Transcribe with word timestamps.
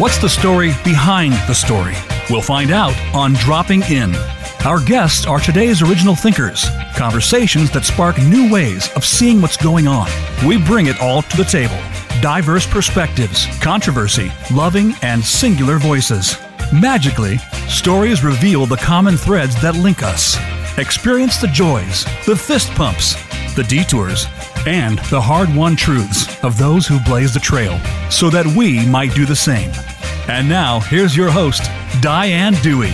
What's 0.00 0.16
the 0.16 0.30
story 0.30 0.68
behind 0.82 1.34
the 1.46 1.52
story? 1.52 1.94
We'll 2.30 2.40
find 2.40 2.70
out 2.70 2.98
on 3.14 3.34
Dropping 3.34 3.82
In. 3.82 4.14
Our 4.64 4.82
guests 4.82 5.26
are 5.26 5.38
today's 5.38 5.82
original 5.82 6.16
thinkers, 6.16 6.64
conversations 6.96 7.70
that 7.72 7.84
spark 7.84 8.16
new 8.16 8.50
ways 8.50 8.90
of 8.96 9.04
seeing 9.04 9.42
what's 9.42 9.58
going 9.58 9.86
on. 9.86 10.08
We 10.46 10.56
bring 10.56 10.86
it 10.86 10.98
all 11.02 11.20
to 11.20 11.36
the 11.36 11.44
table 11.44 11.76
diverse 12.22 12.66
perspectives, 12.66 13.44
controversy, 13.60 14.32
loving, 14.50 14.94
and 15.02 15.22
singular 15.22 15.76
voices. 15.76 16.34
Magically, 16.72 17.36
stories 17.68 18.24
reveal 18.24 18.64
the 18.64 18.78
common 18.78 19.18
threads 19.18 19.60
that 19.60 19.76
link 19.76 20.02
us. 20.02 20.38
Experience 20.78 21.36
the 21.36 21.48
joys, 21.48 22.06
the 22.24 22.34
fist 22.34 22.70
pumps, 22.70 23.16
the 23.54 23.64
detours, 23.64 24.24
and 24.66 24.98
the 25.10 25.20
hard 25.20 25.54
won 25.54 25.76
truths 25.76 26.42
of 26.42 26.56
those 26.56 26.86
who 26.86 26.98
blaze 27.00 27.34
the 27.34 27.40
trail 27.40 27.78
so 28.10 28.30
that 28.30 28.46
we 28.46 28.86
might 28.86 29.14
do 29.14 29.26
the 29.26 29.36
same. 29.36 29.70
And 30.28 30.48
now, 30.48 30.80
here's 30.80 31.16
your 31.16 31.30
host, 31.30 31.62
Diane 32.00 32.54
Dewey. 32.62 32.92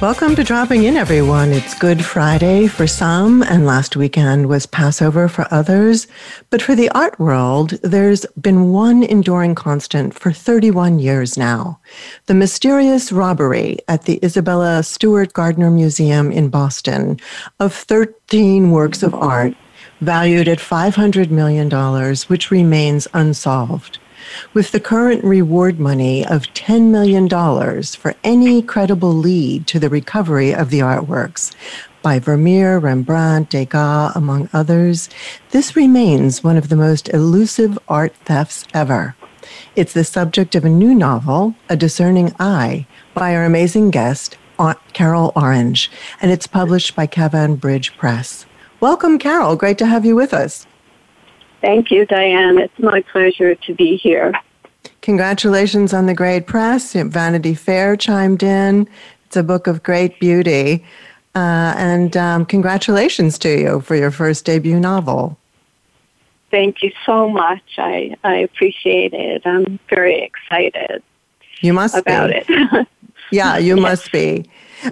Welcome 0.00 0.34
to 0.34 0.42
Dropping 0.42 0.82
In, 0.82 0.96
everyone. 0.96 1.52
It's 1.52 1.78
Good 1.78 2.04
Friday 2.04 2.66
for 2.66 2.88
some, 2.88 3.40
and 3.44 3.66
last 3.66 3.94
weekend 3.94 4.48
was 4.48 4.66
Passover 4.66 5.28
for 5.28 5.46
others. 5.52 6.08
But 6.50 6.60
for 6.60 6.74
the 6.74 6.88
art 6.90 7.20
world, 7.20 7.70
there's 7.84 8.26
been 8.40 8.72
one 8.72 9.04
enduring 9.04 9.54
constant 9.54 10.12
for 10.12 10.32
31 10.32 10.98
years 10.98 11.38
now 11.38 11.78
the 12.26 12.34
mysterious 12.34 13.12
robbery 13.12 13.78
at 13.86 14.02
the 14.02 14.18
Isabella 14.24 14.82
Stewart 14.82 15.32
Gardner 15.34 15.70
Museum 15.70 16.32
in 16.32 16.48
Boston 16.48 17.20
of 17.60 17.72
13 17.72 18.72
works 18.72 19.04
of 19.04 19.14
art 19.14 19.54
valued 20.00 20.48
at 20.48 20.58
$500 20.58 21.30
million, 21.30 21.70
which 22.26 22.50
remains 22.50 23.06
unsolved 23.14 24.00
with 24.54 24.72
the 24.72 24.80
current 24.80 25.22
reward 25.24 25.78
money 25.80 26.26
of 26.26 26.42
$10 26.54 26.90
million 26.90 27.28
for 27.28 28.14
any 28.24 28.62
credible 28.62 29.12
lead 29.12 29.66
to 29.66 29.78
the 29.78 29.88
recovery 29.88 30.54
of 30.54 30.70
the 30.70 30.80
artworks 30.80 31.54
by 32.02 32.18
Vermeer, 32.18 32.78
Rembrandt, 32.80 33.48
Degas, 33.50 34.16
among 34.16 34.48
others, 34.52 35.08
this 35.50 35.76
remains 35.76 36.42
one 36.42 36.56
of 36.56 36.68
the 36.68 36.76
most 36.76 37.08
elusive 37.10 37.78
art 37.88 38.14
thefts 38.24 38.66
ever. 38.74 39.14
It's 39.76 39.92
the 39.92 40.04
subject 40.04 40.54
of 40.54 40.64
a 40.64 40.68
new 40.68 40.94
novel, 40.94 41.54
A 41.68 41.76
Discerning 41.76 42.34
Eye, 42.40 42.86
by 43.14 43.34
our 43.34 43.44
amazing 43.44 43.90
guest, 43.90 44.36
Carol 44.92 45.32
Orange, 45.34 45.90
and 46.20 46.30
it's 46.30 46.46
published 46.46 46.94
by 46.94 47.06
Cavan 47.06 47.56
Bridge 47.56 47.96
Press. 47.96 48.46
Welcome, 48.80 49.18
Carol. 49.18 49.56
Great 49.56 49.78
to 49.78 49.86
have 49.86 50.04
you 50.04 50.14
with 50.14 50.34
us. 50.34 50.66
Thank 51.62 51.90
you, 51.90 52.04
Diane. 52.04 52.58
It's 52.58 52.78
my 52.78 53.00
pleasure 53.00 53.54
to 53.54 53.74
be 53.74 53.96
here. 53.96 54.32
Congratulations 55.00 55.94
on 55.94 56.06
the 56.06 56.14
great 56.14 56.46
press. 56.46 56.92
Vanity 56.92 57.54
Fair 57.54 57.96
chimed 57.96 58.42
in. 58.42 58.88
It's 59.26 59.36
a 59.36 59.42
book 59.42 59.66
of 59.66 59.82
great 59.82 60.20
beauty. 60.20 60.84
Uh, 61.34 61.72
and 61.76 62.16
um, 62.16 62.44
congratulations 62.44 63.38
to 63.38 63.48
you 63.48 63.80
for 63.80 63.96
your 63.96 64.10
first 64.10 64.44
debut 64.44 64.78
novel. 64.78 65.38
Thank 66.50 66.82
you 66.82 66.92
so 67.06 67.30
much. 67.30 67.62
I, 67.78 68.14
I 68.24 68.34
appreciate 68.36 69.14
it. 69.14 69.42
I'm 69.46 69.78
very 69.88 70.20
excited. 70.20 71.02
You 71.60 71.72
must 71.72 71.96
about 71.96 72.30
be. 72.30 72.44
it. 72.46 72.88
yeah, 73.32 73.56
you 73.58 73.76
yes. 73.76 73.82
must 73.82 74.12
be. 74.12 74.48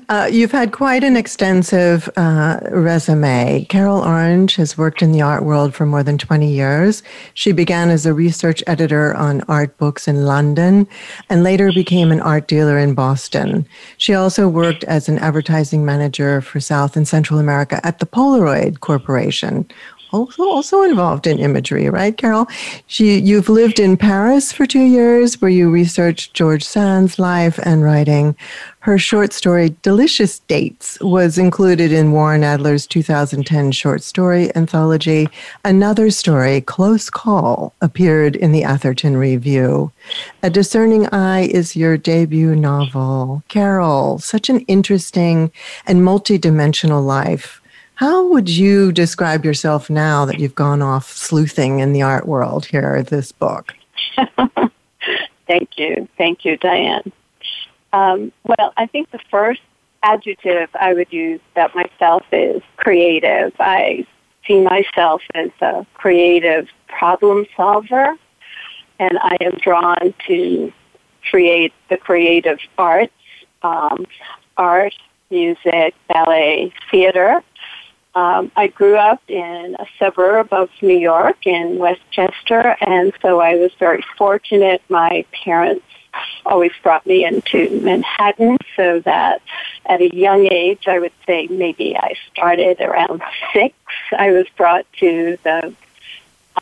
Uh, 0.08 0.28
you've 0.30 0.52
had 0.52 0.72
quite 0.72 1.02
an 1.02 1.16
extensive 1.16 2.08
uh, 2.16 2.60
resume. 2.70 3.66
Carol 3.68 4.00
Orange 4.00 4.54
has 4.56 4.78
worked 4.78 5.02
in 5.02 5.12
the 5.12 5.20
art 5.20 5.44
world 5.44 5.74
for 5.74 5.84
more 5.84 6.02
than 6.02 6.16
20 6.16 6.48
years. 6.48 7.02
She 7.34 7.52
began 7.52 7.90
as 7.90 8.06
a 8.06 8.14
research 8.14 8.62
editor 8.66 9.14
on 9.14 9.40
art 9.42 9.76
books 9.78 10.06
in 10.06 10.26
London 10.26 10.86
and 11.28 11.42
later 11.42 11.72
became 11.72 12.12
an 12.12 12.20
art 12.20 12.46
dealer 12.46 12.78
in 12.78 12.94
Boston. 12.94 13.66
She 13.96 14.14
also 14.14 14.48
worked 14.48 14.84
as 14.84 15.08
an 15.08 15.18
advertising 15.18 15.84
manager 15.84 16.40
for 16.40 16.60
South 16.60 16.96
and 16.96 17.06
Central 17.06 17.40
America 17.40 17.80
at 17.84 17.98
the 17.98 18.06
Polaroid 18.06 18.80
Corporation, 18.80 19.68
also 20.12 20.42
also 20.44 20.82
involved 20.82 21.26
in 21.26 21.38
imagery, 21.38 21.88
right, 21.88 22.16
Carol? 22.16 22.46
She, 22.86 23.18
you've 23.18 23.48
lived 23.48 23.78
in 23.78 23.96
Paris 23.96 24.52
for 24.52 24.66
two 24.66 24.84
years, 24.84 25.40
where 25.40 25.50
you 25.50 25.70
researched 25.70 26.34
George 26.34 26.64
Sand's 26.64 27.18
life 27.18 27.58
and 27.62 27.82
writing. 27.82 28.36
Her 28.80 28.98
short 28.98 29.32
story 29.32 29.76
"Delicious 29.82 30.38
Dates" 30.40 30.98
was 31.00 31.36
included 31.36 31.92
in 31.92 32.12
Warren 32.12 32.42
Adler's 32.42 32.86
2010 32.86 33.72
short 33.72 34.02
story 34.02 34.54
anthology. 34.56 35.28
Another 35.64 36.10
story, 36.10 36.62
"Close 36.62 37.10
Call," 37.10 37.74
appeared 37.82 38.36
in 38.36 38.52
the 38.52 38.64
Atherton 38.64 39.18
Review. 39.18 39.92
A 40.42 40.48
Discerning 40.48 41.06
Eye 41.08 41.42
is 41.52 41.76
your 41.76 41.98
debut 41.98 42.56
novel, 42.56 43.42
Carol. 43.48 44.18
Such 44.18 44.48
an 44.48 44.60
interesting 44.60 45.50
and 45.86 46.00
multidimensional 46.00 47.04
life 47.04 47.59
how 48.00 48.26
would 48.28 48.48
you 48.48 48.92
describe 48.92 49.44
yourself 49.44 49.90
now 49.90 50.24
that 50.24 50.40
you've 50.40 50.54
gone 50.54 50.80
off 50.80 51.12
sleuthing 51.12 51.80
in 51.80 51.92
the 51.92 52.00
art 52.00 52.26
world 52.26 52.64
here, 52.64 53.02
this 53.02 53.30
book? 53.30 53.74
Thank 55.46 55.76
you. 55.76 56.08
Thank 56.16 56.46
you, 56.46 56.56
Diane. 56.56 57.12
Um, 57.92 58.32
well, 58.44 58.72
I 58.78 58.86
think 58.86 59.10
the 59.10 59.20
first 59.30 59.60
adjective 60.02 60.70
I 60.80 60.94
would 60.94 61.12
use 61.12 61.40
about 61.52 61.74
myself 61.74 62.24
is 62.32 62.62
creative. 62.78 63.52
I 63.60 64.06
see 64.46 64.62
myself 64.62 65.20
as 65.34 65.50
a 65.60 65.84
creative 65.92 66.70
problem 66.88 67.44
solver, 67.54 68.16
and 68.98 69.18
I 69.18 69.36
am 69.42 69.58
drawn 69.60 70.14
to 70.26 70.72
create 71.28 71.74
the 71.90 71.98
creative 71.98 72.60
arts, 72.78 73.12
um, 73.62 74.06
art, 74.56 74.94
music, 75.30 75.94
ballet, 76.08 76.72
theater, 76.90 77.42
um, 78.14 78.50
I 78.56 78.66
grew 78.68 78.96
up 78.96 79.22
in 79.28 79.76
a 79.78 79.86
suburb 79.98 80.52
of 80.52 80.68
New 80.82 80.98
York 80.98 81.46
in 81.46 81.78
Westchester, 81.78 82.76
and 82.80 83.12
so 83.22 83.40
I 83.40 83.56
was 83.56 83.72
very 83.78 84.02
fortunate. 84.18 84.82
My 84.88 85.24
parents 85.44 85.84
always 86.44 86.72
brought 86.82 87.06
me 87.06 87.24
into 87.24 87.80
Manhattan 87.82 88.56
so 88.74 89.00
that 89.00 89.42
at 89.86 90.00
a 90.00 90.14
young 90.14 90.48
age, 90.50 90.88
I 90.88 90.98
would 90.98 91.12
say 91.26 91.46
maybe 91.48 91.96
I 91.96 92.14
started 92.32 92.80
around 92.80 93.22
six, 93.52 93.74
I 94.16 94.32
was 94.32 94.46
brought 94.56 94.86
to 94.98 95.38
the 95.44 95.72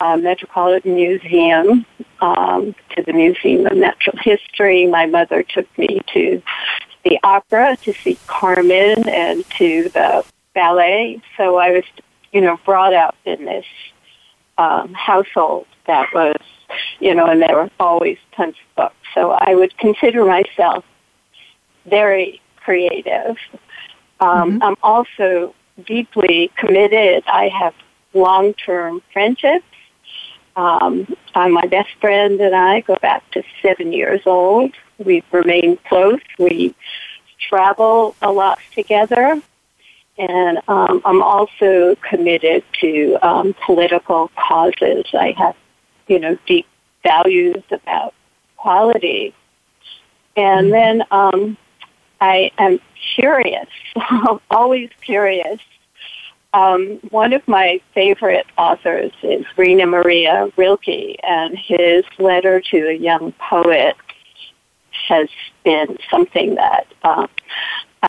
uh, 0.00 0.16
Metropolitan 0.18 0.94
Museum, 0.94 1.86
um, 2.20 2.74
to 2.94 3.02
the 3.02 3.12
Museum 3.12 3.66
of 3.66 3.76
Natural 3.76 4.18
History. 4.18 4.86
My 4.86 5.06
mother 5.06 5.42
took 5.42 5.66
me 5.78 6.00
to 6.12 6.42
the 7.04 7.18
opera 7.22 7.76
to 7.82 7.92
see 7.94 8.18
Carmen 8.26 9.08
and 9.08 9.48
to 9.50 9.88
the 9.88 10.24
ballet, 10.60 11.22
so 11.36 11.44
I 11.56 11.68
was, 11.76 11.84
you 12.32 12.40
know, 12.40 12.56
brought 12.64 12.94
up 13.04 13.14
in 13.24 13.44
this 13.44 13.68
um, 14.64 14.92
household 14.92 15.66
that 15.86 16.06
was, 16.12 16.40
you 16.98 17.14
know, 17.14 17.26
and 17.26 17.40
there 17.40 17.54
were 17.54 17.70
always 17.78 18.18
tons 18.36 18.56
of 18.62 18.76
books. 18.76 19.06
So 19.14 19.20
I 19.30 19.54
would 19.54 19.72
consider 19.78 20.24
myself 20.24 20.84
very 21.86 22.40
creative. 22.64 23.36
Um, 24.20 24.54
mm-hmm. 24.54 24.62
I'm 24.64 24.76
also 24.82 25.54
deeply 25.86 26.50
committed. 26.56 27.22
I 27.26 27.48
have 27.60 27.74
long-term 28.14 29.02
friendships. 29.12 29.64
Um, 30.56 30.92
my 31.36 31.66
best 31.76 31.92
friend 32.00 32.40
and 32.40 32.54
I 32.72 32.80
go 32.80 32.96
back 33.00 33.22
to 33.34 33.44
seven 33.62 33.92
years 33.92 34.22
old. 34.26 34.72
We've 34.98 35.30
remained 35.30 35.78
close. 35.84 36.20
We 36.36 36.74
travel 37.48 38.16
a 38.20 38.32
lot 38.32 38.58
together. 38.74 39.40
And 40.18 40.58
um, 40.66 41.00
I'm 41.04 41.22
also 41.22 41.94
committed 41.96 42.64
to 42.80 43.16
um, 43.22 43.54
political 43.64 44.30
causes. 44.36 45.04
I 45.14 45.32
have, 45.38 45.54
you 46.08 46.18
know, 46.18 46.36
deep 46.46 46.66
values 47.04 47.62
about 47.70 48.14
quality. 48.56 49.32
And 50.36 50.66
mm-hmm. 50.66 50.70
then 50.70 51.02
um, 51.10 51.56
I 52.20 52.50
am 52.58 52.80
curious, 53.14 53.68
always 54.50 54.90
curious. 55.00 55.60
Um, 56.54 56.98
one 57.10 57.32
of 57.34 57.46
my 57.46 57.80
favorite 57.94 58.46
authors 58.56 59.12
is 59.22 59.44
Rainer 59.56 59.86
Maria 59.86 60.50
Rilke, 60.56 61.16
and 61.22 61.56
his 61.56 62.04
letter 62.18 62.60
to 62.70 62.88
a 62.88 62.94
young 62.94 63.32
poet 63.32 63.94
has 65.08 65.28
been 65.64 65.98
something 66.10 66.54
that 66.54 66.86
uh, 67.02 67.26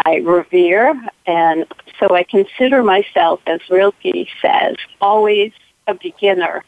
I 0.05 0.17
revere, 0.17 0.93
and 1.29 1.65
so 1.99 2.15
I 2.15 2.23
consider 2.23 2.81
myself, 2.81 3.39
as 3.45 3.61
Rilke 3.69 4.27
says, 4.41 4.77
always 4.99 5.51
a 5.85 5.93
beginner. 5.93 6.63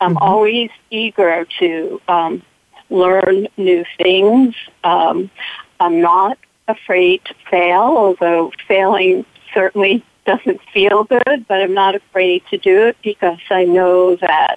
I'm 0.00 0.16
mm-hmm. 0.16 0.24
always 0.24 0.70
eager 0.90 1.46
to 1.60 2.00
um, 2.08 2.42
learn 2.90 3.46
new 3.56 3.84
things. 3.96 4.56
Um, 4.82 5.30
I'm 5.78 6.00
not 6.00 6.36
afraid 6.66 7.24
to 7.26 7.34
fail, 7.48 7.80
although 7.80 8.50
failing 8.66 9.24
certainly 9.54 10.04
doesn't 10.26 10.60
feel 10.74 11.04
good, 11.04 11.46
but 11.46 11.62
I'm 11.62 11.74
not 11.74 11.94
afraid 11.94 12.42
to 12.50 12.58
do 12.58 12.88
it 12.88 12.96
because 13.04 13.38
I 13.50 13.66
know 13.66 14.16
that 14.16 14.56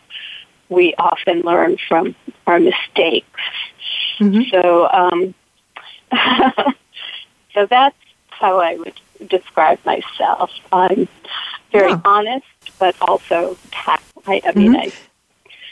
we 0.70 0.96
often 0.96 1.42
learn 1.42 1.78
from 1.88 2.16
our 2.48 2.60
mistakes. 2.60 3.42
Mm-hmm. 4.18 4.50
So, 4.50 4.90
um, 4.92 5.36
so 7.54 7.68
that's 7.68 7.96
how 8.30 8.60
I 8.60 8.76
would 8.76 9.00
describe 9.28 9.80
myself. 9.86 10.52
I'm 10.72 11.08
very 11.72 11.92
yeah. 11.92 12.02
honest, 12.06 12.46
but 12.80 12.96
also 13.02 13.58
tact. 13.72 14.04
I, 14.28 14.42
I 14.46 14.52
mean, 14.58 14.74
mm-hmm. 14.74 14.82
I, 14.82 14.92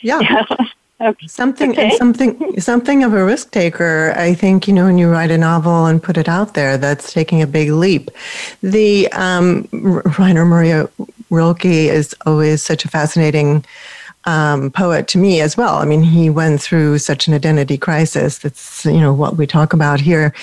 yeah. 0.01 0.43
Okay. 0.99 1.27
Something 1.27 1.71
okay. 1.73 1.95
something 1.95 2.59
something 2.59 3.03
of 3.03 3.13
a 3.13 3.23
risk 3.23 3.51
taker. 3.51 4.15
I 4.17 4.33
think 4.33 4.67
you 4.67 4.73
know 4.73 4.85
when 4.85 4.97
you 4.97 5.07
write 5.07 5.29
a 5.29 5.37
novel 5.37 5.85
and 5.85 6.01
put 6.01 6.17
it 6.17 6.27
out 6.27 6.55
there, 6.55 6.75
that's 6.75 7.13
taking 7.13 7.39
a 7.39 7.45
big 7.45 7.69
leap. 7.69 8.09
The 8.63 9.07
um, 9.11 9.67
Rainer 10.17 10.43
Maria 10.43 10.89
Rilke 11.29 11.65
is 11.65 12.15
always 12.25 12.63
such 12.63 12.83
a 12.83 12.87
fascinating 12.87 13.63
um, 14.25 14.71
poet 14.71 15.07
to 15.09 15.19
me 15.19 15.39
as 15.39 15.55
well. 15.55 15.75
I 15.75 15.85
mean, 15.85 16.01
he 16.01 16.31
went 16.31 16.61
through 16.61 16.97
such 16.97 17.27
an 17.27 17.35
identity 17.35 17.77
crisis. 17.77 18.39
That's 18.39 18.83
you 18.83 18.99
know 18.99 19.13
what 19.13 19.37
we 19.37 19.45
talk 19.45 19.73
about 19.73 20.01
here 20.01 20.33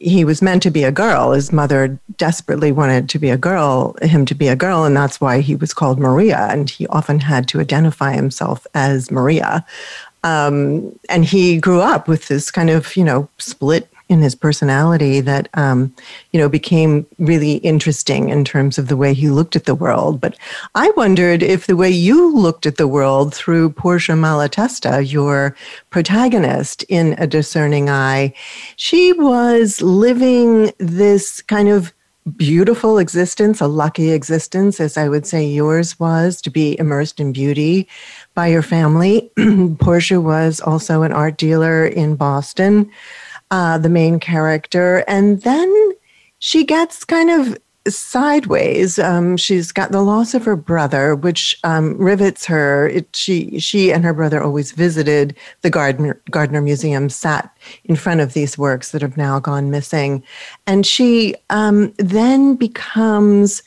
he 0.00 0.24
was 0.24 0.42
meant 0.42 0.62
to 0.62 0.70
be 0.70 0.84
a 0.84 0.92
girl. 0.92 1.32
His 1.32 1.52
mother 1.52 1.98
desperately 2.16 2.72
wanted 2.72 3.08
to 3.08 3.18
be 3.18 3.30
a 3.30 3.36
girl, 3.36 3.94
him 4.02 4.24
to 4.26 4.34
be 4.34 4.48
a 4.48 4.56
girl, 4.56 4.84
and 4.84 4.96
that's 4.96 5.20
why 5.20 5.40
he 5.40 5.56
was 5.56 5.74
called 5.74 5.98
Maria. 5.98 6.48
And 6.50 6.68
he 6.68 6.86
often 6.88 7.20
had 7.20 7.48
to 7.48 7.60
identify 7.60 8.12
himself 8.12 8.66
as 8.74 9.10
Maria. 9.10 9.64
Um, 10.24 10.98
and 11.08 11.24
he 11.24 11.58
grew 11.58 11.80
up 11.80 12.08
with 12.08 12.28
this 12.28 12.50
kind 12.50 12.70
of, 12.70 12.96
you 12.96 13.04
know, 13.04 13.28
split 13.38 13.88
in 14.08 14.22
his 14.22 14.34
personality 14.34 15.20
that 15.20 15.48
um, 15.54 15.94
you 16.32 16.40
know 16.40 16.48
became 16.48 17.06
really 17.18 17.54
interesting 17.56 18.28
in 18.28 18.44
terms 18.44 18.78
of 18.78 18.88
the 18.88 18.96
way 18.96 19.12
he 19.12 19.30
looked 19.30 19.56
at 19.56 19.64
the 19.64 19.74
world. 19.74 20.20
But 20.20 20.36
I 20.74 20.90
wondered 20.90 21.42
if 21.42 21.66
the 21.66 21.76
way 21.76 21.90
you 21.90 22.34
looked 22.34 22.66
at 22.66 22.76
the 22.76 22.88
world 22.88 23.34
through 23.34 23.70
Portia 23.70 24.12
Malatesta, 24.12 25.10
your 25.10 25.56
protagonist 25.90 26.84
in 26.84 27.14
A 27.18 27.26
Discerning 27.26 27.90
Eye, 27.90 28.32
she 28.76 29.12
was 29.14 29.82
living 29.82 30.72
this 30.78 31.42
kind 31.42 31.68
of 31.68 31.92
beautiful 32.36 32.98
existence, 32.98 33.60
a 33.60 33.68
lucky 33.68 34.10
existence, 34.10 34.80
as 34.80 34.96
I 34.96 35.08
would 35.08 35.26
say 35.26 35.46
yours 35.46 35.98
was, 36.00 36.42
to 36.42 36.50
be 36.50 36.76
immersed 36.78 37.20
in 37.20 37.32
beauty 37.32 37.86
by 38.34 38.48
your 38.48 38.62
family. 38.62 39.30
Portia 39.78 40.20
was 40.20 40.60
also 40.60 41.02
an 41.02 41.12
art 41.12 41.36
dealer 41.36 41.86
in 41.86 42.16
Boston 42.16 42.90
uh, 43.50 43.78
the 43.78 43.88
main 43.88 44.20
character. 44.20 45.04
And 45.08 45.42
then 45.42 45.92
she 46.38 46.64
gets 46.64 47.04
kind 47.04 47.30
of 47.30 47.58
sideways. 47.88 48.98
Um, 48.98 49.36
she's 49.36 49.72
got 49.72 49.92
the 49.92 50.02
loss 50.02 50.34
of 50.34 50.44
her 50.44 50.56
brother, 50.56 51.14
which 51.14 51.58
um, 51.64 51.96
rivets 51.98 52.44
her. 52.46 52.88
It, 52.88 53.14
she 53.14 53.58
she 53.58 53.92
and 53.92 54.04
her 54.04 54.12
brother 54.12 54.42
always 54.42 54.72
visited 54.72 55.36
the 55.62 55.70
Gardner 55.70 56.20
Gardner 56.30 56.60
Museum, 56.60 57.08
sat 57.08 57.56
in 57.84 57.96
front 57.96 58.20
of 58.20 58.32
these 58.32 58.58
works 58.58 58.90
that 58.90 59.02
have 59.02 59.16
now 59.16 59.38
gone 59.38 59.70
missing, 59.70 60.22
and 60.66 60.86
she 60.86 61.34
um, 61.50 61.92
then 61.98 62.56
becomes. 62.56 63.62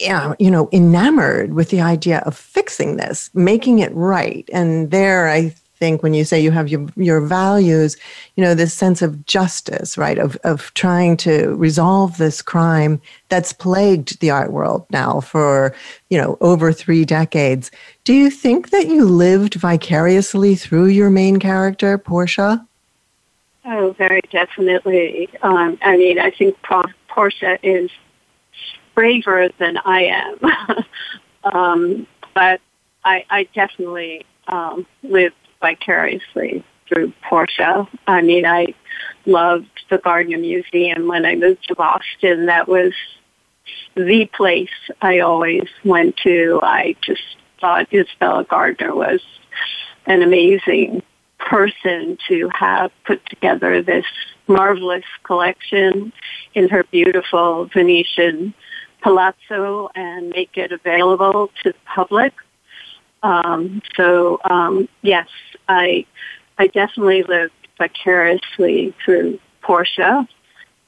Yeah, 0.00 0.34
you 0.40 0.50
know, 0.50 0.68
enamored 0.72 1.54
with 1.54 1.70
the 1.70 1.80
idea 1.80 2.18
of 2.26 2.36
fixing 2.36 2.96
this, 2.96 3.30
making 3.32 3.78
it 3.78 3.94
right. 3.94 4.48
And 4.52 4.90
there, 4.90 5.28
I 5.28 5.54
think 5.84 6.02
when 6.02 6.14
you 6.14 6.24
say 6.24 6.40
you 6.40 6.50
have 6.50 6.68
your, 6.68 6.86
your 6.96 7.20
values, 7.20 7.98
you 8.36 8.42
know, 8.42 8.54
this 8.54 8.72
sense 8.72 9.02
of 9.02 9.26
justice, 9.26 9.98
right? 9.98 10.18
Of, 10.18 10.34
of 10.36 10.72
trying 10.72 11.18
to 11.18 11.54
resolve 11.56 12.16
this 12.16 12.40
crime 12.40 13.02
that's 13.28 13.52
plagued 13.52 14.18
the 14.20 14.30
art 14.30 14.50
world 14.50 14.86
now 14.88 15.20
for, 15.20 15.74
you 16.08 16.16
know, 16.16 16.38
over 16.40 16.72
three 16.72 17.04
decades. 17.04 17.70
Do 18.04 18.14
you 18.14 18.30
think 18.30 18.70
that 18.70 18.86
you 18.86 19.04
lived 19.04 19.54
vicariously 19.54 20.54
through 20.54 20.86
your 20.86 21.10
main 21.10 21.38
character, 21.38 21.98
Portia? 21.98 22.66
Oh, 23.66 23.94
very 23.98 24.22
definitely. 24.30 25.28
Um, 25.42 25.78
I 25.82 25.98
mean, 25.98 26.18
I 26.18 26.30
think 26.30 26.56
Portia 27.08 27.58
is 27.62 27.90
braver 28.94 29.50
than 29.58 29.76
I 29.84 30.04
am. 30.04 30.84
um, 31.54 32.06
but 32.34 32.62
I, 33.04 33.26
I 33.28 33.48
definitely 33.54 34.24
um, 34.48 34.86
lived 35.02 35.34
vicariously 35.64 36.62
through 36.86 37.10
Portia. 37.22 37.88
I 38.06 38.20
mean, 38.20 38.44
I 38.44 38.74
loved 39.24 39.84
the 39.88 39.96
Gardner 39.96 40.36
Museum 40.36 41.08
when 41.08 41.24
I 41.24 41.36
moved 41.36 41.66
to 41.68 41.74
Boston. 41.74 42.46
That 42.46 42.68
was 42.68 42.92
the 43.94 44.26
place 44.26 44.68
I 45.00 45.20
always 45.20 45.68
went 45.82 46.18
to. 46.18 46.60
I 46.62 46.96
just 47.00 47.22
thought 47.60 47.92
Isabella 47.92 48.44
Gardner 48.44 48.94
was 48.94 49.20
an 50.04 50.20
amazing 50.20 51.02
person 51.38 52.18
to 52.28 52.50
have 52.50 52.90
put 53.06 53.24
together 53.30 53.80
this 53.80 54.06
marvelous 54.46 55.04
collection 55.22 56.12
in 56.52 56.68
her 56.68 56.84
beautiful 56.84 57.70
Venetian 57.72 58.52
palazzo 59.00 59.88
and 59.94 60.28
make 60.28 60.58
it 60.58 60.72
available 60.72 61.50
to 61.62 61.72
the 61.72 61.78
public. 61.86 62.34
Um, 63.24 63.80
so 63.96 64.38
um, 64.44 64.88
yes, 65.02 65.28
I 65.66 66.06
I 66.58 66.68
definitely 66.68 67.22
lived 67.24 67.52
vicariously 67.78 68.94
through 69.02 69.40
Portia, 69.62 70.28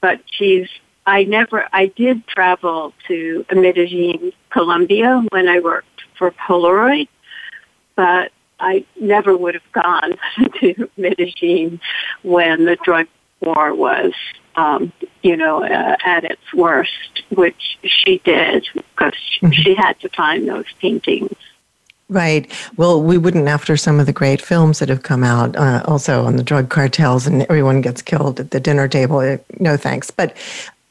but 0.02 0.20
she's 0.30 0.68
I 1.06 1.24
never 1.24 1.66
I 1.72 1.86
did 1.86 2.26
travel 2.26 2.92
to 3.08 3.46
Medellin, 3.54 4.32
Colombia 4.50 5.24
when 5.30 5.48
I 5.48 5.60
worked 5.60 6.02
for 6.18 6.30
Polaroid, 6.30 7.08
but 7.96 8.32
I 8.60 8.84
never 9.00 9.34
would 9.34 9.54
have 9.54 9.72
gone 9.72 10.18
to 10.60 10.90
Medellin 10.98 11.80
when 12.22 12.66
the 12.66 12.76
drug 12.76 13.06
war 13.40 13.74
was, 13.74 14.12
um, 14.56 14.92
you 15.22 15.36
know, 15.38 15.64
uh, 15.64 15.96
at 16.04 16.24
its 16.24 16.52
worst, 16.52 17.22
which 17.30 17.78
she 17.82 18.18
did 18.18 18.66
because 18.74 19.14
mm-hmm. 19.40 19.50
she 19.52 19.74
had 19.74 19.98
to 20.00 20.10
find 20.10 20.46
those 20.46 20.66
paintings. 20.80 21.34
Right. 22.08 22.50
Well, 22.76 23.02
we 23.02 23.18
wouldn't 23.18 23.48
after 23.48 23.76
some 23.76 23.98
of 23.98 24.06
the 24.06 24.12
great 24.12 24.40
films 24.40 24.78
that 24.78 24.88
have 24.88 25.02
come 25.02 25.24
out, 25.24 25.56
uh, 25.56 25.82
also 25.86 26.24
on 26.24 26.36
the 26.36 26.44
drug 26.44 26.68
cartels, 26.68 27.26
and 27.26 27.42
everyone 27.42 27.80
gets 27.80 28.00
killed 28.00 28.38
at 28.38 28.52
the 28.52 28.60
dinner 28.60 28.86
table. 28.86 29.18
Uh, 29.18 29.38
no 29.58 29.76
thanks. 29.76 30.10
But 30.12 30.36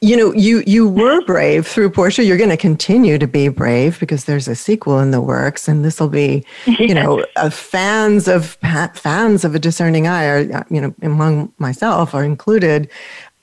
you 0.02 0.14
know, 0.14 0.32
you 0.34 0.62
you 0.66 0.86
were 0.86 1.24
brave 1.24 1.66
through 1.66 1.88
Portia. 1.88 2.22
You're 2.22 2.36
going 2.36 2.50
to 2.50 2.56
continue 2.58 3.16
to 3.16 3.26
be 3.26 3.48
brave 3.48 3.98
because 3.98 4.26
there's 4.26 4.46
a 4.46 4.54
sequel 4.54 5.00
in 5.00 5.10
the 5.10 5.22
works, 5.22 5.68
and 5.68 5.82
this 5.82 5.98
will 5.98 6.10
be, 6.10 6.44
you 6.66 6.92
know, 6.92 7.24
uh, 7.36 7.48
fans 7.48 8.28
of 8.28 8.58
fans 8.94 9.42
of 9.42 9.54
a 9.54 9.58
discerning 9.58 10.06
eye, 10.06 10.26
are 10.26 10.52
uh, 10.52 10.64
you 10.68 10.82
know, 10.82 10.94
among 11.00 11.50
myself 11.58 12.14
are 12.14 12.24
included, 12.24 12.90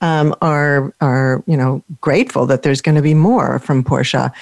um, 0.00 0.32
are 0.42 0.94
are 1.00 1.42
you 1.48 1.56
know 1.56 1.82
grateful 2.00 2.46
that 2.46 2.62
there's 2.62 2.80
going 2.80 2.94
to 2.94 3.02
be 3.02 3.14
more 3.14 3.58
from 3.58 3.82
Portia. 3.82 4.32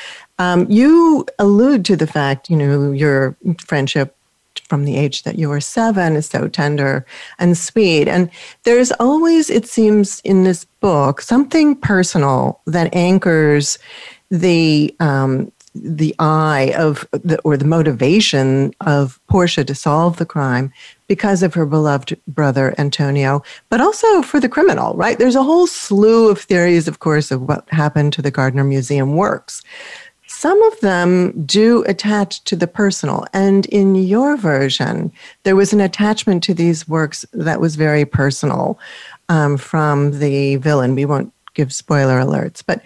Um, 0.43 0.69
you 0.69 1.25
allude 1.39 1.85
to 1.85 1.95
the 1.95 2.07
fact, 2.07 2.51
you 2.51 2.57
know, 2.57 2.91
your 2.91 3.37
friendship 3.61 4.17
from 4.65 4.85
the 4.85 4.97
age 4.97 5.23
that 5.23 5.39
you 5.39 5.49
were 5.49 5.61
seven 5.61 6.17
is 6.17 6.27
so 6.27 6.49
tender 6.49 7.07
and 7.39 7.57
sweet. 7.57 8.09
And 8.09 8.29
there's 8.65 8.91
always, 8.93 9.51
it 9.51 9.67
seems, 9.67 10.21
in 10.25 10.43
this 10.43 10.65
book, 10.81 11.21
something 11.21 11.77
personal 11.77 12.61
that 12.67 12.93
anchors 12.93 13.79
the 14.31 14.95
um, 14.99 15.53
the 15.75 16.15
eye 16.19 16.75
of 16.77 17.07
the, 17.13 17.41
or 17.45 17.57
the 17.57 17.65
motivation 17.65 18.75
of 18.83 19.19
Portia 19.29 19.65
to 19.65 19.75
solve 19.75 20.19
the 20.19 20.27
crime 20.27 20.71
because 21.07 21.43
of 21.43 21.55
her 21.55 21.65
beloved 21.65 22.19
brother 22.27 22.75
Antonio, 22.77 23.43
but 23.71 23.81
also 23.81 24.21
for 24.21 24.39
the 24.39 24.51
criminal, 24.51 24.95
right? 24.97 25.19
There's 25.19 25.37
a 25.37 25.43
whole 25.43 25.67
slew 25.67 26.29
of 26.29 26.41
theories, 26.41 26.89
of 26.89 26.99
course, 26.99 27.31
of 27.31 27.43
what 27.49 27.67
happened 27.71 28.13
to 28.15 28.23
the 28.23 28.31
Gardner 28.31 28.65
Museum 28.65 29.17
works. 29.17 29.63
Some 30.33 30.63
of 30.63 30.81
them 30.81 31.45
do 31.45 31.85
attach 31.85 32.43
to 32.45 32.57
the 32.57 32.67
personal. 32.67 33.27
And 33.35 33.67
in 33.67 33.95
your 33.95 34.37
version, 34.37 35.13
there 35.43 35.55
was 35.55 35.75
an 35.75 35.81
attachment 35.81 36.43
to 36.45 36.55
these 36.55 36.89
works 36.89 37.27
that 37.35 37.61
was 37.61 37.77
very 37.77 38.07
personal 38.07 38.79
um, 39.29 39.59
from 39.59 40.19
the 40.19 40.57
villain. 40.57 40.95
We 40.95 41.05
won't 41.05 41.33
give 41.53 41.71
spoiler 41.73 42.19
alerts, 42.19 42.63
but 42.67 42.83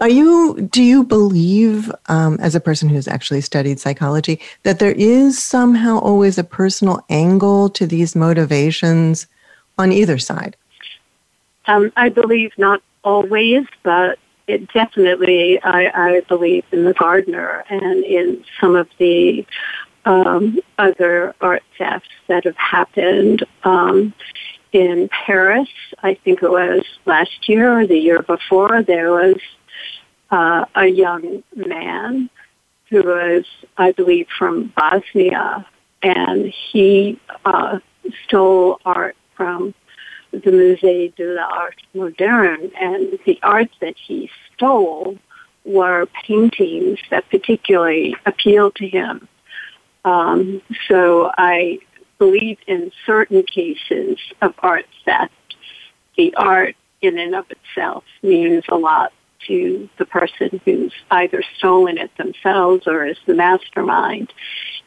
are 0.00 0.08
you 0.08 0.68
do 0.70 0.82
you 0.82 1.04
believe 1.04 1.92
um, 2.06 2.38
as 2.40 2.54
a 2.56 2.60
person 2.60 2.88
who's 2.88 3.06
actually 3.06 3.40
studied 3.40 3.78
psychology 3.78 4.40
that 4.64 4.80
there 4.80 4.92
is 4.92 5.40
somehow 5.40 5.98
always 5.98 6.38
a 6.38 6.44
personal 6.44 7.04
angle 7.08 7.70
to 7.70 7.86
these 7.86 8.16
motivations 8.16 9.26
on 9.78 9.92
either 9.92 10.18
side 10.18 10.56
um, 11.66 11.92
i 11.96 12.08
believe 12.08 12.50
not 12.56 12.82
always 13.04 13.66
but 13.82 14.18
it 14.50 14.72
definitely, 14.72 15.60
I, 15.62 15.90
I 15.94 16.20
believe 16.28 16.64
in 16.72 16.84
the 16.84 16.94
Gardner 16.94 17.64
and 17.68 18.04
in 18.04 18.44
some 18.60 18.76
of 18.76 18.88
the 18.98 19.46
um, 20.04 20.58
other 20.78 21.34
art 21.40 21.62
thefts 21.78 22.08
that 22.28 22.44
have 22.44 22.56
happened 22.56 23.44
um, 23.64 24.12
in 24.72 25.08
Paris. 25.08 25.68
I 26.02 26.14
think 26.14 26.42
it 26.42 26.50
was 26.50 26.84
last 27.06 27.48
year 27.48 27.80
or 27.80 27.86
the 27.86 27.98
year 27.98 28.22
before. 28.22 28.82
There 28.82 29.12
was 29.12 29.36
uh, 30.30 30.64
a 30.74 30.86
young 30.86 31.42
man 31.54 32.30
who 32.88 33.02
was, 33.02 33.44
I 33.76 33.92
believe, 33.92 34.26
from 34.36 34.72
Bosnia, 34.76 35.66
and 36.02 36.52
he 36.72 37.20
uh, 37.44 37.78
stole 38.24 38.80
art 38.84 39.16
from 39.36 39.74
the 40.30 40.50
Musée 40.50 41.14
de 41.14 41.34
l'Art 41.34 41.76
Moderne, 41.94 42.70
and 42.78 43.18
the 43.24 43.38
art 43.42 43.70
that 43.80 43.96
he 43.96 44.30
stole 44.54 45.18
were 45.64 46.06
paintings 46.24 46.98
that 47.10 47.28
particularly 47.30 48.16
appealed 48.26 48.74
to 48.76 48.88
him. 48.88 49.28
Um, 50.04 50.62
so 50.88 51.30
I 51.36 51.80
believe 52.18 52.58
in 52.66 52.92
certain 53.04 53.42
cases 53.42 54.18
of 54.40 54.54
art 54.60 54.86
theft, 55.04 55.32
the 56.16 56.34
art 56.36 56.76
in 57.02 57.18
and 57.18 57.34
of 57.34 57.46
itself 57.50 58.04
means 58.22 58.64
a 58.68 58.76
lot 58.76 59.12
to 59.46 59.88
the 59.96 60.04
person 60.04 60.60
who's 60.64 60.92
either 61.10 61.42
stolen 61.56 61.98
it 61.98 62.14
themselves 62.16 62.86
or 62.86 63.06
is 63.06 63.16
the 63.26 63.34
mastermind. 63.34 64.32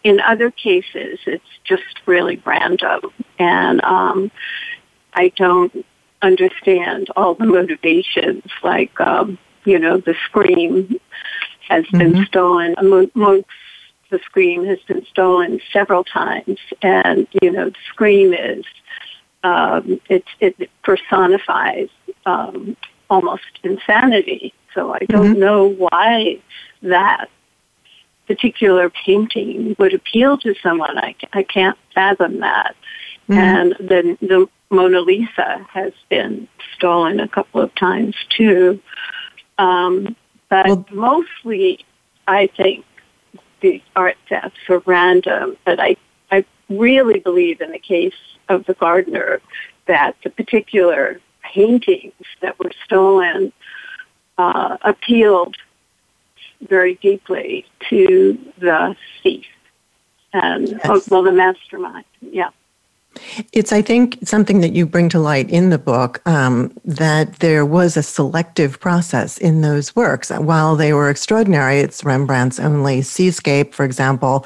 In 0.03 0.19
other 0.19 0.51
cases, 0.51 1.19
it's 1.25 1.43
just 1.63 2.01
really 2.05 2.41
random, 2.45 3.01
and 3.39 3.83
um, 3.83 4.31
I 5.15 5.29
don't 5.35 5.85
understand 6.21 7.09
all 7.15 7.35
the 7.35 7.45
motivations. 7.45 8.43
Like, 8.63 8.99
um, 8.99 9.37
you 9.65 9.79
know, 9.79 9.97
the 9.97 10.15
scream 10.25 10.99
has 11.67 11.85
mm-hmm. 11.85 11.97
been 11.97 12.25
stolen. 12.25 12.75
Amongst 12.77 13.49
the 14.09 14.19
scream 14.19 14.65
has 14.65 14.79
been 14.87 15.05
stolen 15.05 15.59
several 15.71 16.03
times, 16.03 16.59
and 16.81 17.27
you 17.41 17.51
know, 17.51 17.69
the 17.69 17.75
scream 17.89 18.33
is 18.33 18.65
um, 19.43 19.99
it, 20.09 20.23
it 20.39 20.69
personifies 20.83 21.89
um, 22.25 22.77
almost 23.09 23.43
insanity. 23.63 24.53
So 24.73 24.93
I 24.93 24.99
don't 25.09 25.31
mm-hmm. 25.31 25.39
know 25.39 25.67
why 25.67 26.39
that 26.81 27.29
particular 28.27 28.89
painting 28.89 29.75
would 29.77 29.93
appeal 29.93 30.37
to 30.39 30.55
someone. 30.63 30.97
I, 30.97 31.15
I 31.33 31.43
can't 31.43 31.77
fathom 31.93 32.39
that. 32.39 32.75
Mm-hmm. 33.29 33.33
And 33.33 33.75
then 33.79 34.17
the 34.21 34.47
Mona 34.69 35.01
Lisa 35.01 35.65
has 35.69 35.93
been 36.09 36.47
stolen 36.75 37.19
a 37.19 37.27
couple 37.27 37.61
of 37.61 37.73
times 37.75 38.15
too. 38.29 38.81
Um, 39.57 40.15
but 40.49 40.67
well, 40.67 40.85
mostly, 40.91 41.85
I 42.27 42.47
think 42.47 42.85
the 43.61 43.81
art 43.95 44.17
thefts 44.29 44.59
are 44.69 44.81
random. 44.85 45.57
But 45.65 45.79
I, 45.79 45.95
I 46.31 46.45
really 46.69 47.19
believe 47.19 47.61
in 47.61 47.71
the 47.71 47.79
case 47.79 48.13
of 48.49 48.65
the 48.65 48.73
Gardner 48.73 49.41
that 49.85 50.15
the 50.23 50.29
particular 50.29 51.19
paintings 51.43 52.13
that 52.41 52.57
were 52.59 52.71
stolen 52.85 53.51
uh, 54.37 54.77
appealed 54.81 55.55
very 56.67 56.95
deeply 56.95 57.65
to 57.89 58.37
the 58.57 58.95
thief 59.21 59.45
and 60.31 60.69
yes. 60.69 60.81
oh, 60.85 61.01
well 61.09 61.23
the 61.23 61.31
mastermind 61.31 62.05
yeah 62.21 62.49
it's, 63.51 63.71
I 63.71 63.81
think, 63.81 64.17
something 64.23 64.61
that 64.61 64.73
you 64.73 64.85
bring 64.85 65.09
to 65.09 65.19
light 65.19 65.49
in 65.49 65.69
the 65.69 65.77
book 65.77 66.21
um, 66.27 66.71
that 66.85 67.39
there 67.39 67.65
was 67.65 67.97
a 67.97 68.03
selective 68.03 68.79
process 68.79 69.37
in 69.37 69.61
those 69.61 69.95
works. 69.95 70.29
While 70.29 70.75
they 70.75 70.93
were 70.93 71.09
extraordinary, 71.09 71.79
it's 71.79 72.03
Rembrandt's 72.03 72.59
only 72.59 73.01
seascape, 73.01 73.73
for 73.73 73.85
example. 73.85 74.45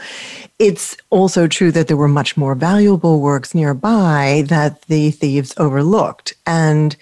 It's 0.60 0.98
also 1.10 1.48
true 1.48 1.72
that 1.72 1.88
there 1.88 1.98
were 1.98 2.08
much 2.08 2.36
more 2.36 2.56
valuable 2.56 3.20
works 3.20 3.54
nearby 3.54 4.44
that 4.48 4.82
the 4.84 5.12
thieves 5.12 5.54
overlooked. 5.58 6.34
And 6.46 6.96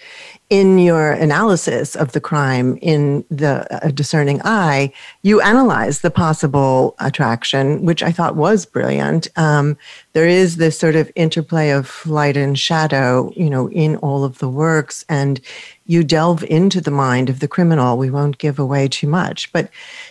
in 0.48 0.78
your 0.78 1.10
analysis 1.10 1.96
of 1.96 2.12
the 2.12 2.20
crime 2.20 2.78
in 2.80 3.24
the 3.30 3.66
uh, 3.84 3.88
discerning 3.88 4.40
eye, 4.44 4.92
you 5.22 5.40
analyze 5.40 6.00
the 6.00 6.10
possible 6.10 6.94
attraction, 7.00 7.84
which 7.84 8.02
I 8.02 8.12
thought 8.12 8.36
was 8.36 8.64
brilliant. 8.64 9.26
Um, 9.36 9.76
there 10.12 10.28
is 10.28 10.56
this 10.56 10.78
sort 10.78 10.94
of 10.94 11.10
interplay 11.16 11.70
of 11.70 12.06
light 12.06 12.36
and 12.36 12.56
shadow, 12.56 13.32
you 13.34 13.50
know, 13.50 13.68
in 13.70 13.96
all 13.96 14.22
of 14.22 14.38
the 14.38 14.48
works, 14.48 15.04
and 15.08 15.40
you 15.86 16.04
delve 16.04 16.44
into 16.44 16.80
the 16.80 16.90
mind 16.92 17.28
of 17.28 17.40
the 17.40 17.48
criminal. 17.48 17.98
We 17.98 18.10
won't 18.10 18.38
give 18.38 18.58
away 18.58 18.86
too 18.86 19.08
much, 19.08 19.52
but 19.52 19.68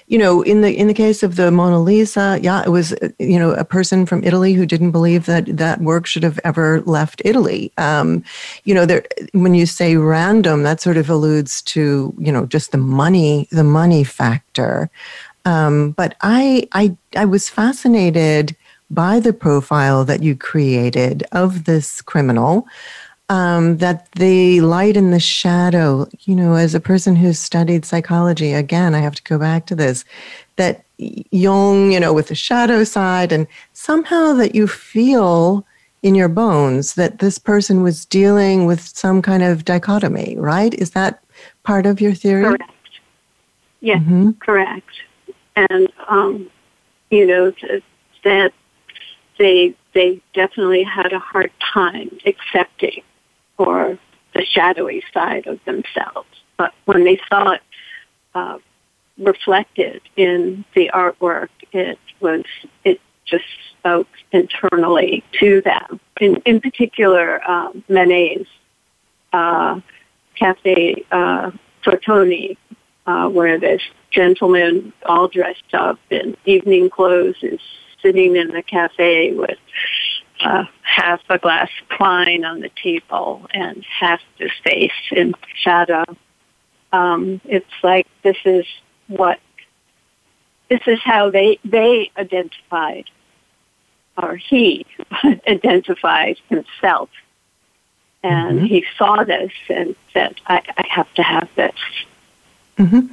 you 0.07 0.19
know, 0.19 0.43
in 0.43 0.61
the 0.61 0.75
in 0.75 0.87
the 0.87 0.93
case 0.93 1.23
of 1.23 1.35
the 1.35 1.49
Mona 1.49 1.79
Lisa, 1.79 2.39
yeah, 2.41 2.61
it 2.63 2.69
was 2.69 2.93
you 3.17 3.39
know 3.39 3.51
a 3.51 3.65
person 3.65 4.05
from 4.05 4.23
Italy 4.23 4.53
who 4.53 4.65
didn't 4.65 4.91
believe 4.91 5.25
that 5.25 5.57
that 5.57 5.81
work 5.81 6.05
should 6.05 6.21
have 6.21 6.39
ever 6.43 6.81
left 6.81 7.23
Italy. 7.25 7.71
Um, 7.77 8.23
you 8.65 8.75
know, 8.75 8.85
there 8.85 9.03
when 9.31 9.55
you 9.55 9.65
say 9.65 9.95
random, 9.95 10.63
that 10.63 10.79
sort 10.79 10.97
of 10.97 11.09
alludes 11.09 11.61
to 11.63 12.13
you 12.19 12.31
know 12.31 12.45
just 12.45 12.71
the 12.71 12.77
money 12.77 13.47
the 13.51 13.63
money 13.63 14.03
factor. 14.03 14.91
Um, 15.43 15.91
but 15.91 16.15
I 16.21 16.67
I 16.73 16.95
I 17.15 17.25
was 17.25 17.49
fascinated 17.49 18.55
by 18.91 19.19
the 19.19 19.33
profile 19.33 20.05
that 20.05 20.21
you 20.21 20.35
created 20.35 21.23
of 21.31 21.65
this 21.65 22.01
criminal 22.03 22.67
um, 23.29 23.77
that 23.77 24.11
the 24.13 24.61
light 24.61 24.95
and 24.95 25.11
the 25.11 25.19
shadow, 25.19 26.07
you 26.21 26.35
know, 26.35 26.53
as 26.53 26.75
a 26.75 26.79
person 26.79 27.15
who's 27.15 27.39
studied 27.39 27.85
psychology, 27.85 28.53
again, 28.53 28.93
I 28.93 28.99
have 28.99 29.15
to 29.15 29.23
go 29.23 29.39
back 29.39 29.65
to 29.67 29.75
this, 29.75 30.05
that 30.57 30.85
Jung, 30.97 31.91
you 31.91 31.99
know, 31.99 32.13
with 32.13 32.27
the 32.27 32.35
shadow 32.35 32.83
side, 32.83 33.31
and 33.31 33.47
somehow 33.73 34.33
that 34.33 34.55
you 34.55 34.67
feel 34.67 35.65
in 36.03 36.13
your 36.13 36.29
bones 36.29 36.93
that 36.93 37.19
this 37.19 37.39
person 37.39 37.81
was 37.81 38.05
dealing 38.05 38.65
with 38.65 38.79
some 38.79 39.21
kind 39.21 39.41
of 39.41 39.65
dichotomy, 39.65 40.35
right? 40.37 40.73
Is 40.75 40.91
that 40.91 41.23
part 41.63 41.85
of 41.87 41.99
your 41.99 42.13
theory? 42.13 42.43
Correct. 42.43 42.71
Yes, 43.81 44.01
mm-hmm. 44.01 44.31
correct. 44.33 44.89
And, 45.55 45.91
um, 46.07 46.49
you 47.09 47.25
know, 47.25 47.51
that 48.23 48.53
they 49.37 49.75
they 49.93 50.21
definitely 50.33 50.83
had 50.83 51.11
a 51.13 51.19
hard 51.19 51.51
time 51.73 52.17
accepting 52.25 53.01
or 53.57 53.97
the 54.33 54.45
shadowy 54.45 55.03
side 55.13 55.47
of 55.47 55.59
themselves. 55.65 56.27
But 56.57 56.73
when 56.85 57.03
they 57.03 57.19
saw 57.29 57.51
it 57.51 57.61
uh, 58.33 58.57
reflected 59.17 60.01
in 60.15 60.65
the 60.73 60.91
artwork, 60.93 61.49
it 61.71 61.99
was 62.19 62.43
it 62.83 62.99
just 63.25 63.45
spoke 63.79 64.07
internally 64.31 65.23
to 65.39 65.61
them. 65.61 65.99
In, 66.21 66.37
in 66.45 66.61
particular, 66.61 67.41
um, 67.49 67.83
Manet's 67.89 68.49
uh, 69.33 69.79
Cafe 70.35 71.05
uh, 71.11 71.51
Tortoni, 71.83 72.57
uh, 73.07 73.29
where 73.29 73.59
this 73.59 73.81
gentleman 74.11 74.93
all 75.05 75.27
dressed 75.27 75.73
up 75.73 75.99
in 76.09 76.37
evening 76.45 76.89
clothes 76.89 77.35
is 77.41 77.59
sitting 78.01 78.35
in 78.35 78.49
the 78.49 78.61
cafe 78.61 79.33
with 79.33 79.57
uh, 80.45 80.63
half 80.83 81.21
a 81.29 81.39
glass 81.39 81.69
of 81.81 81.99
wine 81.99 82.45
on 82.45 82.59
the 82.59 82.69
table 82.81 83.47
and 83.51 83.83
half 83.83 84.21
his 84.37 84.51
face 84.63 84.91
in 85.11 85.33
shadow. 85.55 86.03
Um, 86.93 87.41
it's 87.45 87.65
like 87.81 88.07
this 88.21 88.37
is 88.45 88.65
what 89.07 89.39
this 90.69 90.81
is 90.85 90.99
how 91.03 91.31
they 91.31 91.57
they 91.65 92.11
identified, 92.15 93.05
or 94.21 94.35
he 94.35 94.85
identified 95.47 96.37
himself, 96.47 97.09
and 98.21 98.59
mm-hmm. 98.59 98.65
he 98.67 98.85
saw 98.97 99.23
this 99.23 99.51
and 99.67 99.95
said, 100.13 100.35
I, 100.45 100.61
"I 100.77 100.85
have 100.87 101.11
to 101.15 101.23
have 101.23 101.49
this." 101.55 101.73
Mm-hmm. 102.77 103.07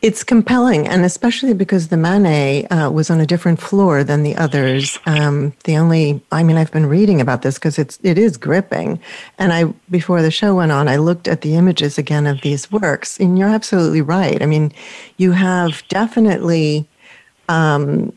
It's 0.00 0.24
compelling, 0.24 0.88
and 0.88 1.04
especially 1.04 1.54
because 1.54 1.88
the 1.88 1.96
Manet 1.96 2.66
uh, 2.66 2.90
was 2.90 3.10
on 3.10 3.20
a 3.20 3.26
different 3.26 3.60
floor 3.60 4.02
than 4.02 4.22
the 4.22 4.36
others. 4.36 4.98
Um, 5.06 5.54
the 5.64 5.76
only, 5.76 6.20
I 6.32 6.42
mean, 6.42 6.56
I've 6.56 6.72
been 6.72 6.86
reading 6.86 7.20
about 7.20 7.42
this 7.42 7.54
because 7.54 7.78
it's 7.78 7.98
it 8.02 8.18
is 8.18 8.36
gripping. 8.36 9.00
And 9.38 9.52
I, 9.52 9.64
before 9.90 10.22
the 10.22 10.30
show 10.30 10.56
went 10.56 10.72
on, 10.72 10.88
I 10.88 10.96
looked 10.96 11.28
at 11.28 11.42
the 11.42 11.54
images 11.54 11.98
again 11.98 12.26
of 12.26 12.40
these 12.42 12.70
works, 12.70 13.18
and 13.18 13.38
you're 13.38 13.48
absolutely 13.48 14.02
right. 14.02 14.42
I 14.42 14.46
mean, 14.46 14.72
you 15.18 15.32
have 15.32 15.82
definitely 15.88 16.88
um, 17.48 18.12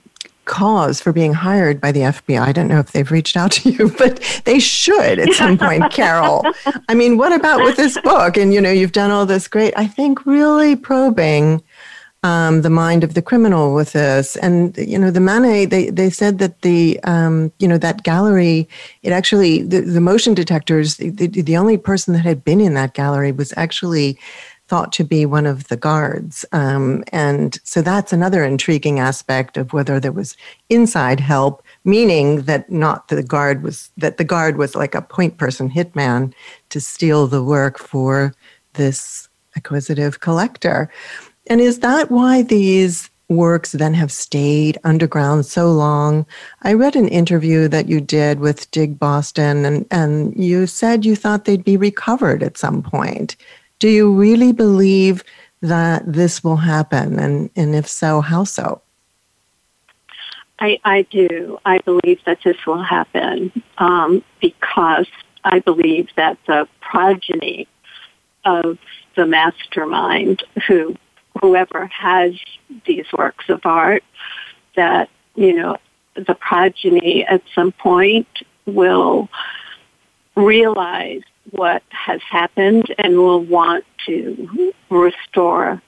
cause 0.45 1.01
for 1.01 1.11
being 1.11 1.33
hired 1.33 1.81
by 1.81 1.91
the 1.91 2.01
FBI. 2.01 2.39
I 2.39 2.51
don't 2.51 2.67
know 2.67 2.79
if 2.79 2.91
they've 2.91 3.11
reached 3.11 3.35
out 3.37 3.51
to 3.57 3.69
you, 3.69 3.91
but 3.97 4.19
they 4.45 4.59
should 4.59 5.19
at 5.19 5.33
some 5.33 5.57
point, 5.57 5.83
Carol. 5.91 6.45
I 6.87 6.93
mean, 6.93 7.17
what 7.17 7.33
about 7.33 7.63
with 7.63 7.75
this 7.75 7.99
book? 8.01 8.37
And 8.37 8.53
you 8.53 8.61
know, 8.61 8.71
you've 8.71 8.91
done 8.91 9.11
all 9.11 9.25
this 9.25 9.47
great, 9.47 9.73
I 9.75 9.87
think, 9.87 10.25
really 10.25 10.75
probing 10.75 11.61
um, 12.25 12.63
the 12.63 12.71
mind 12.71 13.03
of 13.03 13.13
the 13.13 13.21
criminal 13.21 13.75
with 13.75 13.93
this. 13.93 14.35
And 14.37 14.75
you 14.77 14.97
know, 14.97 15.11
the 15.11 15.19
Manet, 15.19 15.65
they 15.65 15.91
they 15.91 16.09
said 16.09 16.39
that 16.39 16.61
the 16.63 16.99
um, 17.03 17.51
you 17.59 17.67
know 17.67 17.77
that 17.77 18.03
gallery, 18.03 18.67
it 19.03 19.11
actually 19.11 19.61
the, 19.61 19.81
the 19.81 20.01
motion 20.01 20.33
detectors, 20.33 20.97
the, 20.97 21.09
the 21.09 21.55
only 21.55 21.77
person 21.77 22.13
that 22.13 22.25
had 22.25 22.43
been 22.43 22.61
in 22.61 22.73
that 22.73 22.95
gallery 22.95 23.31
was 23.31 23.53
actually 23.57 24.17
thought 24.67 24.91
to 24.93 25.03
be 25.03 25.25
one 25.25 25.45
of 25.45 25.67
the 25.67 25.77
guards. 25.77 26.45
Um, 26.51 27.03
and 27.11 27.59
so 27.63 27.81
that's 27.81 28.11
another 28.11 28.43
intriguing 28.43 28.99
aspect 28.99 29.57
of 29.57 29.73
whether 29.73 29.99
there 29.99 30.11
was 30.11 30.35
inside 30.69 31.19
help, 31.19 31.63
meaning 31.83 32.43
that 32.43 32.71
not 32.71 33.07
the 33.07 33.21
guard 33.21 33.61
was, 33.61 33.91
that 33.97 34.17
the 34.17 34.23
guard 34.23 34.57
was 34.57 34.75
like 34.75 34.95
a 34.95 35.01
point 35.01 35.37
person 35.37 35.69
hitman 35.69 36.33
to 36.69 36.81
steal 36.81 37.27
the 37.27 37.43
work 37.43 37.77
for 37.77 38.33
this 38.73 39.29
acquisitive 39.55 40.19
collector. 40.19 40.89
And 41.47 41.61
is 41.61 41.79
that 41.79 42.09
why 42.09 42.41
these 42.41 43.09
works 43.29 43.71
then 43.71 43.93
have 43.93 44.11
stayed 44.11 44.77
underground 44.83 45.45
so 45.45 45.71
long. 45.71 46.25
I 46.61 46.73
read 46.73 46.95
an 46.95 47.07
interview 47.07 47.67
that 47.69 47.89
you 47.89 47.99
did 47.99 48.39
with 48.39 48.69
Dig 48.71 48.99
Boston, 48.99 49.65
and, 49.65 49.85
and 49.89 50.35
you 50.35 50.67
said 50.67 51.05
you 51.05 51.15
thought 51.15 51.45
they'd 51.45 51.63
be 51.63 51.77
recovered 51.77 52.43
at 52.43 52.57
some 52.57 52.83
point. 52.83 53.35
Do 53.79 53.89
you 53.89 54.13
really 54.13 54.51
believe 54.51 55.23
that 55.61 56.03
this 56.05 56.43
will 56.43 56.57
happen? 56.57 57.19
And, 57.19 57.49
and 57.55 57.75
if 57.75 57.87
so, 57.87 58.21
how 58.21 58.43
so? 58.43 58.81
I, 60.59 60.79
I 60.85 61.01
do. 61.03 61.59
I 61.65 61.79
believe 61.79 62.19
that 62.25 62.39
this 62.43 62.57
will 62.65 62.81
happen 62.81 63.51
um, 63.77 64.23
because 64.39 65.07
I 65.43 65.59
believe 65.59 66.09
that 66.15 66.37
the 66.47 66.67
progeny 66.81 67.67
of 68.45 68.77
the 69.15 69.25
mastermind 69.25 70.43
who 70.67 70.95
whoever 71.41 71.87
has 71.87 72.33
these 72.85 73.05
works 73.17 73.49
of 73.49 73.65
art 73.65 74.03
that 74.75 75.09
you 75.35 75.53
know 75.53 75.77
the 76.15 76.35
progeny 76.35 77.25
at 77.25 77.41
some 77.53 77.71
point 77.73 78.27
will 78.65 79.29
realize 80.35 81.23
what 81.51 81.83
has 81.89 82.21
happened 82.29 82.93
and 82.97 83.17
will 83.17 83.43
want 83.43 83.85
to 84.05 84.73
restore 84.89 85.81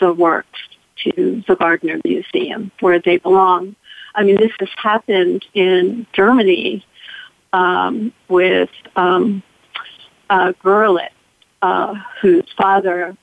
the 0.00 0.12
works 0.12 0.60
to 0.96 1.42
the 1.46 1.56
Gardner 1.56 2.00
Museum 2.04 2.70
where 2.80 2.98
they 2.98 3.18
belong. 3.18 3.76
I 4.14 4.22
mean, 4.22 4.36
this 4.36 4.52
has 4.60 4.68
happened 4.76 5.44
in 5.54 6.06
Germany 6.12 6.84
um, 7.52 8.12
with 8.28 8.70
um, 8.96 9.42
uh, 10.30 10.52
Gurlitt, 10.62 11.10
uh, 11.62 11.94
whose 12.20 12.50
father 12.56 13.16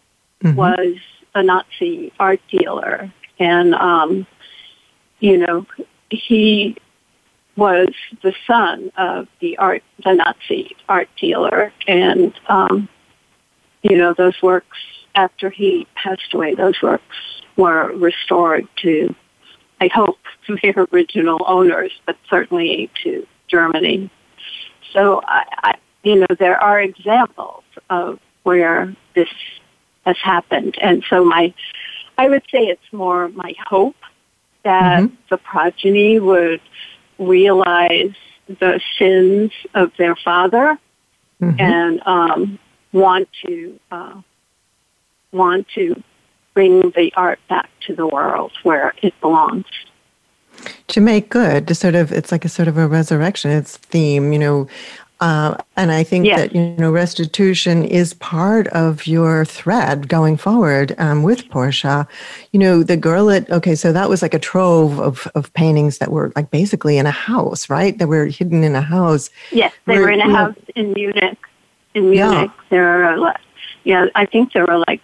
mm-hmm. 0.43 0.55
was 0.55 0.95
a 1.35 1.43
Nazi 1.43 2.11
art 2.19 2.41
dealer, 2.49 3.11
and 3.39 3.73
um, 3.75 4.27
you 5.19 5.37
know 5.37 5.65
he 6.09 6.77
was 7.61 7.93
the 8.23 8.33
son 8.47 8.91
of 8.97 9.27
the 9.39 9.55
art 9.59 9.83
the 10.03 10.13
Nazi 10.13 10.75
art 10.89 11.09
dealer, 11.15 11.71
and 11.87 12.33
um, 12.47 12.89
you 13.83 13.95
know 13.95 14.15
those 14.15 14.41
works 14.41 14.79
after 15.13 15.51
he 15.51 15.85
passed 15.93 16.33
away, 16.33 16.55
those 16.55 16.81
works 16.81 17.17
were 17.57 17.91
restored 17.95 18.67
to, 18.77 19.13
I 19.79 19.89
hope, 19.93 20.17
their 20.63 20.87
original 20.91 21.43
owners, 21.45 21.91
but 22.07 22.17
certainly 22.27 22.89
to 23.03 23.27
Germany. 23.47 24.09
So 24.91 25.21
I, 25.23 25.43
I 25.63 25.75
you 26.01 26.15
know 26.15 26.35
there 26.39 26.59
are 26.59 26.81
examples 26.81 27.63
of 27.91 28.19
where 28.41 28.95
this 29.13 29.29
has 30.07 30.17
happened. 30.17 30.79
And 30.81 31.03
so 31.07 31.23
my, 31.23 31.53
I 32.17 32.27
would 32.27 32.41
say 32.51 32.61
it's 32.61 32.91
more 32.91 33.29
my 33.29 33.53
hope 33.67 33.97
that 34.63 35.03
mm-hmm. 35.03 35.15
the 35.29 35.37
progeny 35.37 36.19
would 36.19 36.61
realize 37.21 38.15
the 38.47 38.81
sins 38.97 39.51
of 39.73 39.91
their 39.97 40.15
father 40.15 40.77
mm-hmm. 41.41 41.59
and 41.59 42.01
um, 42.05 42.59
want 42.91 43.29
to 43.45 43.79
uh, 43.91 44.21
want 45.31 45.67
to 45.75 46.01
bring 46.53 46.81
the 46.91 47.13
art 47.15 47.39
back 47.47 47.69
to 47.87 47.95
the 47.95 48.05
world 48.05 48.51
where 48.63 48.93
it 49.01 49.13
belongs 49.21 49.65
to 50.87 50.99
make 50.99 51.29
good 51.29 51.67
to 51.67 51.73
sort 51.73 51.95
of 51.95 52.11
it's 52.11 52.31
like 52.31 52.43
a 52.43 52.49
sort 52.49 52.67
of 52.67 52.77
a 52.77 52.87
resurrection 52.87 53.51
it's 53.51 53.77
theme 53.77 54.33
you 54.33 54.39
know 54.39 54.67
uh, 55.21 55.55
and 55.77 55.91
I 55.91 56.03
think 56.03 56.25
yes. 56.25 56.39
that 56.39 56.55
you 56.55 56.75
know 56.77 56.91
restitution 56.91 57.83
is 57.83 58.15
part 58.15 58.67
of 58.69 59.05
your 59.05 59.45
thread 59.45 60.07
going 60.07 60.35
forward 60.35 60.95
um, 60.97 61.21
with 61.21 61.47
Portia. 61.49 62.07
You 62.51 62.59
know 62.59 62.81
the 62.81 62.97
Gurlitt. 62.97 63.47
Okay, 63.51 63.75
so 63.75 63.93
that 63.93 64.09
was 64.09 64.23
like 64.23 64.33
a 64.33 64.39
trove 64.39 64.99
of 64.99 65.27
of 65.35 65.53
paintings 65.53 65.99
that 65.99 66.11
were 66.11 66.33
like 66.35 66.49
basically 66.49 66.97
in 66.97 67.05
a 67.05 67.11
house, 67.11 67.69
right? 67.69 67.97
That 67.99 68.07
were 68.07 68.25
hidden 68.25 68.63
in 68.63 68.75
a 68.75 68.81
house. 68.81 69.29
Yes, 69.51 69.71
they 69.85 69.99
were, 69.99 70.05
were 70.05 70.11
in 70.11 70.21
a 70.21 70.35
house 70.35 70.55
know, 70.55 70.83
in 70.83 70.93
Munich. 70.93 71.37
In 71.93 72.09
Munich, 72.09 72.49
yeah. 72.53 72.65
there 72.69 73.03
are 73.05 73.35
yeah, 73.83 74.07
I 74.15 74.25
think 74.25 74.53
there 74.53 74.65
were 74.65 74.83
like 74.87 75.01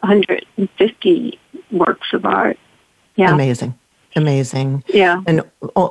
150 0.00 1.38
works 1.72 2.12
of 2.12 2.24
art. 2.24 2.58
Yeah, 3.16 3.34
amazing 3.34 3.76
amazing. 4.16 4.82
Yeah. 4.88 5.22
And 5.26 5.42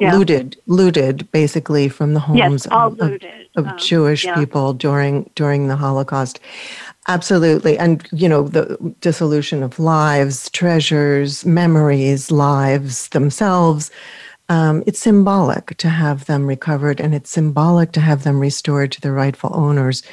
yeah. 0.02 0.14
looted, 0.14 0.58
looted 0.66 1.32
basically 1.32 1.90
from 1.90 2.14
the 2.14 2.20
homes 2.20 2.38
yes, 2.38 2.68
of, 2.68 3.00
of, 3.00 3.22
of 3.56 3.68
um, 3.68 3.78
Jewish 3.78 4.26
yeah. 4.26 4.36
people 4.36 4.74
during 4.74 5.30
during 5.36 5.68
the 5.68 5.76
Holocaust. 5.76 6.40
Absolutely. 7.08 7.78
And, 7.78 8.06
you 8.12 8.28
know, 8.28 8.44
the 8.44 8.78
dissolution 9.00 9.64
of 9.64 9.80
lives, 9.80 10.50
treasures, 10.50 11.46
memories, 11.46 12.32
lives 12.32 13.08
themselves. 13.10 13.90
Um, 14.50 14.84
it's 14.86 15.00
symbolic 15.00 15.78
to 15.78 15.90
have 15.90 16.26
them 16.26 16.48
recovered 16.48 17.00
and 17.00 17.16
it's 17.16 17.30
symbolic 17.30 17.94
to 17.94 18.02
have 18.02 18.24
them 18.24 18.40
restored 18.40 18.92
to 18.94 19.02
the 19.02 19.12
rightful 19.12 19.52
owners. 19.54 20.04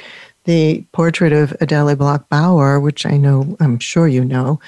The 0.45 0.85
portrait 0.93 1.33
of 1.33 1.55
Adele 1.59 1.95
Bloch 1.95 2.29
Bauer, 2.29 2.79
which 2.79 3.05
I 3.05 3.17
know, 3.17 3.57
I'm 3.59 3.79
sure 3.79 4.07
you 4.07 4.23
know, 4.23 4.59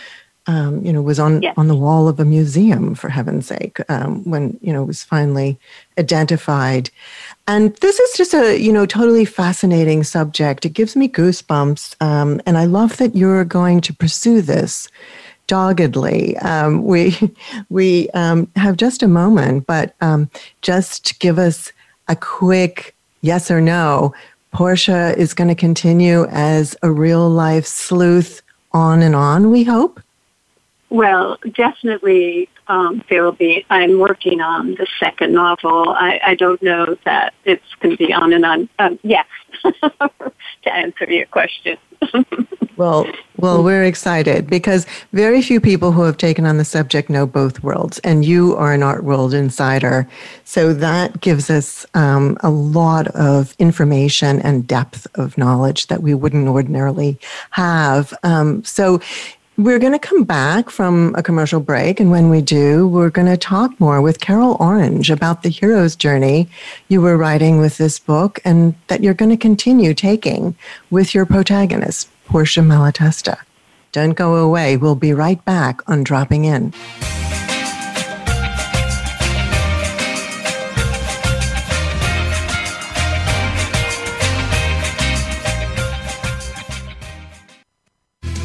um, 0.47 0.83
you 0.83 0.91
know, 0.91 1.01
was 1.01 1.19
on 1.19 1.41
yes. 1.41 1.53
on 1.57 1.67
the 1.67 1.75
wall 1.75 2.07
of 2.07 2.19
a 2.19 2.25
museum 2.25 2.95
for 2.95 3.09
heaven's 3.09 3.47
sake 3.47 3.79
um, 3.89 4.23
when 4.23 4.57
you 4.61 4.73
know 4.73 4.83
it 4.83 4.87
was 4.87 5.03
finally 5.03 5.59
identified. 5.97 6.89
And 7.47 7.75
this 7.77 7.99
is 7.99 8.17
just 8.17 8.33
a 8.33 8.57
you 8.57 8.71
know 8.71 8.85
totally 8.85 9.25
fascinating 9.25 10.03
subject. 10.03 10.65
It 10.65 10.69
gives 10.69 10.95
me 10.95 11.09
goosebumps, 11.09 12.01
um, 12.01 12.41
and 12.45 12.57
I 12.57 12.65
love 12.65 12.97
that 12.97 13.15
you're 13.15 13.45
going 13.45 13.81
to 13.81 13.93
pursue 13.93 14.41
this 14.41 14.89
doggedly. 15.47 16.37
Um, 16.37 16.83
we 16.83 17.17
we 17.69 18.09
um, 18.11 18.49
have 18.55 18.77
just 18.77 19.03
a 19.03 19.07
moment, 19.07 19.67
but 19.67 19.95
um, 20.01 20.29
just 20.61 21.19
give 21.19 21.37
us 21.37 21.71
a 22.07 22.15
quick 22.15 22.95
yes 23.21 23.51
or 23.51 23.61
no. 23.61 24.13
Portia 24.53 25.13
is 25.17 25.33
going 25.33 25.49
to 25.49 25.55
continue 25.55 26.25
as 26.25 26.75
a 26.81 26.89
real 26.89 27.29
life 27.29 27.65
sleuth 27.65 28.41
on 28.71 29.01
and 29.01 29.15
on. 29.15 29.51
We 29.51 29.63
hope. 29.63 30.01
Well, 30.89 31.37
definitely 31.53 32.49
um, 32.67 33.03
there 33.09 33.23
will 33.23 33.33
be. 33.33 33.65
I'm 33.69 33.99
working 33.99 34.41
on 34.41 34.75
the 34.75 34.87
second 34.99 35.33
novel. 35.33 35.89
I, 35.89 36.19
I 36.23 36.35
don't 36.35 36.61
know 36.61 36.97
that 37.05 37.33
it's 37.43 37.75
going 37.81 37.97
to 37.97 38.07
be 38.07 38.13
on 38.13 38.33
and 38.33 38.45
on. 38.45 38.69
Um, 38.79 38.99
yes, 39.03 39.25
to 39.63 40.73
answer 40.73 41.05
your 41.11 41.25
question. 41.27 41.77
well, 42.77 43.07
well, 43.37 43.63
we're 43.63 43.83
excited 43.83 44.47
because 44.47 44.85
very 45.11 45.41
few 45.41 45.59
people 45.59 45.91
who 45.91 46.03
have 46.03 46.17
taken 46.17 46.45
on 46.45 46.57
the 46.57 46.65
subject 46.65 47.09
know 47.09 47.25
both 47.25 47.63
worlds, 47.63 47.99
and 47.99 48.23
you 48.23 48.55
are 48.55 48.73
an 48.73 48.83
art 48.83 49.03
world 49.03 49.33
insider. 49.33 50.07
So 50.43 50.73
that 50.73 51.19
gives 51.21 51.49
us 51.49 51.85
um, 51.93 52.37
a 52.41 52.49
lot 52.49 53.07
of 53.07 53.55
information 53.59 54.41
and 54.41 54.67
depth 54.67 55.07
of 55.15 55.37
knowledge 55.37 55.87
that 55.87 56.01
we 56.01 56.13
wouldn't 56.13 56.47
ordinarily 56.47 57.19
have. 57.51 58.13
Um, 58.23 58.63
so 58.63 59.01
we're 59.57 59.79
going 59.79 59.93
to 59.93 59.99
come 59.99 60.23
back 60.23 60.69
from 60.69 61.15
a 61.15 61.23
commercial 61.23 61.59
break, 61.59 61.99
and 61.99 62.11
when 62.11 62.29
we 62.29 62.41
do, 62.41 62.87
we're 62.87 63.09
going 63.09 63.27
to 63.27 63.37
talk 63.37 63.77
more 63.79 64.01
with 64.03 64.19
Carol 64.19 64.55
Orange 64.59 65.09
about 65.09 65.41
the 65.41 65.49
hero's 65.49 65.95
journey 65.95 66.47
you 66.89 67.01
were 67.01 67.17
writing 67.17 67.57
with 67.57 67.77
this 67.77 67.97
book 67.97 68.39
and 68.45 68.75
that 68.85 69.01
you're 69.01 69.15
going 69.15 69.31
to 69.31 69.37
continue 69.37 69.95
taking 69.95 70.55
with 70.91 71.15
your 71.15 71.25
protagonist, 71.25 72.07
Portia 72.25 72.61
Malatesta. 72.61 73.39
Don't 73.91 74.13
go 74.13 74.35
away. 74.35 74.77
We'll 74.77 74.95
be 74.95 75.13
right 75.13 75.43
back 75.43 75.81
on 75.89 76.03
Dropping 76.03 76.45
In. 76.45 76.71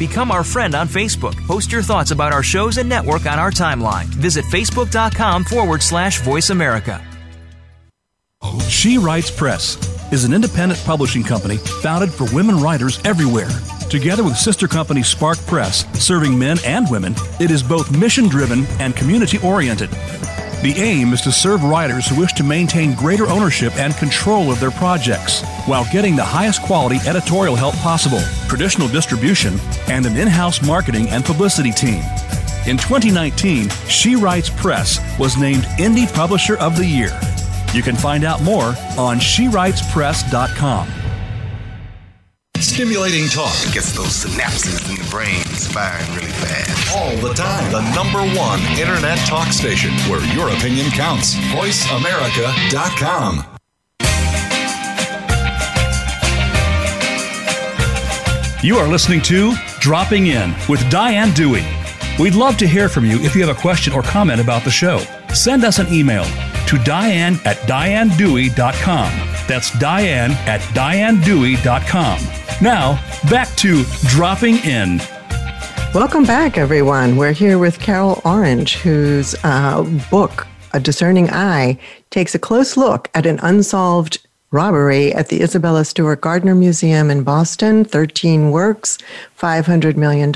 Become 0.07 0.31
our 0.31 0.43
friend 0.43 0.75
on 0.75 0.89
Facebook. 0.89 1.33
Post 1.47 1.71
your 1.71 1.81
thoughts 1.81 2.11
about 2.11 2.33
our 2.33 2.43
shows 2.43 2.77
and 2.77 2.89
network 2.89 3.25
on 3.25 3.39
our 3.39 3.51
timeline. 3.51 4.03
Visit 4.03 4.43
facebook.com 4.43 5.45
forward 5.45 5.81
slash 5.81 6.19
voice 6.19 6.49
America. 6.49 7.01
She 8.67 8.97
Writes 8.97 9.31
Press 9.31 9.77
is 10.11 10.25
an 10.25 10.33
independent 10.33 10.83
publishing 10.83 11.23
company 11.23 11.55
founded 11.55 12.11
for 12.11 12.25
women 12.35 12.59
writers 12.59 12.99
everywhere. 13.05 13.47
Together 13.89 14.25
with 14.25 14.35
sister 14.35 14.67
company 14.67 15.03
Spark 15.03 15.37
Press, 15.47 15.85
serving 15.97 16.37
men 16.37 16.57
and 16.65 16.91
women, 16.91 17.15
it 17.39 17.49
is 17.49 17.63
both 17.63 17.97
mission 17.97 18.27
driven 18.27 18.65
and 18.81 18.97
community 18.97 19.37
oriented. 19.37 19.89
The 20.63 20.79
aim 20.79 21.11
is 21.11 21.19
to 21.23 21.31
serve 21.33 21.65
writers 21.65 22.07
who 22.07 22.17
wish 22.17 22.31
to 22.33 22.43
maintain 22.43 22.93
greater 22.93 23.27
ownership 23.27 23.75
and 23.75 23.93
control 23.97 24.49
of 24.49 24.61
their 24.61 24.71
projects 24.71 25.41
while 25.65 25.85
getting 25.91 26.15
the 26.15 26.23
highest 26.23 26.61
quality 26.61 27.05
editorial 27.05 27.57
help 27.57 27.75
possible, 27.79 28.21
traditional 28.47 28.87
distribution, 28.87 29.59
and 29.89 30.05
an 30.05 30.15
in 30.15 30.29
house 30.29 30.65
marketing 30.65 31.09
and 31.09 31.25
publicity 31.25 31.71
team. 31.71 32.01
In 32.65 32.77
2019, 32.77 33.67
She 33.89 34.15
Writes 34.15 34.49
Press 34.49 35.01
was 35.19 35.35
named 35.35 35.63
Indie 35.79 36.11
Publisher 36.13 36.57
of 36.59 36.77
the 36.77 36.85
Year. 36.85 37.19
You 37.73 37.83
can 37.83 37.97
find 37.97 38.23
out 38.23 38.41
more 38.41 38.73
on 38.97 39.19
SheWritesPress.com. 39.19 41.02
Stimulating 42.59 43.27
talk. 43.29 43.53
It 43.67 43.73
gets 43.73 43.91
those 43.93 44.23
synapses 44.25 44.89
in 44.89 44.95
the 45.03 45.07
brain 45.09 45.43
firing 45.43 46.07
really 46.15 46.31
fast. 46.31 46.95
All 46.95 47.15
the 47.17 47.33
time. 47.33 47.71
The 47.71 47.81
number 47.93 48.19
one 48.39 48.61
internet 48.79 49.17
talk 49.27 49.47
station 49.49 49.91
where 50.09 50.23
your 50.33 50.49
opinion 50.49 50.89
counts. 50.91 51.35
VoiceAmerica.com. 51.53 53.45
You 58.63 58.77
are 58.77 58.87
listening 58.87 59.21
to 59.23 59.53
Dropping 59.81 60.27
In 60.27 60.55
with 60.69 60.89
Diane 60.89 61.33
Dewey. 61.33 61.65
We'd 62.17 62.33
love 62.35 62.55
to 62.59 62.67
hear 62.67 62.87
from 62.87 63.03
you 63.05 63.17
if 63.19 63.35
you 63.35 63.45
have 63.45 63.55
a 63.55 63.59
question 63.59 63.91
or 63.91 64.01
comment 64.03 64.39
about 64.39 64.63
the 64.63 64.71
show. 64.71 64.99
Send 65.33 65.65
us 65.65 65.79
an 65.79 65.91
email 65.93 66.23
to 66.67 66.77
diane 66.85 67.37
at 67.43 67.57
dianedewey.com. 67.67 69.11
That's 69.47 69.77
diane 69.79 70.31
at 70.47 70.61
dianedewey.com. 70.73 72.42
Now, 72.61 73.01
back 73.29 73.53
to 73.57 73.83
Dropping 74.07 74.57
In. 74.57 74.99
Welcome 75.93 76.23
back, 76.23 76.57
everyone. 76.57 77.17
We're 77.17 77.33
here 77.33 77.57
with 77.57 77.79
Carol 77.79 78.21
Orange, 78.23 78.75
whose 78.75 79.35
uh, 79.43 79.83
book, 80.09 80.47
A 80.71 80.79
Discerning 80.79 81.29
Eye, 81.29 81.77
takes 82.09 82.33
a 82.33 82.39
close 82.39 82.77
look 82.77 83.09
at 83.13 83.25
an 83.25 83.39
unsolved 83.43 84.25
robbery 84.51 85.13
at 85.13 85.29
the 85.29 85.41
Isabella 85.41 85.83
Stewart 85.83 86.21
Gardner 86.21 86.55
Museum 86.55 87.09
in 87.09 87.23
Boston. 87.23 87.83
13 87.83 88.51
works, 88.51 88.97
$500 89.37 89.97
million. 89.97 90.31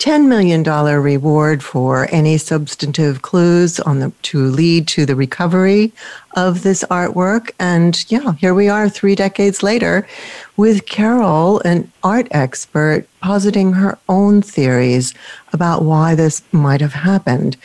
$10 0.00 0.28
million 0.28 0.62
reward 0.62 1.62
for 1.62 2.08
any 2.10 2.38
substantive 2.38 3.20
clues 3.20 3.78
on 3.80 4.00
the, 4.00 4.10
to 4.22 4.46
lead 4.46 4.88
to 4.88 5.04
the 5.04 5.14
recovery 5.14 5.92
of 6.36 6.62
this 6.62 6.82
artwork. 6.84 7.50
And 7.60 8.10
yeah, 8.10 8.32
here 8.32 8.54
we 8.54 8.70
are 8.70 8.88
three 8.88 9.14
decades 9.14 9.62
later 9.62 10.08
with 10.56 10.86
Carol, 10.86 11.60
an 11.66 11.92
art 12.02 12.28
expert, 12.30 13.06
positing 13.20 13.74
her 13.74 13.98
own 14.08 14.40
theories 14.40 15.12
about 15.52 15.84
why 15.84 16.14
this 16.14 16.42
might 16.50 16.80
have 16.80 16.94
happened. 16.94 17.58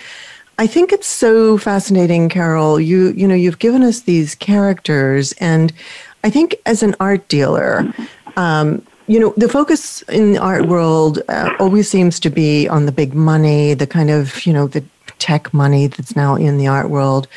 I 0.57 0.67
think 0.67 0.91
it's 0.91 1.07
so 1.07 1.57
fascinating, 1.57 2.27
Carol. 2.27 2.81
You 2.81 3.11
you 3.11 3.27
know 3.27 3.35
you've 3.35 3.59
given 3.59 3.83
us 3.83 4.01
these 4.01 4.35
characters, 4.35 5.33
and 5.33 5.71
I 6.23 6.29
think 6.29 6.55
as 6.65 6.81
an 6.81 6.95
art 6.99 7.27
dealer, 7.27 7.93
um, 8.37 8.85
you 9.07 9.19
know, 9.19 9.33
the 9.37 9.49
focus 9.49 10.01
in 10.03 10.33
the 10.33 10.39
art 10.39 10.67
world 10.67 11.21
uh, 11.29 11.53
always 11.59 11.89
seems 11.89 12.19
to 12.21 12.29
be 12.29 12.67
on 12.67 12.85
the 12.85 12.91
big 12.91 13.13
money, 13.13 13.73
the 13.73 13.87
kind 13.87 14.09
of, 14.09 14.45
you 14.45 14.53
know, 14.53 14.67
the 14.67 14.83
tech 15.19 15.53
money 15.53 15.87
that's 15.87 16.15
now 16.15 16.35
in 16.35 16.57
the 16.57 16.67
art 16.67 16.89
world. 16.89 17.27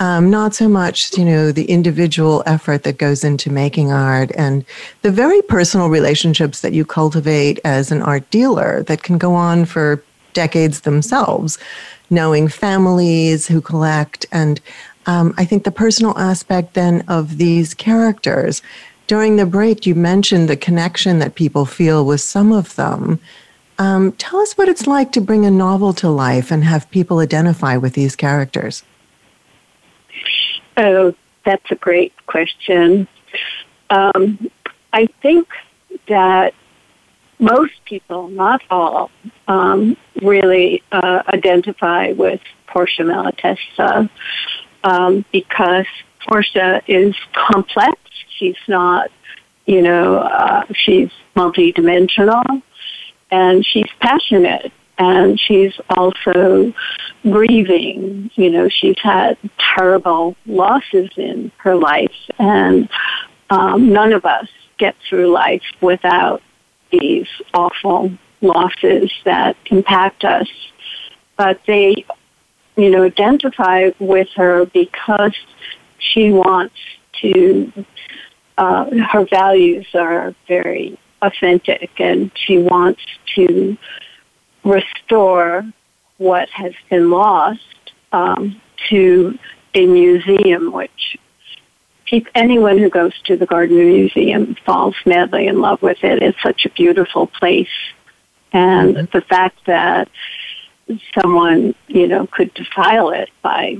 Um, 0.00 0.28
not 0.28 0.54
so 0.54 0.68
much, 0.68 1.16
you 1.16 1.24
know, 1.24 1.52
the 1.52 1.64
individual 1.66 2.42
effort 2.46 2.82
that 2.82 2.98
goes 2.98 3.24
into 3.24 3.50
making 3.50 3.92
art 3.92 4.30
and 4.36 4.64
the 5.02 5.10
very 5.10 5.40
personal 5.42 5.88
relationships 5.88 6.60
that 6.60 6.72
you 6.72 6.84
cultivate 6.84 7.60
as 7.64 7.90
an 7.92 8.02
art 8.02 8.28
dealer 8.30 8.82
that 8.84 9.02
can 9.02 9.18
go 9.18 9.34
on 9.34 9.64
for 9.64 10.02
decades 10.32 10.80
themselves, 10.80 11.58
knowing 12.10 12.48
families 12.48 13.46
who 13.46 13.60
collect. 13.60 14.26
And 14.32 14.60
um, 15.06 15.32
I 15.38 15.44
think 15.44 15.64
the 15.64 15.70
personal 15.70 16.18
aspect 16.18 16.74
then 16.74 17.04
of 17.08 17.38
these 17.38 17.72
characters 17.72 18.62
during 19.06 19.36
the 19.36 19.46
break, 19.46 19.86
you 19.86 19.94
mentioned 19.94 20.48
the 20.48 20.56
connection 20.56 21.18
that 21.18 21.34
people 21.34 21.66
feel 21.66 22.04
with 22.04 22.20
some 22.20 22.52
of 22.52 22.74
them. 22.76 23.20
Um, 23.78 24.12
tell 24.12 24.40
us 24.40 24.56
what 24.56 24.68
it's 24.68 24.86
like 24.86 25.12
to 25.12 25.20
bring 25.20 25.44
a 25.44 25.50
novel 25.50 25.92
to 25.94 26.08
life 26.08 26.50
and 26.50 26.64
have 26.64 26.90
people 26.90 27.18
identify 27.18 27.76
with 27.76 27.94
these 27.94 28.14
characters. 28.14 28.84
Oh, 30.76 31.14
that's 31.44 31.70
a 31.70 31.74
great 31.74 32.12
question. 32.26 33.08
Um, 33.90 34.50
I 34.92 35.06
think 35.22 35.48
that 36.08 36.54
most 37.38 37.84
people, 37.84 38.28
not 38.28 38.62
all, 38.70 39.10
um, 39.48 39.96
really 40.22 40.82
uh, 40.92 41.22
identify 41.28 42.12
with 42.12 42.40
Portia 42.66 43.02
Malatesta 43.02 44.08
um, 44.84 45.24
because 45.32 45.86
Portia 46.26 46.80
is 46.86 47.14
complex 47.32 48.00
She's 48.44 48.68
not, 48.68 49.10
you 49.64 49.80
know, 49.80 50.18
uh, 50.18 50.64
she's 50.74 51.08
multidimensional 51.34 52.62
and 53.30 53.64
she's 53.64 53.88
passionate 54.00 54.70
and 54.98 55.40
she's 55.40 55.72
also 55.88 56.74
grieving. 57.22 58.30
You 58.34 58.50
know, 58.50 58.68
she's 58.68 58.98
had 59.02 59.38
terrible 59.58 60.36
losses 60.44 61.08
in 61.16 61.52
her 61.56 61.74
life 61.74 62.12
and 62.38 62.86
um, 63.48 63.94
none 63.94 64.12
of 64.12 64.26
us 64.26 64.48
get 64.76 64.94
through 65.08 65.32
life 65.32 65.62
without 65.80 66.42
these 66.90 67.28
awful 67.54 68.12
losses 68.42 69.10
that 69.24 69.56
impact 69.70 70.22
us. 70.22 70.48
But 71.38 71.60
they, 71.66 72.04
you 72.76 72.90
know, 72.90 73.04
identify 73.04 73.92
with 73.98 74.28
her 74.36 74.66
because 74.66 75.34
she 75.98 76.30
wants 76.30 76.74
to 77.20 77.72
uh, 78.58 78.86
her 79.10 79.26
values 79.26 79.86
are 79.94 80.34
very 80.46 80.98
authentic 81.22 81.90
and 81.98 82.30
she 82.34 82.58
wants 82.58 83.00
to 83.34 83.76
restore 84.64 85.64
what 86.18 86.48
has 86.50 86.72
been 86.90 87.10
lost 87.10 87.92
um, 88.12 88.60
to 88.88 89.38
a 89.74 89.86
museum 89.86 90.72
which 90.72 91.18
anyone 92.34 92.78
who 92.78 92.88
goes 92.88 93.12
to 93.24 93.36
the 93.36 93.46
Gardner 93.46 93.84
Museum 93.84 94.56
falls 94.66 94.94
madly 95.06 95.46
in 95.46 95.60
love 95.60 95.82
with 95.82 96.02
it. 96.04 96.22
It's 96.22 96.40
such 96.42 96.64
a 96.64 96.70
beautiful 96.70 97.26
place. 97.26 97.66
And 98.52 98.96
mm-hmm. 98.96 99.06
the 99.12 99.22
fact 99.22 99.58
that 99.66 100.08
someone, 101.18 101.74
you 101.88 102.06
know, 102.06 102.26
could 102.26 102.52
defile 102.54 103.10
it 103.10 103.30
by 103.42 103.78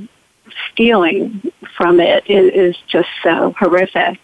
stealing 0.72 1.52
from 1.76 2.00
it 2.00 2.28
is, 2.28 2.52
is 2.52 2.76
just 2.88 3.08
so 3.22 3.54
horrific. 3.58 4.18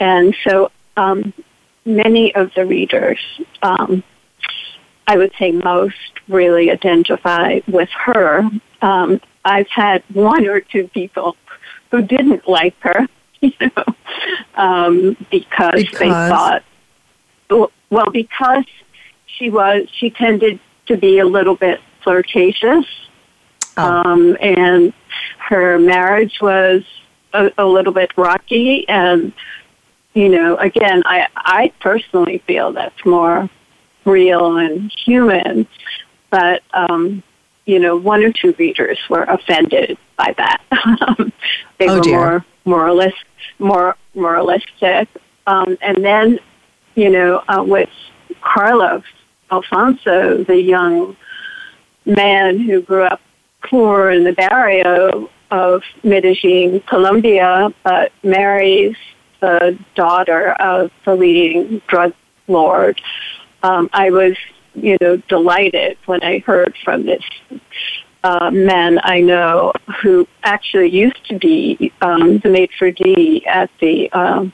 And 0.00 0.34
so 0.44 0.70
um, 0.96 1.32
many 1.84 2.34
of 2.34 2.52
the 2.54 2.66
readers, 2.66 3.18
um, 3.62 4.02
I 5.06 5.16
would 5.16 5.32
say 5.38 5.52
most, 5.52 5.96
really 6.28 6.70
identify 6.70 7.60
with 7.66 7.88
her. 7.90 8.48
Um, 8.82 9.20
I've 9.44 9.68
had 9.68 10.02
one 10.12 10.46
or 10.46 10.60
two 10.60 10.88
people 10.88 11.36
who 11.90 12.02
didn't 12.02 12.46
like 12.46 12.74
her, 12.80 13.08
you 13.40 13.52
know, 13.60 13.84
um, 14.54 15.16
because, 15.30 15.82
because 15.82 15.98
they 15.98 16.08
thought, 16.08 16.62
well, 17.90 18.10
because 18.12 18.64
she 19.26 19.48
was, 19.50 19.88
she 19.98 20.10
tended 20.10 20.60
to 20.86 20.96
be 20.96 21.18
a 21.18 21.24
little 21.24 21.56
bit 21.56 21.80
flirtatious, 22.02 22.84
oh. 23.76 23.82
um, 23.82 24.36
and 24.40 24.92
her 25.38 25.78
marriage 25.78 26.38
was 26.40 26.82
a, 27.32 27.50
a 27.58 27.64
little 27.64 27.92
bit 27.92 28.10
rocky, 28.16 28.86
and 28.88 29.32
you 30.14 30.28
know, 30.28 30.56
again, 30.56 31.02
I, 31.04 31.28
I 31.36 31.72
personally 31.80 32.42
feel 32.46 32.72
that's 32.72 33.04
more 33.04 33.48
real 34.04 34.56
and 34.56 34.90
human, 35.04 35.66
but, 36.30 36.62
um, 36.72 37.22
you 37.66 37.78
know, 37.78 37.96
one 37.96 38.24
or 38.24 38.32
two 38.32 38.54
readers 38.58 38.98
were 39.10 39.24
offended 39.24 39.98
by 40.16 40.34
that. 40.38 40.62
they 41.78 41.88
oh, 41.88 41.96
were 41.96 42.00
dear. 42.00 42.18
more 42.18 42.44
moralist, 42.64 43.24
more 43.58 43.96
moralistic. 44.14 45.08
Um, 45.46 45.76
and 45.80 46.04
then, 46.04 46.38
you 46.94 47.10
know, 47.10 47.42
uh, 47.48 47.62
with 47.62 47.90
Carlos 48.40 49.04
Alfonso, 49.50 50.44
the 50.44 50.60
young 50.60 51.16
man 52.06 52.58
who 52.58 52.80
grew 52.82 53.04
up 53.04 53.20
poor 53.62 54.10
in 54.10 54.24
the 54.24 54.32
barrio 54.32 55.30
of 55.50 55.82
Medellin, 56.02 56.80
Colombia, 56.80 57.72
but 57.82 58.12
marries 58.22 58.96
the 59.40 59.78
daughter 59.94 60.52
of 60.52 60.90
the 61.04 61.14
leading 61.14 61.80
drug 61.86 62.12
lord. 62.46 63.00
Um, 63.62 63.90
I 63.92 64.10
was, 64.10 64.36
you 64.74 64.96
know, 65.00 65.16
delighted 65.28 65.98
when 66.06 66.22
I 66.22 66.38
heard 66.38 66.74
from 66.84 67.06
this 67.06 67.22
uh, 68.24 68.50
man 68.50 68.98
I 69.02 69.20
know 69.20 69.72
who 70.02 70.26
actually 70.42 70.90
used 70.90 71.24
to 71.28 71.38
be 71.38 71.92
um, 72.00 72.38
the 72.38 72.48
maitre 72.48 72.92
d' 72.92 73.44
at 73.46 73.70
the 73.80 74.10
um, 74.12 74.52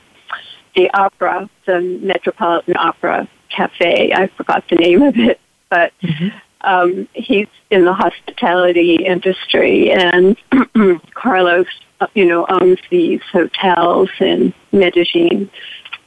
the 0.77 0.91
opera, 0.91 1.49
the 1.67 1.81
Metropolitan 2.03 2.77
Opera 2.77 3.29
Cafe. 3.49 4.13
I 4.13 4.27
forgot 4.37 4.65
the 4.69 4.77
name 4.77 5.03
of 5.03 5.17
it, 5.17 5.41
but 5.71 5.93
mm-hmm. 6.03 6.37
Um, 6.65 7.09
he's 7.13 7.49
in 7.71 7.85
the 7.85 7.95
hospitality 7.95 8.97
industry, 8.97 9.93
and 9.93 10.37
Carlos 11.15 11.67
uh, 12.01 12.09
you 12.15 12.27
know, 12.27 12.45
owns 12.49 12.79
these 12.91 13.23
hotels 13.33 14.11
in 14.21 14.53
Medellin. 14.73 15.49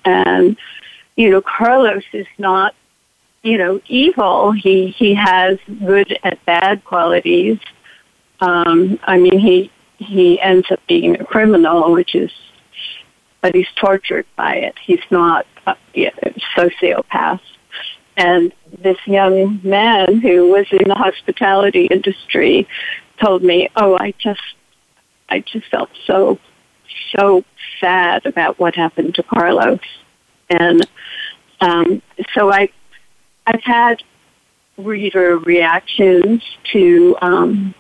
And, 0.03 0.57
you 1.15 1.29
know, 1.29 1.41
Carlos 1.41 2.03
is 2.13 2.27
not, 2.37 2.75
you 3.41 3.57
know, 3.57 3.79
evil. 3.87 4.51
He, 4.51 4.87
he 4.89 5.13
has 5.15 5.57
good 5.85 6.17
and 6.23 6.37
bad 6.45 6.83
qualities. 6.83 7.57
Um, 8.41 8.99
I 9.03 9.17
mean, 9.17 9.39
he, 9.39 9.71
he 9.97 10.39
ends 10.41 10.69
up 10.69 10.81
being 10.87 11.19
a 11.19 11.25
criminal, 11.25 11.91
which 11.93 12.15
is, 12.15 12.31
but 13.41 13.55
he's 13.55 13.71
tortured 13.77 14.25
by 14.35 14.55
it. 14.55 14.75
He's 14.79 14.99
not 15.09 15.47
a, 15.65 15.75
yeah, 15.93 16.11
sociopaths. 16.55 17.39
And 18.17 18.51
this 18.81 18.97
young 19.05 19.59
man 19.63 20.19
who 20.19 20.49
was 20.49 20.65
in 20.71 20.87
the 20.87 20.95
hospitality 20.95 21.85
industry 21.85 22.67
told 23.23 23.43
me, 23.43 23.69
"Oh, 23.75 23.95
I 23.95 24.13
just, 24.17 24.41
I 25.29 25.39
just 25.41 25.67
felt 25.67 25.91
so, 26.05 26.39
so 27.15 27.43
sad 27.79 28.25
about 28.25 28.59
what 28.59 28.75
happened 28.75 29.13
to 29.15 29.23
Carlos." 29.23 29.79
And 30.49 30.87
um, 31.61 32.01
so 32.33 32.51
I, 32.51 32.69
I've 33.45 33.63
had 33.63 34.01
reader 34.77 35.37
reactions 35.37 36.41
to 36.71 37.15
um, 37.21 37.75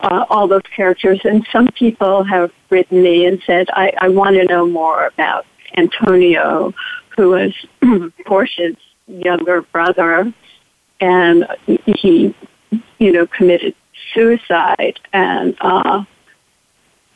uh, 0.00 0.24
all 0.30 0.48
those 0.48 0.62
characters, 0.74 1.20
and 1.24 1.46
some 1.52 1.68
people 1.68 2.24
have 2.24 2.50
written 2.70 3.02
me 3.02 3.26
and 3.26 3.42
said, 3.46 3.68
"I, 3.74 3.92
I 3.98 4.08
want 4.08 4.36
to 4.36 4.44
know 4.46 4.66
more 4.66 5.06
about 5.06 5.44
Antonio, 5.76 6.72
who 7.14 7.28
was 7.28 7.52
Portia's 8.24 8.76
younger 9.10 9.62
brother, 9.62 10.32
and 11.00 11.46
he, 11.86 12.34
you 12.98 13.12
know, 13.12 13.26
committed 13.26 13.74
suicide, 14.14 14.98
and 15.12 15.56
uh, 15.60 16.04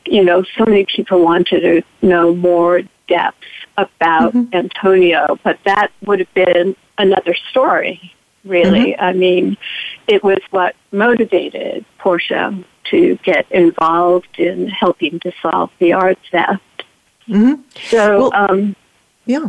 you 0.07 0.25
know, 0.25 0.45
so 0.57 0.65
many 0.67 0.85
people 0.85 1.23
wanted 1.23 1.61
to 1.61 1.83
know 2.07 2.35
more 2.35 2.83
depth 3.09 3.45
about 3.77 4.33
mm-hmm. 4.33 4.55
Antonio, 4.55 5.39
but 5.43 5.59
that 5.65 5.91
would 6.05 6.21
have 6.21 6.35
been 6.35 6.77
another 6.99 7.35
story, 7.51 8.15
really. 8.45 8.93
Mm-hmm. 8.93 9.05
I 9.05 9.13
mean, 9.13 9.57
it 10.07 10.23
was 10.23 10.39
what 10.51 10.77
motivated 10.93 11.85
Portia 11.99 12.65
to 12.91 13.17
get 13.25 13.51
involved 13.51 14.39
in 14.39 14.69
helping 14.69 15.19
to 15.21 15.33
solve 15.41 15.71
the 15.79 15.95
art 15.95 16.19
theft. 16.31 16.85
Mm-hmm. 17.29 17.63
So, 17.89 18.31
well, 18.31 18.51
um, 18.51 18.77
yeah. 19.27 19.49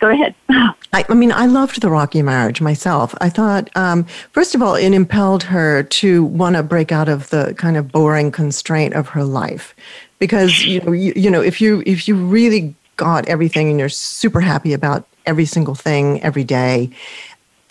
Go 0.00 0.10
ahead. 0.10 0.34
I, 0.48 1.04
I, 1.08 1.14
mean, 1.14 1.32
I 1.32 1.46
loved 1.46 1.80
the 1.80 1.90
Rocky 1.90 2.22
marriage 2.22 2.60
myself. 2.60 3.14
I 3.20 3.28
thought, 3.28 3.70
um, 3.76 4.04
first 4.32 4.54
of 4.54 4.62
all, 4.62 4.74
it 4.74 4.92
impelled 4.92 5.42
her 5.44 5.82
to 5.82 6.24
want 6.24 6.56
to 6.56 6.62
break 6.62 6.92
out 6.92 7.08
of 7.08 7.30
the 7.30 7.54
kind 7.58 7.76
of 7.76 7.92
boring 7.92 8.30
constraint 8.30 8.94
of 8.94 9.08
her 9.08 9.24
life, 9.24 9.74
because 10.18 10.64
you 10.64 10.80
know, 10.80 10.92
you, 10.92 11.12
you 11.16 11.30
know, 11.30 11.40
if 11.40 11.60
you 11.60 11.82
if 11.86 12.08
you 12.08 12.16
really 12.16 12.74
got 12.96 13.26
everything 13.28 13.68
and 13.68 13.78
you're 13.78 13.88
super 13.88 14.40
happy 14.40 14.72
about 14.72 15.06
every 15.26 15.44
single 15.44 15.74
thing 15.74 16.22
every 16.22 16.44
day, 16.44 16.90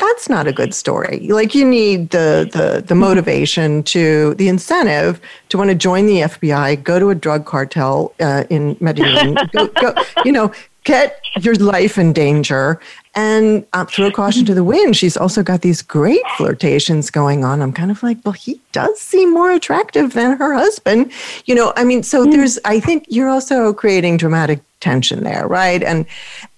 that's 0.01 0.27
not 0.27 0.47
a 0.47 0.51
good 0.51 0.73
story. 0.73 1.27
Like 1.29 1.53
you 1.55 1.65
need 1.65 2.09
the 2.09 2.49
the 2.51 2.81
the 2.81 2.95
motivation 2.95 3.83
to 3.83 4.33
the 4.35 4.49
incentive 4.49 5.21
to 5.49 5.57
want 5.57 5.69
to 5.69 5.75
join 5.75 6.07
the 6.07 6.21
FBI, 6.21 6.83
go 6.83 6.99
to 6.99 7.09
a 7.11 7.15
drug 7.15 7.45
cartel 7.45 8.13
uh, 8.19 8.43
in 8.49 8.75
Medellin, 8.79 9.37
go, 9.53 9.67
go, 9.67 9.93
you 10.25 10.31
know, 10.31 10.51
get 10.83 11.19
your 11.39 11.55
life 11.55 11.97
in 11.97 12.13
danger 12.13 12.79
and 13.13 13.65
uh, 13.73 13.85
throw 13.85 14.09
caution 14.09 14.45
to 14.45 14.53
the 14.53 14.63
wind. 14.63 14.97
She's 14.97 15.17
also 15.17 15.43
got 15.43 15.61
these 15.61 15.81
great 15.81 16.25
flirtations 16.37 17.11
going 17.11 17.43
on. 17.43 17.61
I'm 17.61 17.73
kind 17.73 17.91
of 17.91 18.01
like, 18.01 18.17
well, 18.25 18.33
he 18.33 18.59
does 18.71 18.99
seem 18.99 19.31
more 19.33 19.51
attractive 19.51 20.13
than 20.13 20.37
her 20.37 20.53
husband. 20.53 21.11
You 21.45 21.55
know, 21.55 21.73
I 21.75 21.83
mean, 21.83 22.03
so 22.03 22.23
hmm. 22.23 22.31
there's, 22.31 22.57
I 22.65 22.79
think 22.79 23.05
you're 23.09 23.29
also 23.29 23.73
creating 23.73 24.17
dramatic 24.17 24.61
tension 24.81 25.23
there, 25.23 25.47
right? 25.47 25.81
And 25.83 26.05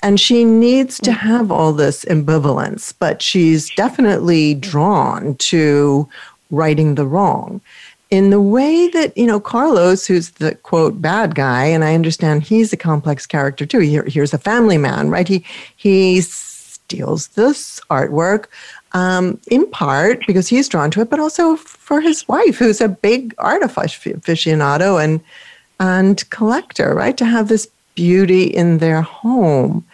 and 0.01 0.19
she 0.19 0.43
needs 0.43 0.99
to 1.01 1.11
have 1.11 1.51
all 1.51 1.73
this 1.73 2.05
ambivalence, 2.05 2.93
but 2.97 3.21
she's 3.21 3.69
definitely 3.75 4.55
drawn 4.55 5.35
to 5.35 6.09
righting 6.49 6.95
the 6.95 7.05
wrong 7.05 7.61
in 8.13 8.29
the 8.29 8.39
way 8.39 8.89
that 8.89 9.17
you 9.17 9.25
know 9.25 9.39
Carlos, 9.39 10.05
who's 10.05 10.29
the 10.31 10.53
quote 10.55 11.01
bad 11.01 11.33
guy, 11.33 11.65
and 11.65 11.83
I 11.83 11.95
understand 11.95 12.43
he's 12.43 12.71
a 12.71 12.77
complex 12.77 13.25
character 13.25 13.65
too. 13.65 13.79
He, 13.79 13.99
here's 14.05 14.35
a 14.35 14.37
family 14.37 14.77
man, 14.77 15.09
right? 15.09 15.27
He 15.27 15.43
he 15.75 16.21
steals 16.21 17.29
this 17.29 17.81
artwork 17.89 18.45
um, 18.91 19.39
in 19.49 19.65
part 19.71 20.27
because 20.27 20.47
he's 20.47 20.69
drawn 20.69 20.91
to 20.91 21.01
it, 21.01 21.09
but 21.09 21.19
also 21.19 21.55
for 21.55 22.01
his 22.01 22.27
wife, 22.27 22.57
who's 22.57 22.81
a 22.81 22.87
big 22.87 23.33
art 23.39 23.63
aficionado 23.63 25.03
and 25.03 25.19
and 25.79 26.29
collector, 26.29 26.93
right? 26.93 27.17
To 27.17 27.25
have 27.25 27.47
this 27.47 27.67
beauty 27.95 28.43
in 28.43 28.77
their 28.79 29.01
home, 29.01 29.85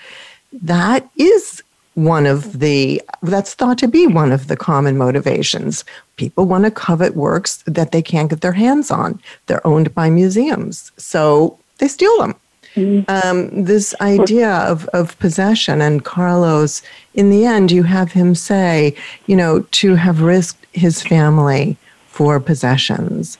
that 0.53 1.09
is 1.17 1.63
one 1.95 2.25
of 2.25 2.59
the 2.59 3.01
that's 3.23 3.53
thought 3.53 3.77
to 3.79 3.87
be 3.87 4.07
one 4.07 4.31
of 4.31 4.47
the 4.47 4.55
common 4.55 4.97
motivations. 4.97 5.83
People 6.15 6.45
want 6.45 6.63
to 6.63 6.71
covet 6.71 7.15
works 7.15 7.57
that 7.65 7.91
they 7.91 8.01
can't 8.01 8.29
get 8.29 8.41
their 8.41 8.53
hands 8.53 8.89
on. 8.89 9.19
They're 9.47 9.65
owned 9.67 9.93
by 9.93 10.09
museums 10.09 10.91
so 10.97 11.57
they 11.79 11.87
steal 11.87 12.17
them. 12.19 12.35
Mm-hmm. 12.75 13.09
um, 13.09 13.63
this 13.63 13.95
idea 13.99 14.51
of, 14.51 14.87
of 14.89 15.17
possession 15.17 15.81
and 15.81 16.05
carlos 16.05 16.83
in 17.15 17.31
the 17.31 17.43
end 17.43 17.71
you 17.71 17.81
have 17.81 18.11
him 18.11 18.35
say 18.35 18.95
you 19.25 19.35
know 19.35 19.61
to 19.71 19.95
have 19.95 20.21
risked 20.21 20.67
his 20.71 21.01
family 21.01 21.77
for 22.07 22.39
possessions. 22.39 23.37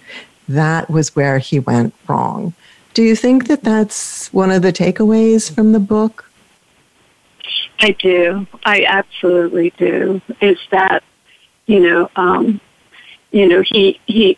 That 0.47 0.89
was 0.89 1.15
where 1.15 1.37
he 1.37 1.59
went 1.59 1.93
wrong 2.07 2.53
do 2.93 3.03
you 3.03 3.15
think 3.15 3.47
that 3.47 3.63
that's 3.63 4.31
one 4.33 4.51
of 4.51 4.61
the 4.61 4.73
takeaways 4.73 5.53
from 5.53 5.71
the 5.71 5.79
book 5.79 6.29
I 7.81 7.91
do. 7.91 8.45
I 8.65 8.83
absolutely 8.85 9.71
do. 9.77 10.21
Is 10.41 10.57
that 10.71 11.03
you 11.65 11.79
know, 11.79 12.09
um, 12.15 12.59
you 13.31 13.47
know, 13.47 13.61
he 13.65 13.99
he 14.05 14.37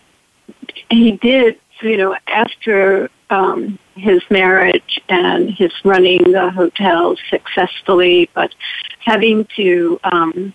he 0.90 1.14
did. 1.14 1.58
You 1.82 1.98
know, 1.98 2.16
after 2.28 3.10
um, 3.32 3.80
his 3.96 4.22
marriage 4.30 5.02
and 5.10 5.50
his 5.50 5.72
running 5.84 6.32
the 6.32 6.52
hotel 6.52 7.16
successfully, 7.32 8.30
but 8.36 8.54
having 9.00 9.48
to 9.56 10.00
um, 10.04 10.54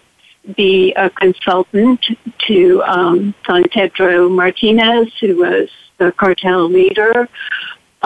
be 0.57 0.93
a 0.93 1.11
consultant 1.11 2.07
to 2.47 2.81
um, 2.85 3.35
Pedro 3.73 4.29
Martinez, 4.29 5.13
who 5.19 5.39
was 5.39 5.69
the 5.99 6.13
cartel 6.13 6.69
leader. 6.69 7.29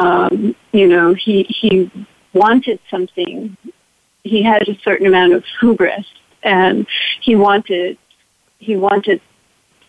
Um, 0.00 0.54
you 0.72 0.86
know, 0.86 1.14
he 1.14 1.42
he 1.44 1.90
wanted 2.32 2.78
something 2.90 3.56
he 4.22 4.42
had 4.42 4.68
a 4.68 4.78
certain 4.80 5.06
amount 5.06 5.32
of 5.32 5.44
hubris 5.60 6.06
and 6.42 6.86
he 7.20 7.36
wanted 7.36 7.98
he 8.58 8.76
wanted 8.76 9.20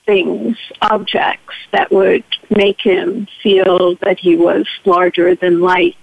things, 0.05 0.57
objects 0.81 1.53
that 1.71 1.91
would 1.91 2.23
make 2.49 2.81
him 2.81 3.27
feel 3.43 3.95
that 4.01 4.19
he 4.19 4.35
was 4.35 4.65
larger 4.85 5.35
than 5.35 5.61
life. 5.61 5.95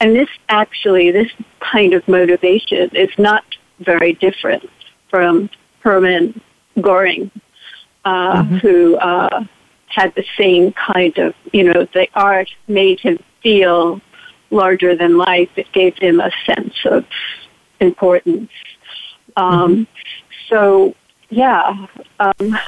And 0.00 0.14
this 0.14 0.28
actually, 0.48 1.10
this 1.10 1.30
kind 1.60 1.94
of 1.94 2.06
motivation 2.06 2.90
is 2.94 3.10
not 3.18 3.44
very 3.80 4.12
different 4.14 4.68
from 5.10 5.50
Hermann 5.80 6.40
Goering, 6.80 7.30
uh, 8.04 8.42
mm-hmm. 8.42 8.56
who 8.56 8.96
uh, 8.96 9.44
had 9.88 10.14
the 10.14 10.24
same 10.36 10.72
kind 10.72 11.16
of, 11.18 11.34
you 11.52 11.64
know, 11.64 11.86
the 11.94 12.06
art 12.14 12.48
made 12.68 13.00
him 13.00 13.18
feel 13.44 14.00
larger 14.50 14.96
than 14.96 15.16
life. 15.16 15.50
It 15.54 15.70
gave 15.72 15.96
him 15.98 16.18
a 16.18 16.32
sense 16.44 16.74
of 16.86 17.04
importance. 17.78 18.50
Um, 19.36 19.70
mm-hmm. 19.70 19.82
So, 20.48 20.94
yeah, 21.30 21.86
um, 22.18 22.32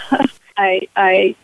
I, 0.57 0.89
I, 0.97 1.37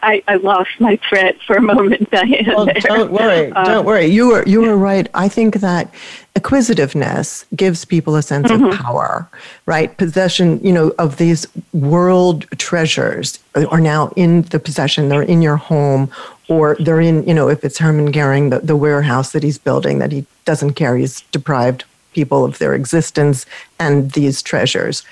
I, 0.00 0.22
I, 0.28 0.36
lost 0.36 0.70
my 0.78 0.98
thread 1.08 1.38
for 1.46 1.56
a 1.56 1.60
moment, 1.60 2.10
Diane. 2.12 2.46
Well, 2.46 2.66
don't 2.66 3.10
worry, 3.10 3.52
um, 3.52 3.64
don't 3.64 3.84
worry. 3.84 4.06
You 4.06 4.28
were 4.28 4.44
you 4.46 4.60
were 4.60 4.76
right. 4.76 5.08
I 5.14 5.28
think 5.28 5.56
that 5.56 5.92
acquisitiveness 6.36 7.44
gives 7.56 7.84
people 7.84 8.14
a 8.14 8.22
sense 8.22 8.48
mm-hmm. 8.48 8.64
of 8.64 8.78
power, 8.78 9.28
right? 9.66 9.96
Possession, 9.96 10.60
you 10.62 10.72
know, 10.72 10.92
of 10.98 11.16
these 11.16 11.46
world 11.72 12.46
treasures 12.58 13.40
are 13.54 13.80
now 13.80 14.12
in 14.14 14.42
the 14.42 14.60
possession. 14.60 15.08
They're 15.08 15.22
in 15.22 15.42
your 15.42 15.56
home, 15.56 16.10
or 16.48 16.76
they're 16.80 17.00
in, 17.00 17.26
you 17.26 17.34
know, 17.34 17.48
if 17.48 17.64
it's 17.64 17.78
Hermann 17.78 18.10
Goering, 18.10 18.50
the, 18.50 18.60
the 18.60 18.76
warehouse 18.76 19.32
that 19.32 19.42
he's 19.42 19.58
building 19.58 19.98
that 19.98 20.12
he 20.12 20.24
doesn't 20.44 20.74
care, 20.74 20.96
he's 20.96 21.20
deprived 21.32 21.84
people 22.12 22.44
of 22.44 22.58
their 22.58 22.74
existence 22.74 23.46
and 23.78 24.10
these 24.12 24.42
treasures. 24.42 25.04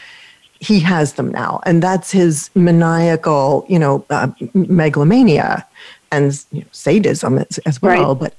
He 0.58 0.80
has 0.80 1.12
them 1.14 1.30
now, 1.30 1.60
and 1.66 1.82
that's 1.82 2.10
his 2.10 2.50
maniacal, 2.54 3.66
you 3.68 3.78
know, 3.78 4.04
uh, 4.08 4.28
megalomania 4.54 5.66
and 6.10 6.44
you 6.50 6.62
know, 6.62 6.66
sadism 6.72 7.38
as, 7.38 7.58
as 7.66 7.82
well. 7.82 8.14
Right. 8.14 8.20
But 8.20 8.34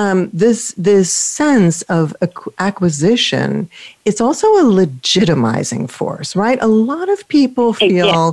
um, 0.00 0.30
this 0.32 0.72
this 0.76 1.12
sense 1.12 1.82
of 1.82 2.14
acquisition, 2.58 3.68
it's 4.04 4.20
also 4.20 4.46
a 4.46 4.62
legitimizing 4.62 5.90
force, 5.90 6.36
right? 6.36 6.58
A 6.62 6.68
lot 6.68 7.08
of 7.08 7.26
people 7.26 7.72
feel 7.72 8.06
yeah. 8.06 8.32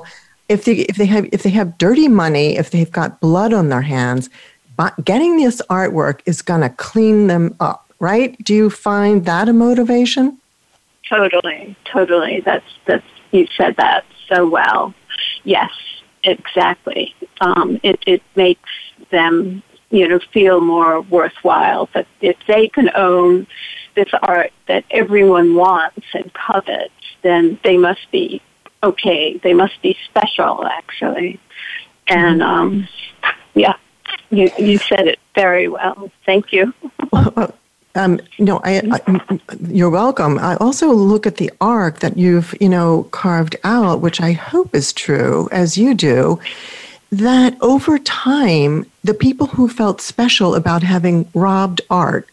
If 0.53 0.65
they 0.65 0.73
if 0.73 0.95
they 0.95 1.05
have 1.07 1.27
if 1.31 1.43
they 1.43 1.49
have 1.49 1.77
dirty 1.77 2.07
money, 2.07 2.57
if 2.57 2.71
they've 2.71 2.91
got 2.91 3.19
blood 3.19 3.53
on 3.53 3.69
their 3.69 3.81
hands, 3.81 4.29
getting 5.03 5.37
this 5.37 5.61
artwork 5.69 6.21
is 6.25 6.41
going 6.41 6.61
to 6.61 6.69
clean 6.69 7.27
them 7.27 7.55
up 7.59 7.83
right? 8.03 8.37
Do 8.43 8.53
you 8.53 8.69
find 8.69 9.23
that 9.23 9.47
a 9.47 9.53
motivation? 9.53 10.37
Totally, 11.07 11.75
totally. 11.85 12.41
That's 12.41 12.65
that's 12.85 13.05
you 13.31 13.47
said 13.55 13.77
that 13.77 14.03
so 14.27 14.47
well. 14.47 14.93
Yes, 15.45 15.71
exactly. 16.23 17.15
Um, 17.39 17.79
it 17.81 18.03
it 18.05 18.21
makes 18.35 18.69
them 19.09 19.63
you 19.89 20.05
know 20.05 20.19
feel 20.33 20.59
more 20.59 20.99
worthwhile. 21.01 21.89
But 21.93 22.05
if 22.19 22.35
they 22.45 22.67
can 22.67 22.91
own 22.93 23.47
this 23.95 24.09
art 24.21 24.51
that 24.67 24.83
everyone 24.91 25.55
wants 25.55 26.05
and 26.13 26.29
covets, 26.33 26.91
then 27.21 27.57
they 27.63 27.77
must 27.77 28.11
be 28.11 28.41
okay. 28.84 29.38
They 29.38 29.54
must 29.54 29.82
be 29.82 29.98
special, 30.06 30.65
actually. 30.65 31.39
And 32.08 32.43
um, 32.43 32.88
yeah, 33.54 33.76
you 34.30 34.52
you 34.58 34.78
said 34.78 35.08
it 35.08 35.19
very 35.36 35.67
well. 35.67 36.12
Thank 36.26 36.52
you. 36.52 36.74
Um, 37.96 38.19
no, 38.39 38.60
I, 38.63 38.82
I, 38.91 39.39
you're 39.67 39.89
welcome. 39.89 40.39
I 40.39 40.56
also 40.56 40.91
look 40.91 41.28
at 41.28 41.38
the 41.38 41.52
arc 41.62 42.00
that 42.00 42.17
you've, 42.17 42.56
you 42.60 42.67
know, 42.67 43.04
carved 43.12 43.56
out, 43.63 44.02
which 44.02 44.19
I 44.19 44.32
hope 44.32 44.74
is 44.74 44.93
true, 44.93 45.48
as 45.52 45.78
you 45.78 45.93
do, 45.93 46.39
that 47.12 47.56
over 47.62 48.00
time, 48.00 48.89
the 49.04 49.13
people 49.13 49.46
who 49.46 49.67
felt 49.67 50.02
special 50.02 50.56
about 50.56 50.82
having 50.82 51.30
robbed 51.36 51.82
art, 51.91 52.28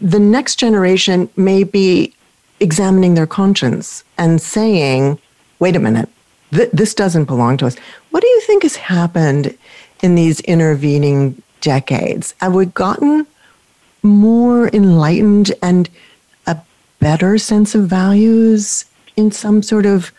the 0.00 0.18
next 0.18 0.56
generation 0.56 1.28
may 1.36 1.62
be 1.62 2.14
examining 2.58 3.12
their 3.12 3.26
conscience 3.26 4.04
and 4.16 4.40
saying, 4.40 5.18
wait 5.58 5.76
a 5.76 5.80
minute, 5.80 6.08
th- 6.52 6.70
this 6.72 6.94
doesn't 6.94 7.24
belong 7.24 7.56
to 7.58 7.66
us. 7.66 7.76
What 8.10 8.20
do 8.20 8.28
you 8.28 8.40
think 8.42 8.62
has 8.62 8.76
happened 8.76 9.56
in 10.02 10.14
these 10.14 10.40
intervening 10.40 11.42
decades? 11.60 12.34
Have 12.40 12.54
we 12.54 12.66
gotten 12.66 13.26
more 14.02 14.68
enlightened 14.68 15.52
and 15.62 15.88
a 16.46 16.58
better 17.00 17.38
sense 17.38 17.74
of 17.74 17.86
values 17.88 18.84
in 19.16 19.30
some 19.30 19.62
sort 19.62 19.86
of 19.86 20.12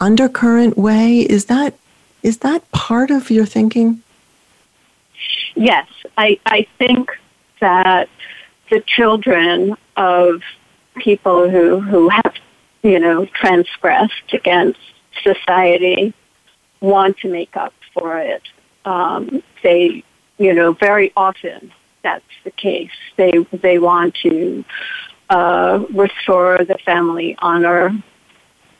undercurrent 0.00 0.76
way? 0.76 1.20
Is 1.20 1.46
that 1.46 1.74
is 2.22 2.38
that 2.38 2.68
part 2.72 3.10
of 3.10 3.30
your 3.30 3.46
thinking? 3.46 4.02
Yes, 5.54 5.88
I, 6.18 6.38
I 6.44 6.66
think 6.76 7.10
that 7.60 8.08
the 8.68 8.80
children 8.80 9.76
of 9.96 10.42
people 10.96 11.48
who, 11.48 11.80
who 11.80 12.08
have, 12.08 12.34
you 12.86 13.00
know, 13.00 13.26
transgressed 13.26 14.32
against 14.32 14.78
society 15.24 16.14
want 16.80 17.18
to 17.18 17.28
make 17.28 17.56
up 17.56 17.74
for 17.92 18.16
it. 18.18 18.42
Um, 18.84 19.42
they, 19.64 20.04
you 20.38 20.54
know, 20.54 20.72
very 20.72 21.12
often 21.16 21.72
that's 22.04 22.24
the 22.44 22.52
case. 22.52 22.92
They 23.16 23.32
they 23.50 23.80
want 23.80 24.14
to 24.22 24.64
uh, 25.28 25.84
restore 25.92 26.58
the 26.58 26.78
family 26.84 27.34
honor. 27.40 27.90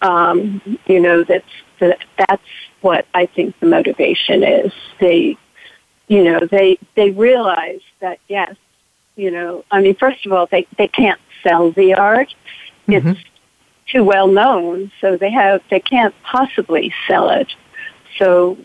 Um, 0.03 0.79
you 0.87 1.01
know, 1.01 1.25
that's 1.25 1.55
that, 1.81 1.99
that's 2.17 2.51
what 2.83 3.09
I 3.13 3.27
think 3.27 3.59
the 3.59 3.67
motivation 3.67 4.45
is. 4.45 4.73
They, 5.01 5.37
you 6.07 6.23
know, 6.23 6.39
they 6.49 6.79
they 6.95 7.11
realize 7.11 7.81
that 7.99 8.21
yes, 8.29 8.55
you 9.17 9.33
know, 9.33 9.65
I 9.73 9.81
mean, 9.81 9.97
first 9.97 10.25
of 10.27 10.33
all, 10.33 10.47
they 10.47 10.69
they 10.79 10.87
can't 10.87 11.21
sell 11.43 11.73
the 11.73 11.95
art. 11.95 12.33
Mm-hmm. 12.87 13.09
It's 13.09 13.21
too 13.87 14.05
well 14.05 14.27
known, 14.27 14.91
so 15.01 15.17
they 15.17 15.31
have 15.31 15.63
they 15.71 15.81
can't 15.81 16.15
possibly 16.23 16.93
sell 17.07 17.31
it. 17.31 17.49
So, 18.19 18.59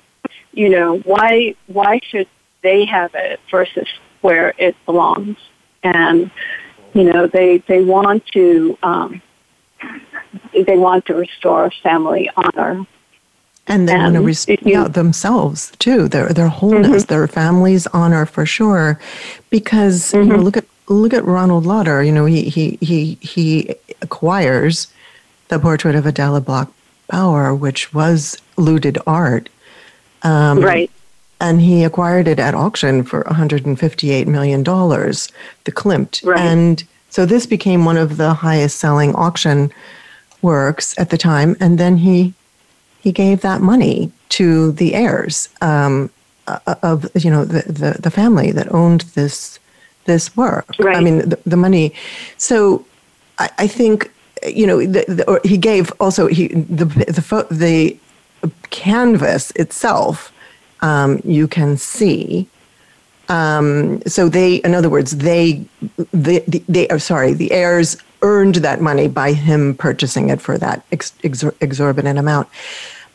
you 0.54 0.70
know, 0.70 1.00
why 1.00 1.56
why 1.68 2.00
should 2.04 2.28
they 2.62 2.86
have 2.86 3.14
it 3.16 3.40
versus 3.50 3.88
where 4.22 4.54
it 4.58 4.76
belongs? 4.86 5.38
And 5.84 6.32
you 6.94 7.04
know, 7.04 7.28
they 7.28 7.60
they 7.60 7.84
want 7.84 8.26
to 8.28 8.78
um, 8.84 9.22
they 10.54 10.78
want 10.78 11.06
to 11.06 11.16
restore 11.16 11.72
family 11.84 12.30
honor 12.36 12.86
and 13.68 13.88
they 13.88 13.96
want 13.96 14.16
to 14.16 14.58
yeah, 14.70 14.88
themselves 14.88 15.72
too 15.80 16.08
their 16.08 16.30
their 16.30 16.48
wholeness 16.48 17.04
mm-hmm. 17.04 17.14
their 17.14 17.28
family's 17.28 17.88
honor 17.88 18.26
for 18.26 18.46
sure 18.46 19.00
because 19.50 20.12
mm-hmm. 20.12 20.18
you 20.18 20.26
know 20.26 20.36
mm-hmm. 20.36 20.44
look 20.44 20.58
at 20.58 20.66
look 20.88 21.14
at 21.14 21.24
Ronald 21.24 21.66
Lauder 21.66 22.04
you 22.04 22.12
know 22.12 22.26
he 22.26 22.50
he 22.50 22.78
he 22.82 23.16
he 23.22 23.76
acquires 24.02 24.92
the 25.52 25.60
portrait 25.60 25.96
of 25.96 26.06
Adela 26.06 26.42
Bloch 26.42 26.72
Bauer 27.10 27.54
which 27.54 27.94
was 27.94 28.42
looted 28.58 28.98
art 29.06 29.50
um, 30.24 30.60
right 30.60 30.90
and 31.40 31.60
he 31.60 31.84
acquired 31.84 32.28
it 32.28 32.40
at 32.40 32.56
auction 32.56 33.04
for 33.04 33.22
158 33.24 34.28
million 34.28 34.64
dollars 34.64 35.32
the 35.66 35.72
Klimt 35.72 36.26
right. 36.26 36.40
and 36.40 36.84
so 37.10 37.26
this 37.26 37.46
became 37.46 37.84
one 37.84 37.98
of 37.98 38.18
the 38.18 38.34
highest 38.34 38.78
selling 38.78 39.14
auction 39.16 39.72
works 40.42 40.98
at 40.98 41.10
the 41.10 41.18
time 41.18 41.56
and 41.60 41.78
then 41.78 41.98
he 41.98 42.34
he 43.02 43.12
gave 43.12 43.42
that 43.42 43.62
money 43.62 44.12
to 44.30 44.72
the 44.72 44.94
heirs 44.94 45.50
um, 45.62 46.10
uh, 46.48 46.76
of 46.82 47.10
you 47.16 47.30
know 47.30 47.44
the, 47.46 47.62
the, 47.72 48.02
the 48.02 48.12
family 48.12 48.52
that 48.52 48.72
owned 48.72 49.02
this 49.16 49.60
this 50.06 50.36
work. 50.36 50.68
Right. 50.80 50.96
I 50.96 51.02
mean 51.02 51.30
the, 51.30 51.40
the 51.46 51.58
money. 51.58 51.94
So 52.38 52.86
I, 53.38 53.50
I, 53.60 53.68
think 53.68 54.12
you 54.48 54.66
know 54.66 54.80
the, 54.80 55.06
the, 55.08 55.42
he 55.44 55.58
gave 55.58 55.92
also 56.00 56.28
he 56.28 56.48
the 56.48 56.86
the 56.86 57.48
the 57.52 57.98
canvas 58.70 59.52
itself 59.52 60.32
um, 60.82 61.22
you 61.24 61.48
can 61.48 61.78
see. 61.78 62.48
Um, 63.30 64.02
so 64.08 64.28
they, 64.28 64.56
in 64.56 64.74
other 64.74 64.90
words, 64.90 65.18
they, 65.18 65.64
they, 66.12 66.40
they, 66.40 66.88
are 66.90 67.00
sorry, 67.00 67.34
the 67.34 67.52
heirs 67.52 67.98
earned 68.22 68.56
that 68.56 68.82
money 68.82 69.08
by 69.08 69.34
him 69.34 69.76
purchasing 69.76 70.30
it 70.30 70.42
for 70.42 70.58
that 70.58 70.86
ex- 70.92 71.14
exorbitant 71.24 72.20
amount, 72.20 72.50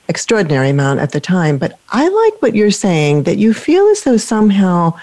extraordinary 0.08 0.70
amount 0.70 1.00
at 1.00 1.12
the 1.12 1.20
time. 1.20 1.58
But 1.58 1.78
I 1.90 2.08
like 2.08 2.40
what 2.40 2.54
you're 2.54 2.70
saying 2.70 3.24
that 3.24 3.36
you 3.36 3.52
feel 3.52 3.86
as 3.88 4.04
though 4.04 4.16
somehow 4.16 4.98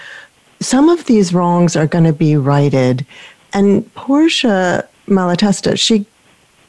some 0.60 0.88
of 0.88 1.04
these 1.04 1.32
wrongs 1.32 1.76
are 1.76 1.86
going 1.86 2.04
to 2.04 2.12
be 2.12 2.36
righted. 2.36 3.06
And 3.52 3.92
Portia 3.94 4.88
Malatesta, 5.06 5.78
she 5.78 6.06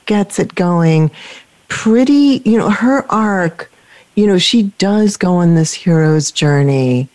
gets 0.06 0.40
it 0.40 0.56
going 0.56 1.12
pretty, 1.68 2.42
you 2.46 2.58
know, 2.58 2.70
her 2.70 3.06
arc, 3.12 3.72
you 4.16 4.28
know, 4.28 4.38
she 4.38 4.64
does 4.78 5.18
go 5.18 5.36
on 5.36 5.56
this 5.56 5.74
hero's 5.74 6.32
journey. 6.32 7.10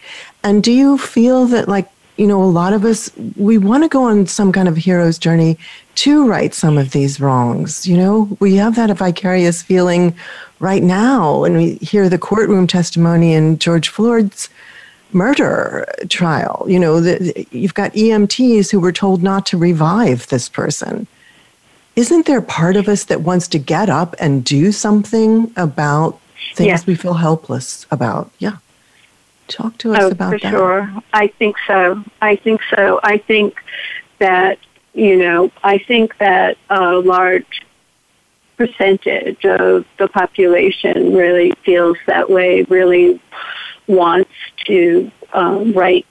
And 0.45 0.63
do 0.63 0.73
you 0.73 0.99
feel 0.99 1.47
that, 1.47 1.69
like, 1.69 1.89
you 2.17 2.27
know, 2.27 2.43
a 2.43 2.45
lot 2.45 2.75
of 2.75 2.85
us, 2.85 3.11
we 3.37 3.57
want 3.57 3.83
to 3.83 3.89
go 3.89 4.05
on 4.05 4.27
some 4.27 4.53
kind 4.53 4.69
of 4.69 4.77
hero's 4.77 5.19
journey 5.19 5.57
to 5.95 6.27
right 6.27 6.53
some 6.53 6.77
of 6.77 6.91
these 6.91 7.21
wrongs. 7.21 7.87
You 7.87 7.97
know, 7.97 8.37
we 8.41 8.57
have 8.57 8.77
that 8.77 8.95
vicarious 8.97 9.63
feeling 9.63 10.15
right 10.59 10.83
now 10.83 11.41
when 11.41 11.57
we 11.57 11.75
hear 11.77 12.11
the 12.11 12.19
courtroom 12.19 12.67
testimony 12.67 13.33
in 13.33 13.59
George 13.59 13.89
Floyd's 13.89 14.51
murder 15.13 15.87
trial. 16.11 16.67
You 16.69 16.79
know, 16.79 17.01
the, 17.01 17.47
you've 17.51 17.75
got 17.75 17.95
EMTs 17.95 18.71
who 18.71 18.81
were 18.81 18.93
told 18.93 19.23
not 19.23 19.47
to 19.47 19.57
revive 19.57 20.27
this 20.29 20.49
person. 20.49 21.07
Isn't 22.01 22.25
there 22.25 22.41
part 22.41 22.77
of 22.77 22.89
us 22.89 23.05
that 23.05 23.21
wants 23.21 23.47
to 23.49 23.59
get 23.59 23.91
up 23.91 24.17
and 24.19 24.43
do 24.43 24.73
something 24.73 25.53
about 25.55 26.19
things 26.55 26.87
we 26.87 26.95
feel 26.95 27.13
helpless 27.13 27.85
about? 27.91 28.31
Yeah. 28.39 28.57
Talk 29.49 29.77
to 29.79 29.93
us 29.93 30.05
oh, 30.05 30.11
about 30.11 30.33
for 30.33 30.39
that. 30.39 30.51
Sure. 30.51 30.91
I 31.13 31.27
think 31.27 31.57
so. 31.67 32.03
I 32.23 32.37
think 32.37 32.63
so. 32.75 33.01
I 33.03 33.19
think 33.19 33.63
that, 34.19 34.59
you 34.95 35.19
know, 35.19 35.53
I 35.63 35.77
think 35.77 36.17
that 36.17 36.57
a 36.71 36.93
large 36.93 37.67
percentage 38.57 39.45
of 39.45 39.85
the 39.99 40.09
population 40.09 41.13
really 41.13 41.53
feels 41.67 41.99
that 42.07 42.31
way, 42.31 42.63
really 42.63 43.21
wants 43.89 44.31
to 44.65 45.13
um, 45.35 45.75
right 45.75 46.07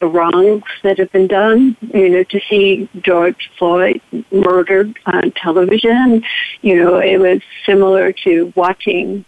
the 0.00 0.06
wrongs 0.06 0.62
that 0.82 0.98
have 0.98 1.10
been 1.12 1.26
done. 1.26 1.76
You 1.92 2.08
know, 2.08 2.22
to 2.24 2.40
see 2.48 2.88
George 3.02 3.50
Floyd 3.58 4.00
murdered 4.30 4.98
on 5.06 5.32
television, 5.32 6.22
you 6.62 6.76
know, 6.76 6.98
it 6.98 7.18
was 7.18 7.40
similar 7.66 8.12
to 8.24 8.52
watching 8.56 9.24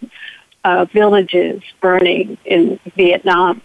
uh, 0.64 0.86
villages 0.92 1.62
burning 1.80 2.38
in 2.44 2.78
Vietnam, 2.96 3.62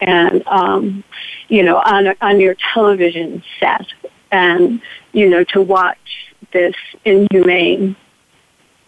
and 0.00 0.46
um, 0.46 1.04
you 1.48 1.62
know 1.62 1.76
on 1.78 2.14
on 2.20 2.40
your 2.40 2.56
television 2.74 3.42
set, 3.60 3.86
and 4.30 4.80
you 5.12 5.28
know 5.28 5.44
to 5.44 5.60
watch 5.62 6.34
this 6.52 6.74
inhumane 7.04 7.96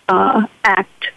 uh, 0.09 0.47
act, 0.65 1.09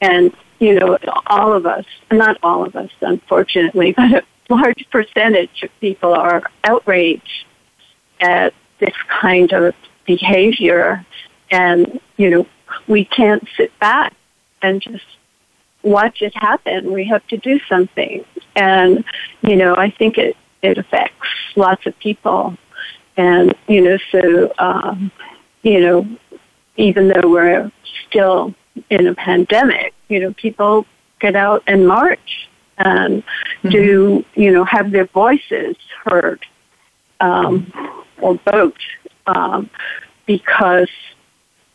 and 0.00 0.32
you 0.58 0.78
know 0.78 0.98
all 1.26 1.52
of 1.52 1.66
us, 1.66 1.84
not 2.10 2.38
all 2.42 2.64
of 2.64 2.76
us, 2.76 2.90
unfortunately, 3.00 3.92
but 3.96 4.24
large 4.48 4.86
percentage 4.90 5.62
of 5.62 5.70
people 5.80 6.14
are 6.14 6.42
outraged 6.64 7.44
at 8.20 8.54
this 8.78 8.94
kind 9.08 9.52
of 9.52 9.74
behavior, 10.06 11.04
and 11.50 12.00
you 12.16 12.30
know 12.30 12.46
we 12.86 13.04
can't 13.04 13.46
sit 13.56 13.76
back 13.78 14.14
and 14.62 14.80
just 14.80 15.04
watch 15.82 16.22
it 16.22 16.34
happen. 16.36 16.92
We 16.92 17.04
have 17.04 17.26
to 17.28 17.36
do 17.36 17.60
something. 17.68 18.24
And, 18.56 19.04
you 19.42 19.56
know, 19.56 19.74
I 19.76 19.90
think 19.90 20.18
it, 20.18 20.36
it 20.62 20.78
affects 20.78 21.28
lots 21.56 21.86
of 21.86 21.98
people. 21.98 22.56
And, 23.16 23.54
you 23.68 23.82
know, 23.82 23.98
so, 24.10 24.52
um, 24.58 25.10
you 25.62 25.80
know, 25.80 26.08
even 26.76 27.08
though 27.08 27.28
we're 27.28 27.70
still 28.08 28.54
in 28.90 29.06
a 29.06 29.14
pandemic, 29.14 29.94
you 30.08 30.20
know, 30.20 30.32
people 30.32 30.86
get 31.20 31.34
out 31.34 31.62
and 31.66 31.86
march 31.86 32.47
and 32.78 33.22
mm-hmm. 33.22 33.68
do, 33.68 34.24
you 34.34 34.50
know, 34.50 34.64
have 34.64 34.90
their 34.90 35.06
voices 35.06 35.76
heard 36.04 36.44
um, 37.20 37.72
or 38.20 38.38
vote 38.50 38.80
um, 39.26 39.70
because 40.26 40.90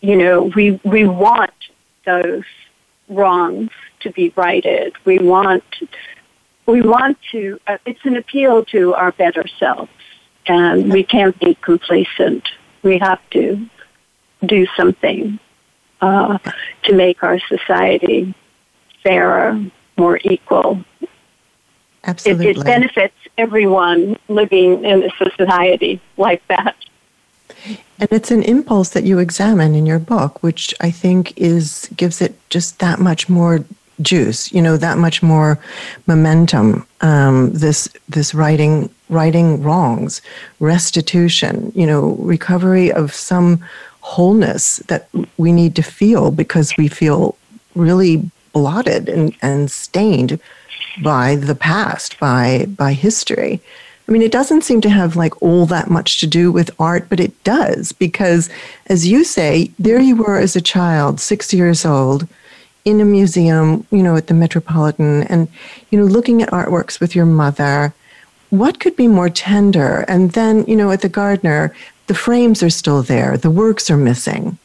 you 0.02 0.16
know 0.16 0.44
we 0.56 0.80
we 0.84 1.06
want 1.06 1.54
those 2.06 2.44
wrongs 3.10 3.72
to 4.02 4.12
be 4.12 4.34
righted. 4.36 4.94
We 5.06 5.20
want 5.20 5.64
we 6.66 6.82
want 6.82 7.18
to. 7.32 7.60
Uh, 7.68 7.78
it's 7.86 8.04
an 8.04 8.18
appeal 8.18 8.66
to 8.66 8.94
our 8.94 9.12
better 9.12 9.46
selves, 9.60 9.92
and 10.46 10.92
we 10.92 11.04
can't 11.04 11.38
be 11.40 11.56
complacent. 11.56 12.48
We 12.82 12.98
have 13.00 13.20
to 13.32 13.68
do 14.46 14.66
something 14.76 15.40
uh, 16.02 16.38
to 16.84 16.94
make 16.94 17.24
our 17.24 17.40
society 17.40 18.34
fairer, 19.04 19.60
more 19.98 20.20
equal. 20.24 20.84
Absolutely. 22.06 22.48
It, 22.48 22.58
it 22.58 22.64
benefits 22.64 23.16
everyone 23.38 24.18
living 24.28 24.84
in 24.84 25.04
a 25.04 25.10
society 25.12 26.02
like 26.18 26.46
that. 26.48 26.76
And 28.00 28.12
it's 28.12 28.32
an 28.32 28.44
impulse 28.44 28.90
that 28.90 29.04
you 29.04 29.20
examine 29.20 29.76
in 29.76 29.86
your 29.86 30.00
book, 30.00 30.44
which 30.44 30.74
I 30.82 30.92
think 30.92 31.38
is 31.38 31.90
gives 31.96 32.22
it 32.22 32.36
just 32.50 32.80
that 32.80 33.00
much 33.00 33.30
more 33.30 33.64
juice. 34.02 34.52
You 34.52 34.62
know, 34.62 34.76
that 34.78 34.98
much 34.98 35.24
more 35.24 35.60
momentum. 36.08 36.86
Um, 37.02 37.54
this 37.54 37.88
this 38.10 38.34
writing 38.34 38.90
righting 39.10 39.64
wrongs, 39.64 40.22
restitution. 40.60 41.72
You 41.76 41.86
know, 41.86 42.16
recovery 42.20 42.92
of 42.92 43.14
some 43.14 43.64
wholeness 44.02 44.78
that 44.88 45.08
we 45.38 45.54
need 45.54 45.76
to 45.78 45.84
feel 45.84 46.32
because 46.32 46.76
we 46.78 46.90
feel 46.90 47.38
really 47.76 48.30
blotted 48.54 49.10
and, 49.10 49.36
and 49.42 49.70
stained 49.70 50.40
by 51.02 51.36
the 51.36 51.56
past, 51.56 52.20
by 52.20 52.66
by 52.70 52.94
history. 52.94 53.60
I 54.08 54.12
mean, 54.12 54.22
it 54.22 54.32
doesn't 54.32 54.64
seem 54.64 54.82
to 54.82 54.90
have 54.90 55.16
like 55.16 55.42
all 55.42 55.66
that 55.68 55.90
much 55.90 56.20
to 56.20 56.28
do 56.28 56.52
with 56.52 56.70
art, 56.78 57.08
but 57.10 57.20
it 57.20 57.44
does 57.44 57.94
because, 57.94 58.50
as 58.88 59.08
you 59.08 59.24
say, 59.24 59.72
there 59.80 60.00
you 60.00 60.18
were 60.18 60.38
as 60.38 60.56
a 60.56 60.62
child, 60.62 61.20
six 61.20 61.54
years 61.54 61.86
old, 61.86 62.28
in 62.86 63.00
a 63.00 63.06
museum, 63.06 63.88
you 63.92 64.04
know, 64.04 64.18
at 64.18 64.28
the 64.28 64.34
Metropolitan, 64.34 65.24
and 65.24 65.48
you 65.90 65.98
know, 65.98 66.06
looking 66.06 66.42
at 66.42 66.50
artworks 66.50 67.00
with 67.00 67.16
your 67.16 67.26
mother. 67.26 67.94
What 68.50 68.80
could 68.80 68.96
be 68.96 69.08
more 69.08 69.30
tender? 69.30 70.06
And 70.08 70.34
then, 70.34 70.64
you 70.66 70.76
know, 70.76 70.92
at 70.92 71.02
the 71.02 71.10
Gardner, 71.10 71.74
the 72.06 72.14
frames 72.14 72.62
are 72.62 72.70
still 72.70 73.02
there, 73.02 73.38
the 73.38 73.50
works 73.50 73.90
are 73.90 73.98
missing. 73.98 74.60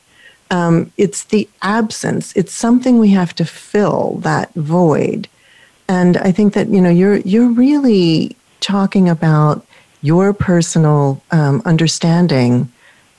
Um, 0.51 0.93
it's 0.97 1.25
the 1.25 1.49
absence. 1.63 2.33
It's 2.35 2.53
something 2.53 2.99
we 2.99 3.11
have 3.11 3.35
to 3.37 3.45
fill 3.45 4.17
that 4.23 4.53
void. 4.55 5.29
And 5.89 6.17
I 6.19 6.33
think 6.33 6.55
that 6.55 6.69
you 6.69 6.81
know 6.81 6.91
you're 6.91 7.19
you're 7.19 7.51
really 7.51 8.37
talking 8.61 9.09
about 9.09 9.65
your 10.03 10.33
personal 10.33 11.23
um, 11.31 11.63
understanding 11.65 12.71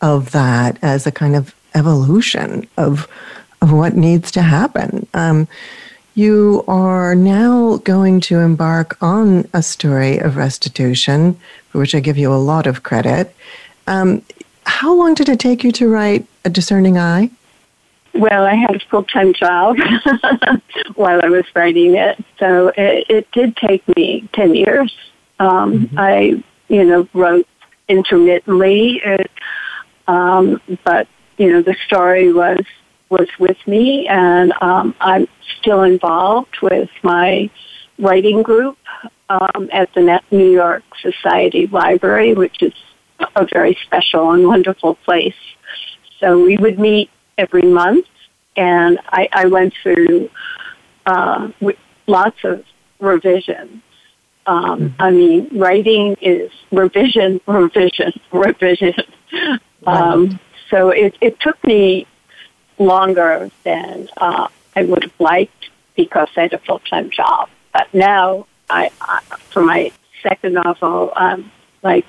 of 0.01 0.31
that 0.31 0.77
as 0.81 1.05
a 1.05 1.11
kind 1.11 1.35
of 1.35 1.53
evolution 1.75 2.67
of 2.77 3.07
of 3.61 3.71
what 3.71 3.95
needs 3.95 4.31
to 4.31 4.41
happen. 4.41 5.07
Um, 5.13 5.47
you 6.15 6.63
are 6.67 7.15
now 7.15 7.77
going 7.77 8.19
to 8.21 8.39
embark 8.39 8.97
on 9.01 9.47
a 9.53 9.61
story 9.61 10.17
of 10.17 10.37
restitution, 10.37 11.39
for 11.69 11.79
which 11.79 11.95
I 11.95 11.99
give 11.99 12.17
you 12.17 12.33
a 12.33 12.35
lot 12.35 12.67
of 12.67 12.83
credit. 12.83 13.33
Um, 13.87 14.21
how 14.65 14.93
long 14.93 15.13
did 15.13 15.29
it 15.29 15.39
take 15.39 15.63
you 15.63 15.71
to 15.73 15.87
write 15.87 16.25
A 16.45 16.49
Discerning 16.49 16.97
Eye? 16.97 17.29
Well, 18.13 18.45
I 18.45 18.55
had 18.55 18.75
a 18.75 18.79
full 18.89 19.03
time 19.03 19.33
job 19.33 19.77
while 20.95 21.21
I 21.23 21.29
was 21.29 21.45
writing 21.55 21.95
it, 21.95 22.23
so 22.39 22.69
it, 22.69 23.05
it, 23.09 23.31
did 23.31 23.55
take 23.55 23.87
me 23.95 24.27
10 24.33 24.55
years. 24.55 24.95
Um, 25.39 25.87
mm-hmm. 25.87 25.99
I, 25.99 26.43
you 26.67 26.83
know, 26.83 27.07
wrote 27.13 27.47
intermittently, 27.87 29.01
it, 29.03 29.31
um, 30.07 30.59
but, 30.83 31.07
you 31.37 31.51
know, 31.51 31.61
the 31.61 31.75
story 31.85 32.33
was 32.33 32.65
was 33.09 33.27
with 33.39 33.57
me, 33.65 34.07
and 34.07 34.53
um, 34.61 34.95
I'm 35.01 35.27
still 35.59 35.81
involved 35.81 36.59
with 36.61 36.89
my 37.01 37.49
writing 37.97 38.43
group 38.43 38.77
um, 39.29 39.69
at 39.71 39.91
the 39.93 40.21
New 40.31 40.51
York 40.51 40.83
Society 41.01 41.67
Library, 41.67 42.33
which 42.33 42.61
is 42.61 42.73
a 43.35 43.45
very 43.45 43.77
special 43.83 44.31
and 44.31 44.47
wonderful 44.47 44.95
place. 44.95 45.33
So 46.19 46.43
we 46.43 46.57
would 46.57 46.79
meet 46.79 47.09
every 47.37 47.61
month, 47.61 48.05
and 48.55 48.99
I, 49.07 49.29
I 49.31 49.45
went 49.45 49.73
through 49.81 50.29
uh, 51.05 51.49
lots 52.07 52.43
of 52.43 52.63
revisions. 52.99 53.81
Um, 54.45 54.79
mm-hmm. 54.79 55.01
I 55.01 55.11
mean, 55.11 55.59
writing 55.59 56.17
is 56.21 56.51
revision, 56.71 57.39
revision, 57.47 58.13
revision. 58.31 58.95
Um, 59.85 60.39
so 60.69 60.89
it, 60.89 61.15
it 61.21 61.39
took 61.39 61.63
me 61.63 62.05
longer 62.77 63.49
than 63.63 64.09
uh, 64.17 64.47
I 64.75 64.83
would 64.83 65.03
have 65.03 65.19
liked 65.19 65.69
because 65.95 66.29
I 66.35 66.41
had 66.41 66.53
a 66.53 66.59
full 66.59 66.79
time 66.79 67.09
job. 67.09 67.49
But 67.73 67.93
now, 67.93 68.47
I, 68.69 68.89
I 69.01 69.21
for 69.51 69.61
my 69.61 69.91
second 70.23 70.53
novel, 70.53 71.11
um, 71.15 71.51
like 71.83 72.05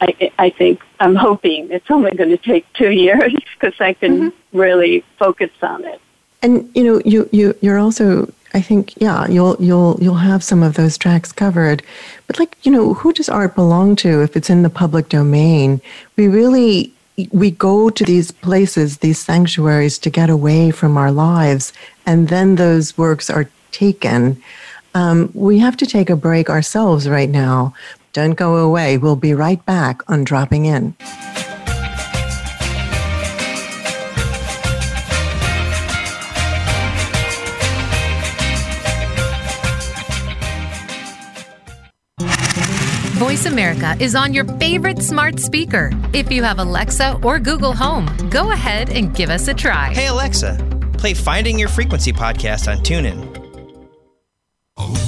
I, 0.00 0.30
I 0.38 0.50
think 0.50 0.82
I'm 1.00 1.14
hoping 1.14 1.70
it's 1.70 1.90
only 1.90 2.12
going 2.12 2.30
to 2.30 2.36
take 2.36 2.70
two 2.74 2.90
years 2.90 3.34
because 3.54 3.80
I 3.80 3.94
can 3.94 4.30
mm-hmm. 4.30 4.58
really 4.58 5.04
focus 5.18 5.50
on 5.62 5.84
it. 5.84 6.00
And 6.42 6.70
you 6.74 6.84
know, 6.84 7.00
you 7.04 7.28
you 7.32 7.54
you're 7.60 7.78
also 7.78 8.32
I 8.54 8.60
think 8.60 8.94
yeah, 9.00 9.26
you'll 9.26 9.56
you'll 9.58 9.98
you'll 10.00 10.14
have 10.14 10.42
some 10.44 10.62
of 10.62 10.74
those 10.74 10.96
tracks 10.96 11.32
covered. 11.32 11.82
But 12.26 12.38
like, 12.38 12.56
you 12.62 12.72
know, 12.72 12.94
who 12.94 13.12
does 13.12 13.28
art 13.28 13.54
belong 13.54 13.96
to 13.96 14.22
if 14.22 14.36
it's 14.36 14.50
in 14.50 14.62
the 14.62 14.70
public 14.70 15.08
domain? 15.08 15.80
We 16.16 16.28
really 16.28 16.92
we 17.32 17.50
go 17.50 17.90
to 17.90 18.04
these 18.04 18.30
places, 18.30 18.98
these 18.98 19.18
sanctuaries 19.18 19.98
to 19.98 20.10
get 20.10 20.30
away 20.30 20.70
from 20.70 20.96
our 20.96 21.10
lives, 21.10 21.72
and 22.04 22.28
then 22.28 22.56
those 22.56 22.96
works 22.96 23.30
are 23.30 23.48
taken. 23.72 24.42
Um, 24.94 25.30
we 25.34 25.58
have 25.58 25.76
to 25.78 25.86
take 25.86 26.08
a 26.08 26.16
break 26.16 26.48
ourselves 26.48 27.08
right 27.08 27.28
now. 27.28 27.74
Don't 28.16 28.32
go 28.32 28.56
away. 28.56 28.96
We'll 28.96 29.14
be 29.14 29.34
right 29.34 29.62
back 29.66 30.00
on 30.10 30.24
Dropping 30.24 30.64
In. 30.64 30.94
Voice 43.18 43.44
America 43.44 43.94
is 44.00 44.14
on 44.14 44.32
your 44.32 44.46
favorite 44.56 45.02
smart 45.02 45.38
speaker. 45.38 45.90
If 46.14 46.32
you 46.32 46.42
have 46.42 46.58
Alexa 46.58 47.20
or 47.22 47.38
Google 47.38 47.74
Home, 47.74 48.06
go 48.30 48.52
ahead 48.52 48.88
and 48.88 49.14
give 49.14 49.28
us 49.28 49.46
a 49.48 49.52
try. 49.52 49.92
Hey, 49.92 50.06
Alexa, 50.06 50.56
play 50.96 51.12
Finding 51.12 51.58
Your 51.58 51.68
Frequency 51.68 52.14
podcast 52.14 52.66
on 52.72 52.78
TuneIn. 52.78 53.45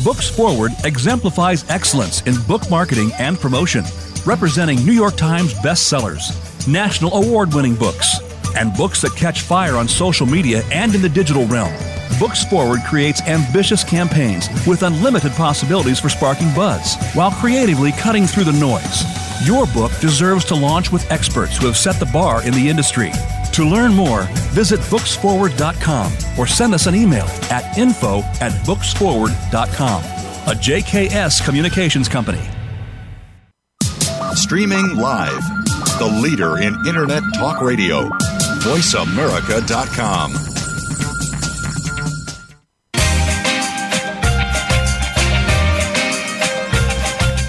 Books 0.02 0.30
Forward 0.30 0.72
exemplifies 0.84 1.68
excellence 1.68 2.22
in 2.22 2.40
book 2.46 2.70
marketing 2.70 3.10
and 3.18 3.38
promotion, 3.38 3.84
representing 4.24 4.84
New 4.86 4.92
York 4.92 5.16
Times 5.16 5.52
bestsellers, 5.54 6.32
national 6.66 7.12
award 7.14 7.52
winning 7.52 7.74
books, 7.74 8.18
and 8.56 8.74
books 8.74 9.02
that 9.02 9.14
catch 9.14 9.42
fire 9.42 9.76
on 9.76 9.86
social 9.86 10.26
media 10.26 10.62
and 10.72 10.94
in 10.94 11.02
the 11.02 11.08
digital 11.08 11.46
realm. 11.46 11.72
Books 12.18 12.44
Forward 12.46 12.80
creates 12.88 13.20
ambitious 13.22 13.84
campaigns 13.84 14.48
with 14.66 14.82
unlimited 14.82 15.32
possibilities 15.32 16.00
for 16.00 16.08
sparking 16.08 16.52
buzz 16.54 16.96
while 17.12 17.30
creatively 17.32 17.92
cutting 17.92 18.26
through 18.26 18.44
the 18.44 18.52
noise. 18.52 19.04
Your 19.46 19.66
book 19.66 19.92
deserves 20.00 20.46
to 20.46 20.54
launch 20.54 20.90
with 20.90 21.08
experts 21.12 21.58
who 21.58 21.66
have 21.66 21.76
set 21.76 22.00
the 22.00 22.06
bar 22.06 22.42
in 22.42 22.54
the 22.54 22.68
industry. 22.70 23.12
To 23.58 23.64
learn 23.64 23.92
more, 23.92 24.22
visit 24.54 24.78
booksforward.com 24.82 26.12
or 26.38 26.46
send 26.46 26.74
us 26.74 26.86
an 26.86 26.94
email 26.94 27.24
at 27.50 27.76
info 27.76 28.20
at 28.40 28.52
booksforward.com. 28.64 30.04
A 30.04 30.54
JKS 30.54 31.44
Communications 31.44 32.08
Company. 32.08 32.38
Streaming 34.36 34.94
live, 34.94 35.42
the 35.98 36.20
leader 36.22 36.58
in 36.58 36.72
Internet 36.86 37.24
Talk 37.34 37.60
Radio. 37.60 38.08
VoiceAmerica.com. 38.62 40.34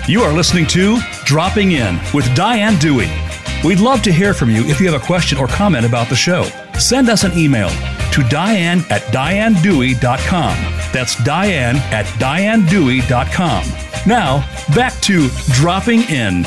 You 0.07 0.23
are 0.23 0.33
listening 0.33 0.65
to 0.69 0.97
Dropping 1.25 1.73
In 1.73 1.99
with 2.15 2.33
Diane 2.33 2.79
Dewey. 2.79 3.28
We'd 3.63 3.81
love 3.81 4.01
to 4.03 4.11
hear 4.11 4.33
from 4.33 4.49
you 4.49 4.63
if 4.65 4.79
you 4.79 4.89
have 4.89 5.01
a 5.01 5.05
question 5.05 5.37
or 5.37 5.47
comment 5.47 5.85
about 5.85 6.07
the 6.07 6.15
show. 6.15 6.43
Send 6.79 7.09
us 7.09 7.25
an 7.25 7.37
email 7.37 7.69
to 8.13 8.23
diane 8.29 8.79
at 8.89 9.01
dianedewey.com. 9.11 10.55
That's 10.93 11.21
diane 11.25 11.75
at 11.91 12.05
dianedewey.com. 12.05 13.63
Now, 14.07 14.47
back 14.73 14.93
to 15.01 15.27
Dropping 15.51 16.03
In. 16.03 16.45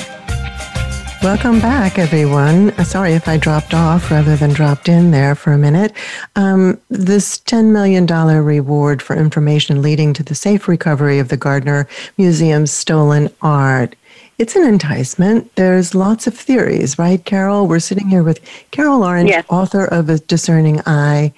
Welcome 1.22 1.60
back, 1.60 1.98
everyone. 1.98 2.70
Uh, 2.72 2.84
sorry 2.84 3.12
if 3.12 3.28
I 3.28 3.36
dropped 3.36 3.74
off 3.74 4.10
rather 4.10 4.34
than 4.34 4.52
dropped 4.52 4.88
in 4.88 5.12
there 5.12 5.34
for 5.36 5.52
a 5.52 5.58
minute. 5.58 5.92
Um, 6.34 6.80
this 6.88 7.38
$10 7.38 7.70
million 7.70 8.06
reward 8.06 9.00
for 9.02 9.14
information 9.14 9.82
leading 9.82 10.14
to 10.14 10.24
the 10.24 10.34
safe 10.34 10.66
recovery 10.66 11.20
of 11.20 11.28
the 11.28 11.36
Gardner 11.36 11.86
Museum's 12.18 12.72
stolen 12.72 13.28
art 13.42 13.94
it's 14.38 14.56
an 14.56 14.66
enticement. 14.66 15.54
There's 15.56 15.94
lots 15.94 16.26
of 16.26 16.34
theories, 16.34 16.98
right, 16.98 17.24
Carol? 17.24 17.66
We're 17.66 17.80
sitting 17.80 18.08
here 18.08 18.22
with 18.22 18.40
Carol 18.70 19.04
Orange, 19.04 19.30
yes. 19.30 19.44
author 19.48 19.84
of 19.84 20.08
A 20.08 20.18
Discerning 20.18 20.80
Eye. 20.86 21.32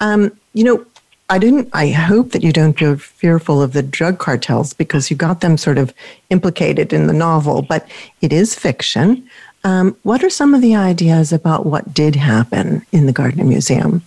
Um, 0.00 0.36
you 0.52 0.64
know, 0.64 0.84
I 1.30 1.38
didn't. 1.38 1.70
I 1.72 1.88
hope 1.88 2.32
that 2.32 2.42
you 2.42 2.52
don't 2.52 2.78
feel 2.78 2.96
fearful 2.96 3.62
of 3.62 3.72
the 3.72 3.82
drug 3.82 4.18
cartels 4.18 4.74
because 4.74 5.10
you 5.10 5.16
got 5.16 5.40
them 5.40 5.56
sort 5.56 5.78
of 5.78 5.94
implicated 6.28 6.92
in 6.92 7.06
the 7.06 7.14
novel. 7.14 7.62
But 7.62 7.88
it 8.20 8.32
is 8.32 8.54
fiction. 8.54 9.26
Um, 9.64 9.96
what 10.02 10.22
are 10.24 10.30
some 10.30 10.54
of 10.54 10.60
the 10.60 10.74
ideas 10.74 11.32
about 11.32 11.64
what 11.64 11.94
did 11.94 12.16
happen 12.16 12.84
in 12.92 13.06
the 13.06 13.12
Gardner 13.12 13.44
Museum? 13.44 14.02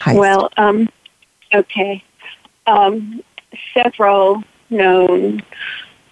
Heist? 0.00 0.18
Well, 0.18 0.50
um, 0.56 0.88
okay. 1.54 2.02
Um, 2.66 3.22
several 3.72 4.42
known 4.70 5.42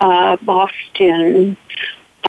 uh, 0.02 0.36
Boston 0.42 1.56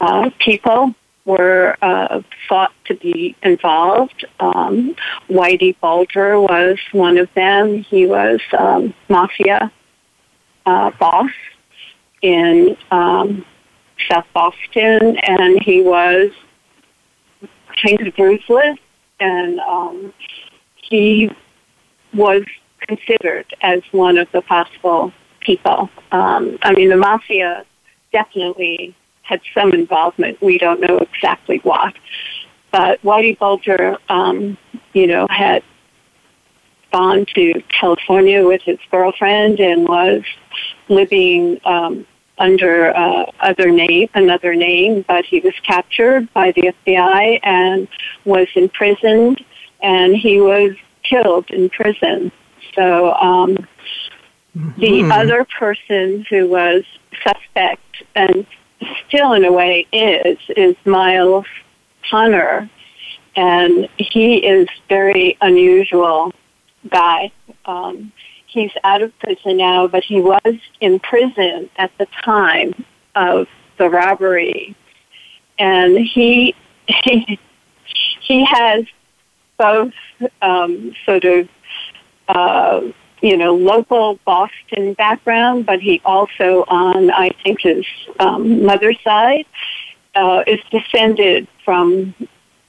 uh, 0.00 0.30
people 0.38 0.94
were 1.24 1.76
uh, 1.82 2.22
thought 2.48 2.72
to 2.84 2.94
be 2.94 3.34
involved. 3.42 4.24
Um, 4.38 4.94
Whitey 5.28 5.74
Bulger 5.80 6.40
was 6.40 6.78
one 6.92 7.18
of 7.18 7.28
them. 7.34 7.78
He 7.82 8.06
was 8.06 8.40
um, 8.56 8.94
mafia 9.08 9.72
uh, 10.66 10.90
boss 11.00 11.30
in 12.22 12.76
um, 12.90 13.44
South 14.08 14.26
Boston, 14.32 15.16
and 15.18 15.60
he 15.62 15.82
was 15.82 16.30
kind 17.82 18.06
of 18.06 18.14
ruthless, 18.18 18.78
and 19.18 19.58
um, 19.60 20.12
he 20.76 21.30
was 22.12 22.44
considered 22.86 23.46
as 23.62 23.82
one 23.90 24.16
of 24.18 24.30
the 24.32 24.42
possible 24.42 25.12
people. 25.44 25.90
Um, 26.12 26.58
I 26.62 26.72
mean, 26.72 26.88
the 26.88 26.96
mafia 26.96 27.64
definitely 28.12 28.94
had 29.22 29.40
some 29.54 29.72
involvement. 29.72 30.40
We 30.42 30.58
don't 30.58 30.80
know 30.80 30.98
exactly 30.98 31.58
what. 31.58 31.94
But 32.70 33.00
Whitey 33.02 33.38
Bulger, 33.38 33.96
um, 34.08 34.58
you 34.92 35.06
know, 35.06 35.26
had 35.30 35.62
gone 36.92 37.26
to 37.34 37.62
California 37.68 38.46
with 38.46 38.62
his 38.62 38.78
girlfriend 38.90 39.60
and 39.60 39.88
was 39.88 40.22
living 40.88 41.60
um, 41.64 42.06
under 42.38 42.94
uh, 42.96 43.26
other 43.40 43.70
name, 43.70 44.08
another 44.14 44.54
name, 44.54 45.04
but 45.06 45.24
he 45.24 45.40
was 45.40 45.54
captured 45.62 46.32
by 46.32 46.52
the 46.52 46.72
FBI 46.86 47.40
and 47.42 47.88
was 48.24 48.48
imprisoned, 48.54 49.44
and 49.82 50.16
he 50.16 50.40
was 50.40 50.72
killed 51.02 51.50
in 51.50 51.68
prison. 51.70 52.32
So 52.74 53.12
um, 53.14 53.56
the 54.54 55.08
other 55.12 55.44
person 55.58 56.24
who 56.30 56.48
was 56.48 56.84
suspect 57.22 58.04
and 58.14 58.46
still 59.06 59.32
in 59.32 59.44
a 59.44 59.52
way 59.52 59.86
is 59.92 60.38
is 60.56 60.76
Miles 60.84 61.46
Connor, 62.08 62.70
and 63.36 63.88
he 63.96 64.36
is 64.36 64.68
very 64.88 65.36
unusual 65.40 66.32
guy. 66.88 67.32
Um, 67.64 68.12
he's 68.46 68.70
out 68.84 69.02
of 69.02 69.16
prison 69.18 69.56
now, 69.56 69.88
but 69.88 70.04
he 70.04 70.20
was 70.20 70.58
in 70.80 71.00
prison 71.00 71.68
at 71.76 71.90
the 71.98 72.06
time 72.24 72.84
of 73.16 73.48
the 73.78 73.90
robbery, 73.90 74.76
and 75.58 75.98
he 75.98 76.54
he, 76.86 77.40
he 78.20 78.44
has 78.44 78.84
both 79.56 79.94
um, 80.42 80.94
sort 81.04 81.24
of 81.24 81.48
uh, 82.28 82.80
you 83.24 83.36
know 83.36 83.54
local 83.54 84.18
Boston 84.24 84.94
background, 84.94 85.66
but 85.66 85.80
he 85.80 86.00
also 86.04 86.64
on 86.68 87.10
I 87.10 87.30
think 87.42 87.62
his 87.62 87.84
um, 88.20 88.64
mother's 88.64 89.00
side 89.02 89.46
uh, 90.14 90.44
is 90.46 90.60
descended 90.70 91.48
from 91.64 92.14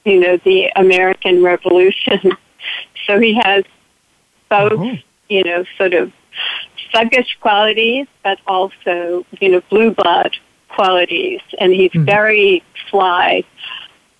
you 0.04 0.20
know 0.20 0.36
the 0.38 0.72
American 0.76 1.42
Revolution, 1.42 2.32
so 3.06 3.20
he 3.20 3.34
has 3.34 3.64
both. 4.48 4.72
Oh 4.74 4.96
you 5.28 5.44
know, 5.44 5.64
sort 5.76 5.94
of 5.94 6.12
thuggish 6.94 7.38
qualities, 7.40 8.06
but 8.22 8.38
also, 8.46 9.24
you 9.40 9.48
know, 9.48 9.60
blue 9.68 9.92
blood 9.92 10.36
qualities. 10.68 11.40
And 11.58 11.72
he's 11.72 11.90
mm-hmm. 11.90 12.04
very 12.04 12.62
sly. 12.90 13.44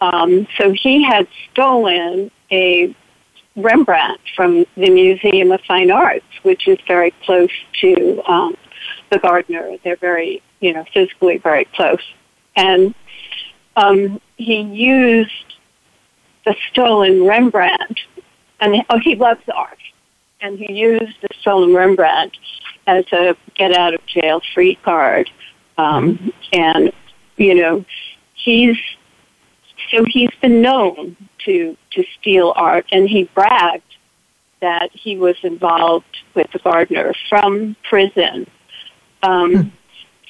Um, 0.00 0.46
so 0.58 0.72
he 0.72 1.02
had 1.02 1.26
stolen 1.50 2.30
a 2.50 2.94
Rembrandt 3.56 4.20
from 4.34 4.66
the 4.76 4.90
Museum 4.90 5.50
of 5.52 5.60
Fine 5.62 5.90
Arts, 5.90 6.26
which 6.42 6.68
is 6.68 6.78
very 6.86 7.12
close 7.24 7.50
to 7.80 8.22
um, 8.30 8.56
the 9.10 9.18
Gardner. 9.18 9.76
They're 9.82 9.96
very, 9.96 10.42
you 10.60 10.72
know, 10.72 10.84
physically 10.92 11.38
very 11.38 11.64
close. 11.64 12.02
And 12.54 12.94
um, 13.76 14.20
he 14.36 14.60
used 14.60 15.54
the 16.44 16.54
stolen 16.70 17.24
Rembrandt, 17.26 18.00
and 18.60 18.84
oh, 18.90 18.98
he 18.98 19.14
loves 19.14 19.42
art 19.52 19.78
and 20.40 20.58
he 20.58 20.72
used 20.72 21.20
the 21.22 21.28
stolen 21.40 21.74
Rembrandt 21.74 22.36
as 22.86 23.04
a 23.12 23.36
get 23.54 23.72
out 23.72 23.94
of 23.94 24.04
jail 24.06 24.40
free 24.54 24.76
card. 24.76 25.30
Um. 25.78 26.32
And, 26.52 26.92
you 27.36 27.54
know, 27.54 27.84
he's, 28.34 28.76
so 29.90 30.04
he's 30.04 30.30
been 30.40 30.62
known 30.62 31.16
to, 31.44 31.76
to 31.92 32.04
steal 32.18 32.52
art 32.56 32.86
and 32.92 33.08
he 33.08 33.24
bragged 33.24 33.82
that 34.60 34.90
he 34.92 35.16
was 35.16 35.36
involved 35.42 36.16
with 36.34 36.50
the 36.52 36.58
Gardner 36.58 37.14
from 37.28 37.76
prison. 37.88 38.46
Um, 39.22 39.52
mm. 39.52 39.70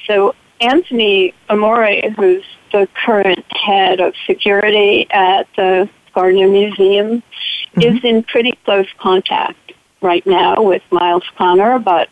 So 0.07 0.35
Anthony 0.61 1.35
Amore, 1.49 2.11
who's 2.17 2.45
the 2.73 2.89
current 2.95 3.45
head 3.51 4.01
of 4.01 4.15
security 4.27 5.07
at 5.11 5.47
the 5.57 5.89
Gardner 6.15 6.49
Museum, 6.49 7.23
mm-hmm. 7.23 7.81
is 7.81 8.05
in 8.05 8.23
pretty 8.23 8.53
close 8.65 8.89
contact 8.99 9.73
right 10.01 10.27
now 10.27 10.63
with 10.63 10.83
Miles 10.91 11.25
Connor, 11.37 11.79
but 11.79 12.09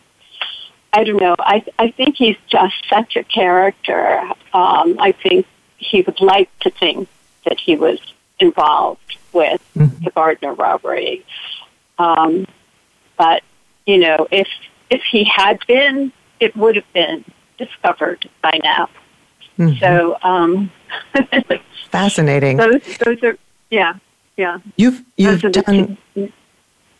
I 0.92 1.04
don't 1.04 1.20
know. 1.20 1.34
I 1.38 1.64
I 1.78 1.90
think 1.90 2.16
he's 2.16 2.36
just 2.48 2.74
such 2.88 3.16
a 3.16 3.24
character. 3.24 4.20
Um, 4.52 4.96
I 5.00 5.12
think 5.12 5.46
he 5.76 6.02
would 6.02 6.20
like 6.20 6.56
to 6.60 6.70
think 6.70 7.08
that 7.44 7.58
he 7.58 7.76
was 7.76 7.98
involved 8.38 9.18
with 9.32 9.60
mm-hmm. 9.76 10.04
the 10.04 10.10
Gardner 10.10 10.54
robbery. 10.54 11.24
Um, 11.98 12.46
but 13.16 13.42
you 13.86 13.98
know, 13.98 14.26
if 14.30 14.48
if 14.90 15.02
he 15.10 15.24
had 15.24 15.58
been, 15.66 16.12
it 16.40 16.56
would 16.56 16.76
have 16.76 16.92
been 16.92 17.24
discovered 17.58 18.28
by 18.42 18.60
now. 18.62 18.88
Mm-hmm. 19.58 19.78
So 19.78 20.18
um, 20.22 20.70
fascinating. 21.90 22.56
Those 22.56 22.98
those 22.98 23.22
are 23.22 23.38
yeah 23.70 23.94
yeah. 24.36 24.58
You've 24.76 25.02
you've 25.16 25.42
done. 25.42 25.98
Two, 26.14 26.32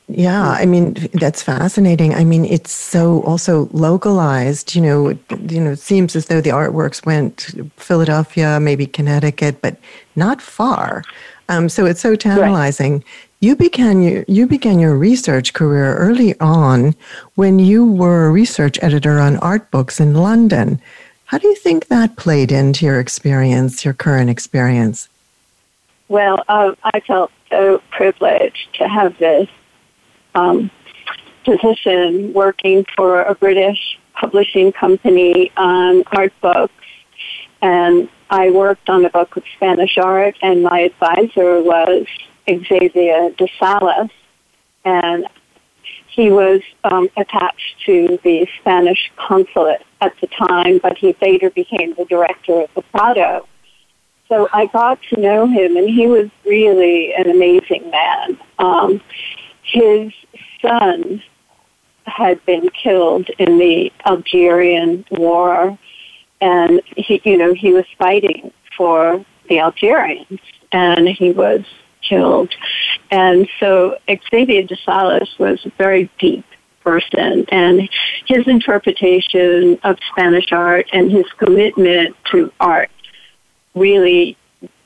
yeah, 0.08 0.50
I 0.50 0.66
mean 0.66 0.94
that's 1.14 1.42
fascinating. 1.42 2.14
I 2.14 2.24
mean, 2.24 2.44
it's 2.44 2.72
so 2.72 3.22
also 3.22 3.70
localized. 3.72 4.74
You 4.74 4.82
know, 4.82 5.08
you 5.48 5.60
know, 5.60 5.72
it 5.72 5.78
seems 5.78 6.14
as 6.14 6.26
though 6.26 6.42
the 6.42 6.50
artworks 6.50 7.06
went 7.06 7.54
Philadelphia, 7.76 8.60
maybe 8.60 8.86
Connecticut, 8.86 9.62
but 9.62 9.76
not 10.14 10.42
far. 10.42 11.04
Um, 11.48 11.68
so 11.68 11.86
it's 11.86 12.00
so 12.00 12.16
tantalizing. 12.16 12.92
Right. 12.94 13.04
You 13.40 13.56
began 13.56 14.02
your 14.02 14.24
you 14.28 14.46
began 14.46 14.78
your 14.78 14.96
research 14.96 15.54
career 15.54 15.96
early 15.96 16.38
on 16.38 16.94
when 17.36 17.58
you 17.58 17.84
were 17.84 18.26
a 18.26 18.30
research 18.30 18.78
editor 18.82 19.18
on 19.18 19.38
art 19.38 19.70
books 19.70 20.00
in 20.00 20.14
London. 20.14 20.80
How 21.26 21.38
do 21.38 21.48
you 21.48 21.54
think 21.54 21.88
that 21.88 22.16
played 22.16 22.52
into 22.52 22.84
your 22.84 23.00
experience, 23.00 23.84
your 23.84 23.94
current 23.94 24.28
experience? 24.28 25.08
Well, 26.08 26.44
um, 26.48 26.76
I 26.84 27.00
felt 27.00 27.32
so 27.50 27.82
privileged 27.90 28.74
to 28.74 28.86
have 28.86 29.16
this 29.18 29.48
um, 30.34 30.70
position 31.44 32.32
working 32.32 32.84
for 32.96 33.22
a 33.22 33.34
British 33.34 33.98
publishing 34.14 34.72
company 34.72 35.52
on 35.56 36.04
art 36.12 36.32
books. 36.40 36.72
And 37.60 38.08
I 38.30 38.50
worked 38.50 38.88
on 38.88 39.04
a 39.04 39.10
book 39.10 39.36
of 39.36 39.44
Spanish 39.56 39.96
art, 39.98 40.36
and 40.42 40.62
my 40.62 40.80
advisor 40.80 41.62
was 41.62 42.06
Xavier 42.48 43.30
de 43.30 43.48
Salas. 43.58 44.10
And 44.84 45.26
he 46.08 46.30
was 46.30 46.60
um, 46.84 47.08
attached 47.16 47.80
to 47.86 48.18
the 48.22 48.46
Spanish 48.60 49.10
consulate 49.16 49.82
at 50.00 50.14
the 50.20 50.28
time, 50.28 50.78
but 50.78 50.96
he 50.96 51.16
later 51.20 51.50
became 51.50 51.94
the 51.94 52.04
director 52.04 52.60
of 52.60 52.70
the 52.74 52.82
Prado. 52.82 53.48
So 54.28 54.48
I 54.52 54.66
got 54.66 55.02
to 55.10 55.20
know 55.20 55.46
him, 55.46 55.76
and 55.76 55.88
he 55.88 56.06
was 56.06 56.30
really 56.44 57.12
an 57.14 57.28
amazing 57.30 57.90
man. 57.90 58.38
Um, 58.58 59.00
his 59.74 60.12
son 60.62 61.20
had 62.06 62.44
been 62.46 62.68
killed 62.70 63.28
in 63.38 63.58
the 63.58 63.92
Algerian 64.06 65.04
war, 65.10 65.76
and 66.40 66.80
he, 66.96 67.20
you 67.24 67.36
know, 67.36 67.52
he 67.52 67.72
was 67.72 67.84
fighting 67.98 68.52
for 68.76 69.24
the 69.48 69.58
Algerians, 69.58 70.40
and 70.70 71.08
he 71.08 71.32
was 71.32 71.64
killed. 72.02 72.54
And 73.10 73.48
so 73.58 73.98
Xavier 74.30 74.62
de 74.62 74.76
Salas 74.76 75.28
was 75.38 75.64
a 75.66 75.70
very 75.76 76.08
deep 76.18 76.44
person, 76.82 77.44
and 77.48 77.88
his 78.26 78.46
interpretation 78.46 79.80
of 79.82 79.98
Spanish 80.12 80.52
art 80.52 80.86
and 80.92 81.10
his 81.10 81.26
commitment 81.38 82.14
to 82.30 82.52
art 82.60 82.90
really, 83.74 84.36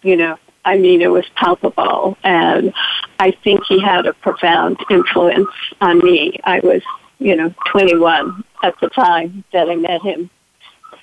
you 0.03 0.17
know, 0.17 0.39
I 0.65 0.79
mean, 0.79 1.01
it 1.03 1.11
was 1.11 1.25
palpable. 1.35 2.17
And 2.23 2.73
I 3.19 3.31
think 3.31 3.65
he 3.67 3.81
had 3.81 4.07
a 4.07 4.13
profound 4.13 4.79
influence 4.91 5.49
on 5.81 5.99
me. 5.99 6.39
I 6.45 6.61
was, 6.61 6.83
you 7.19 7.37
know, 7.37 7.55
21 7.71 8.45
at 8.63 8.79
the 8.81 8.89
time 8.89 9.45
that 9.53 9.69
I 9.69 9.77
met 9.77 10.03
him. 10.03 10.31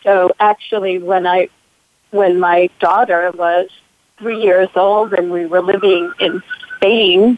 So 0.04 0.30
actually, 0.40 1.00
when 1.00 1.26
I, 1.26 1.50
when 2.12 2.40
my 2.40 2.70
daughter 2.80 3.32
was 3.32 3.70
three 4.20 4.42
years 4.42 4.70
old 4.76 5.14
and 5.14 5.32
we 5.32 5.46
were 5.46 5.62
living 5.62 6.12
in 6.20 6.42
Spain 6.76 7.38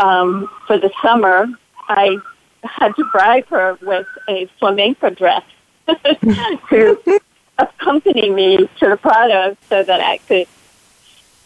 um, 0.00 0.50
for 0.66 0.78
the 0.78 0.90
summer, 1.02 1.46
I 1.88 2.18
had 2.64 2.94
to 2.96 3.04
bribe 3.12 3.46
her 3.48 3.78
with 3.82 4.06
a 4.28 4.46
flamenco 4.58 5.10
dress 5.10 5.44
to 5.86 7.20
accompany 7.58 8.30
me 8.30 8.56
to 8.78 8.88
the 8.88 8.96
Prado 8.96 9.56
so 9.68 9.82
that 9.82 10.00
I 10.00 10.18
could 10.18 10.46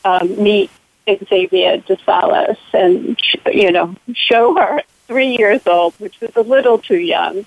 um, 0.04 0.42
meet 0.42 0.70
Xavier 1.08 1.78
de 1.78 1.98
Salas 2.04 2.58
and, 2.72 3.18
you 3.52 3.70
know, 3.72 3.94
show 4.14 4.54
her 4.54 4.82
three 5.06 5.36
years 5.36 5.66
old, 5.66 5.94
which 5.94 6.20
was 6.20 6.34
a 6.36 6.42
little 6.42 6.78
too 6.78 6.98
young, 6.98 7.44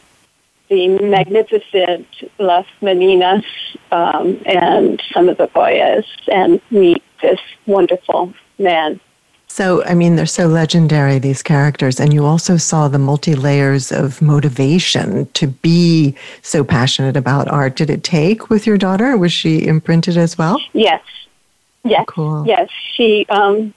the 0.69 0.87
magnificent 0.99 2.07
Las 2.37 2.65
Meninas 2.81 3.45
um, 3.91 4.41
and 4.45 5.01
some 5.13 5.29
of 5.29 5.37
the 5.37 5.47
Goyas 5.47 6.05
and 6.27 6.59
meet 6.71 7.03
this 7.21 7.39
wonderful 7.65 8.33
man. 8.59 8.99
So, 9.47 9.85
I 9.85 9.93
mean, 9.93 10.17
they're 10.17 10.25
so 10.25 10.47
legendary, 10.47 11.17
these 11.17 11.41
characters. 11.41 11.99
And 11.99 12.13
you 12.13 12.25
also 12.25 12.57
saw 12.57 12.89
the 12.89 12.99
multi 12.99 13.35
layers 13.35 13.89
of 13.89 14.21
motivation 14.21 15.27
to 15.27 15.47
be 15.47 16.15
so 16.41 16.63
passionate 16.63 17.15
about 17.15 17.47
art. 17.47 17.77
Did 17.77 17.89
it 17.89 18.03
take 18.03 18.49
with 18.49 18.67
your 18.67 18.77
daughter? 18.77 19.15
Was 19.17 19.31
she 19.31 19.65
imprinted 19.65 20.17
as 20.17 20.37
well? 20.37 20.59
Yes. 20.73 21.01
Yes. 21.85 22.05
Cool. 22.07 22.45
Yes. 22.45 22.69
She 22.95 23.25
um, 23.29 23.73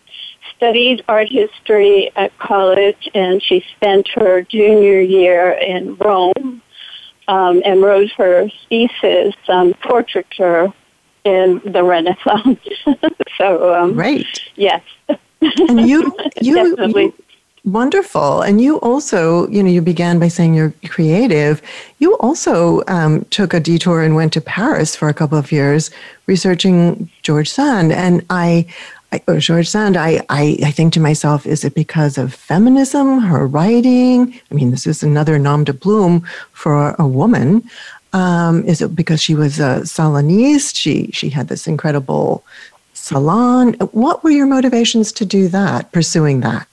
studied 0.56 1.04
art 1.08 1.28
history 1.28 2.10
at 2.16 2.36
college 2.38 3.08
and 3.14 3.42
she 3.42 3.64
spent 3.76 4.08
her 4.14 4.42
junior 4.42 5.00
year 5.00 5.52
in 5.52 5.94
Rome 5.96 6.62
um, 7.28 7.62
and 7.64 7.82
wrote 7.82 8.10
her 8.16 8.48
thesis 8.68 9.34
on 9.48 9.74
portraiture 9.74 10.72
in 11.24 11.60
the 11.64 11.84
Renaissance. 11.84 12.60
so, 13.38 13.74
um, 13.74 13.94
right. 13.94 14.26
Yes. 14.56 14.82
And 15.40 15.86
you, 15.88 16.16
you, 16.40 16.76
you, 16.78 17.14
wonderful. 17.72 18.42
And 18.42 18.60
you 18.60 18.78
also, 18.80 19.48
you 19.48 19.62
know, 19.62 19.70
you 19.70 19.82
began 19.82 20.18
by 20.18 20.28
saying 20.28 20.54
you're 20.54 20.74
creative. 20.86 21.62
You 21.98 22.16
also 22.18 22.82
um, 22.88 23.24
took 23.26 23.54
a 23.54 23.60
detour 23.60 24.02
and 24.02 24.14
went 24.14 24.32
to 24.34 24.40
Paris 24.40 24.96
for 24.96 25.08
a 25.08 25.14
couple 25.14 25.38
of 25.38 25.52
years 25.52 25.90
researching 26.26 27.10
George 27.22 27.50
Sand. 27.50 27.92
And 27.92 28.24
I, 28.30 28.66
I, 29.12 29.22
oh, 29.28 29.38
George 29.38 29.68
Sand, 29.68 29.96
I, 29.96 30.22
I, 30.28 30.58
I 30.64 30.70
think 30.70 30.92
to 30.92 31.00
myself, 31.00 31.46
is 31.46 31.64
it 31.64 31.74
because 31.74 32.18
of 32.18 32.34
feminism, 32.34 33.20
her 33.20 33.46
writing? 33.46 34.38
I 34.50 34.54
mean, 34.54 34.70
this 34.70 34.86
is 34.86 35.02
another 35.02 35.38
nom 35.38 35.64
de 35.64 35.74
plume 35.74 36.26
for 36.52 36.94
a 36.98 37.06
woman. 37.06 37.68
Um, 38.12 38.64
is 38.64 38.80
it 38.80 38.94
because 38.94 39.22
she 39.22 39.34
was 39.34 39.58
a 39.58 39.80
Saloniste? 39.84 40.76
She 40.76 41.10
she 41.12 41.30
had 41.30 41.48
this 41.48 41.66
incredible 41.66 42.42
salon. 42.94 43.74
What 43.92 44.22
were 44.22 44.30
your 44.30 44.46
motivations 44.46 45.12
to 45.12 45.24
do 45.24 45.48
that, 45.48 45.92
pursuing 45.92 46.40
that? 46.40 46.67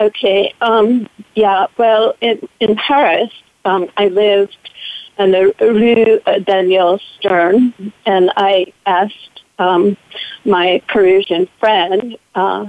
Okay. 0.00 0.54
Um, 0.60 1.08
yeah. 1.34 1.66
Well, 1.76 2.14
in 2.20 2.48
in 2.60 2.76
Paris, 2.76 3.30
um, 3.64 3.88
I 3.96 4.08
lived 4.08 4.56
in 5.18 5.32
the 5.32 5.54
Rue 5.60 6.20
Daniel 6.44 6.98
Stern, 7.18 7.74
and 8.06 8.32
I 8.36 8.72
asked 8.86 9.42
um, 9.58 9.96
my 10.44 10.82
Parisian 10.88 11.46
friend, 11.58 12.16
uh, 12.34 12.66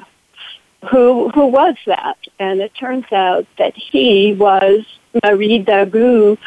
who 0.89 1.29
who 1.29 1.47
was 1.47 1.75
that? 1.85 2.17
And 2.39 2.59
it 2.59 2.73
turns 2.75 3.05
out 3.13 3.47
that 3.57 3.75
he 3.75 4.33
was 4.33 4.85
Marie 5.23 5.59
d'Agoult, 5.59 6.37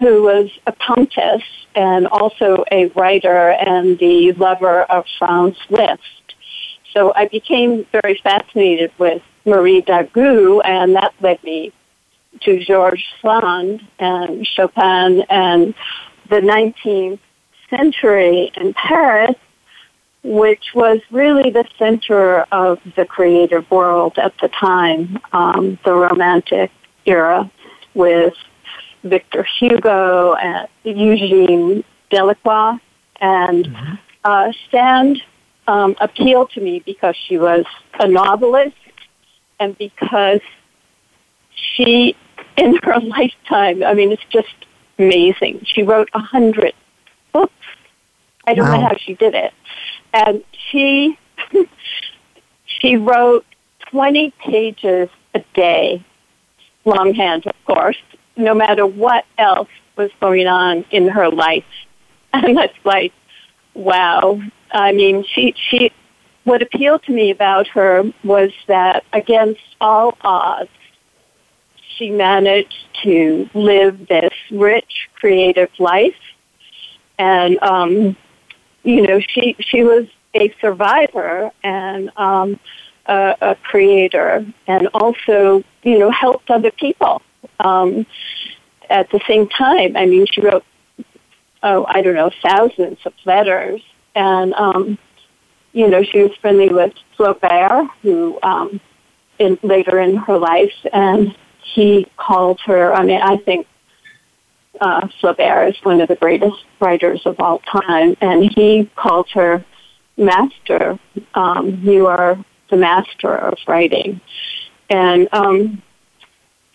who 0.00 0.22
was 0.22 0.50
a 0.66 0.72
countess 0.72 1.42
and 1.74 2.06
also 2.08 2.64
a 2.72 2.86
writer 2.88 3.50
and 3.50 3.98
the 3.98 4.32
lover 4.32 4.82
of 4.84 5.04
Franz 5.18 5.56
Liszt. 5.70 6.34
So 6.92 7.12
I 7.14 7.28
became 7.28 7.84
very 7.92 8.18
fascinated 8.22 8.90
with 8.98 9.22
Marie 9.46 9.80
d'Agoult, 9.80 10.62
and 10.64 10.96
that 10.96 11.14
led 11.20 11.42
me 11.42 11.72
to 12.40 12.62
George 12.62 13.04
Sand 13.22 13.80
and 13.98 14.46
Chopin 14.46 15.22
and 15.30 15.74
the 16.28 16.40
19th 16.40 17.20
century 17.70 18.52
in 18.56 18.74
Paris 18.74 19.36
which 20.26 20.74
was 20.74 20.98
really 21.12 21.50
the 21.50 21.64
center 21.78 22.40
of 22.50 22.80
the 22.96 23.04
creative 23.04 23.70
world 23.70 24.18
at 24.18 24.36
the 24.38 24.48
time, 24.48 25.20
um, 25.32 25.78
the 25.84 25.94
Romantic 25.94 26.72
era, 27.04 27.48
with 27.94 28.34
Victor 29.04 29.46
Hugo 29.58 30.34
and 30.34 30.68
Eugene 30.82 31.84
Delacroix. 32.10 32.78
And 33.20 33.66
mm-hmm. 33.66 33.94
uh, 34.24 34.52
Sand 34.72 35.22
um, 35.68 35.94
appealed 36.00 36.50
to 36.50 36.60
me 36.60 36.82
because 36.84 37.14
she 37.28 37.38
was 37.38 37.64
a 38.00 38.08
novelist 38.08 38.76
and 39.58 39.76
because 39.78 40.40
she, 41.54 42.16
in 42.56 42.76
her 42.82 43.00
lifetime, 43.02 43.82
I 43.82 43.94
mean, 43.94 44.12
it's 44.12 44.24
just 44.30 44.54
amazing. 44.98 45.64
She 45.64 45.82
wrote 45.82 46.08
a 46.14 46.20
hundred 46.20 46.74
books. 47.32 47.52
I 48.46 48.54
don't 48.54 48.68
wow. 48.68 48.76
know 48.76 48.86
how 48.88 48.96
she 48.96 49.14
did 49.14 49.34
it 49.34 49.52
and 50.16 50.42
she 50.70 51.18
she 52.66 52.96
wrote 52.96 53.44
20 53.90 54.32
pages 54.38 55.08
a 55.34 55.44
day, 55.54 56.04
longhand, 56.84 57.46
of 57.46 57.54
course, 57.66 57.98
no 58.36 58.54
matter 58.54 58.86
what 58.86 59.24
else 59.38 59.68
was 59.96 60.10
going 60.20 60.46
on 60.46 60.84
in 60.90 61.08
her 61.08 61.30
life. 61.30 61.64
And 62.32 62.54
that's 62.54 62.76
like, 62.84 63.14
wow. 63.72 64.38
I 64.70 64.92
mean, 64.92 65.24
she, 65.24 65.54
she, 65.56 65.90
what 66.46 66.62
appealed 66.62 67.02
to 67.02 67.12
me 67.12 67.30
about 67.30 67.66
her 67.66 68.04
was 68.22 68.52
that 68.68 69.04
against 69.12 69.60
all 69.80 70.16
odds, 70.20 70.70
she 71.96 72.08
managed 72.08 72.86
to 73.02 73.50
live 73.52 74.06
this 74.06 74.32
rich, 74.52 75.08
creative 75.14 75.70
life. 75.80 76.14
And 77.18 77.60
um, 77.62 78.16
you 78.84 79.02
know, 79.02 79.18
she 79.18 79.56
she 79.58 79.82
was 79.82 80.06
a 80.34 80.54
survivor 80.60 81.50
and 81.64 82.12
um, 82.16 82.60
a, 83.06 83.36
a 83.40 83.54
creator, 83.56 84.46
and 84.68 84.86
also 84.94 85.64
you 85.82 85.98
know 85.98 86.10
helped 86.10 86.48
other 86.48 86.70
people. 86.70 87.22
Um, 87.58 88.06
at 88.88 89.10
the 89.10 89.20
same 89.26 89.48
time, 89.48 89.96
I 89.96 90.06
mean, 90.06 90.26
she 90.30 90.42
wrote 90.42 90.64
oh 91.64 91.86
I 91.88 92.02
don't 92.02 92.14
know 92.14 92.30
thousands 92.40 92.98
of 93.04 93.14
letters, 93.24 93.82
and 94.14 94.54
um, 94.54 94.98
you 95.76 95.86
know 95.88 96.02
she 96.02 96.22
was 96.22 96.34
friendly 96.40 96.70
with 96.70 96.94
Flaubert, 97.18 97.86
who 98.00 98.38
um, 98.42 98.80
in 99.38 99.58
later 99.62 100.00
in 100.00 100.16
her 100.16 100.38
life, 100.38 100.72
and 100.90 101.36
he 101.74 102.06
called 102.16 102.58
her. 102.64 102.94
I 102.94 103.04
mean, 103.04 103.20
I 103.20 103.36
think 103.36 103.66
uh, 104.80 105.06
Flaubert 105.20 105.68
is 105.68 105.76
one 105.84 106.00
of 106.00 106.08
the 106.08 106.16
greatest 106.16 106.64
writers 106.80 107.20
of 107.26 107.38
all 107.40 107.58
time, 107.58 108.16
and 108.22 108.50
he 108.56 108.90
called 108.96 109.28
her 109.34 109.62
master. 110.16 110.98
Um, 111.34 111.80
you 111.82 112.06
are 112.06 112.42
the 112.70 112.78
master 112.78 113.36
of 113.36 113.58
writing, 113.68 114.22
and 114.88 115.28
um, 115.32 115.82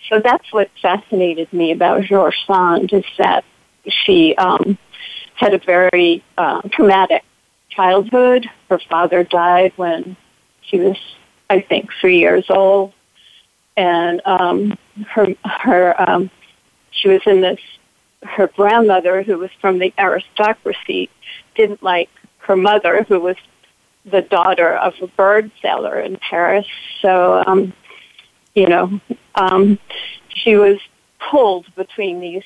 so 0.10 0.20
that's 0.20 0.54
what 0.54 0.70
fascinated 0.80 1.52
me 1.52 1.72
about 1.72 2.04
George 2.04 2.38
Sand 2.46 2.94
is 2.94 3.06
that 3.18 3.46
she 3.88 4.36
um, 4.36 4.78
had 5.34 5.56
a 5.56 5.58
very 5.58 6.24
uh, 6.38 6.62
traumatic 6.72 7.24
childhood. 7.72 8.50
Her 8.70 8.80
father 8.90 9.24
died 9.24 9.74
when 9.76 10.16
she 10.62 10.78
was, 10.78 10.98
I 11.50 11.62
think, 11.62 11.90
three 12.00 12.20
years 12.20 12.46
old, 12.50 12.94
and 13.76 14.22
um, 14.26 14.78
her 15.10 15.28
her 15.44 16.10
um, 16.10 16.30
she 16.92 17.10
was 17.10 17.22
in 17.26 17.42
this 17.42 17.60
her 18.24 18.48
grandmother, 18.48 19.24
who 19.24 19.38
was 19.38 19.50
from 19.60 19.80
the 19.80 19.94
aristocracy, 19.98 21.10
didn't 21.56 21.82
like 21.82 22.10
her 22.40 22.56
mother, 22.56 23.04
who 23.04 23.20
was 23.20 23.36
the 24.06 24.22
daughter 24.22 24.76
of 24.76 24.94
a 25.02 25.08
bird 25.08 25.52
seller 25.62 26.00
in 26.00 26.18
Paris. 26.18 26.68
So, 27.02 27.44
um, 27.46 27.74
you 28.54 28.68
know, 28.68 29.00
um, 29.36 29.80
she 30.30 30.56
was 30.56 30.80
pulled 31.20 31.74
between 31.76 32.20
these 32.20 32.44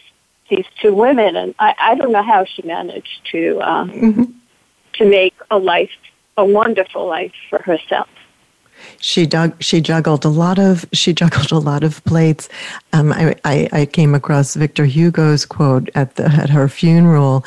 these 0.50 0.66
two 0.80 0.94
women, 0.94 1.36
and 1.36 1.56
I, 1.58 1.74
I 1.80 1.96
don't 1.96 2.12
know 2.12 2.22
how 2.22 2.46
she 2.46 2.62
managed 2.62 3.22
to 3.32 3.60
uh, 3.62 3.86
mm-hmm. 3.86 4.24
To 4.98 5.06
make 5.06 5.34
a 5.52 5.58
life, 5.58 5.92
a 6.38 6.46
wonderful 6.46 7.08
life 7.08 7.34
for 7.50 7.60
herself. 7.60 8.08
She 9.00 9.26
dug, 9.26 9.62
she 9.64 9.80
juggled 9.82 10.26
a 10.26 10.30
lot 10.30 10.60
of 10.60 10.86
she 10.92 11.14
juggled 11.14 11.52
a 11.52 11.60
lot 11.60 11.84
of 11.84 12.04
plates. 12.04 12.50
Um, 12.94 13.14
I, 13.14 13.36
I, 13.46 13.70
I 13.72 13.86
came 13.86 14.14
across 14.14 14.56
Victor 14.56 14.86
Hugo's 14.86 15.46
quote 15.46 15.90
at 15.96 16.16
the 16.16 16.26
at 16.26 16.50
her 16.50 16.68
funeral. 16.68 17.46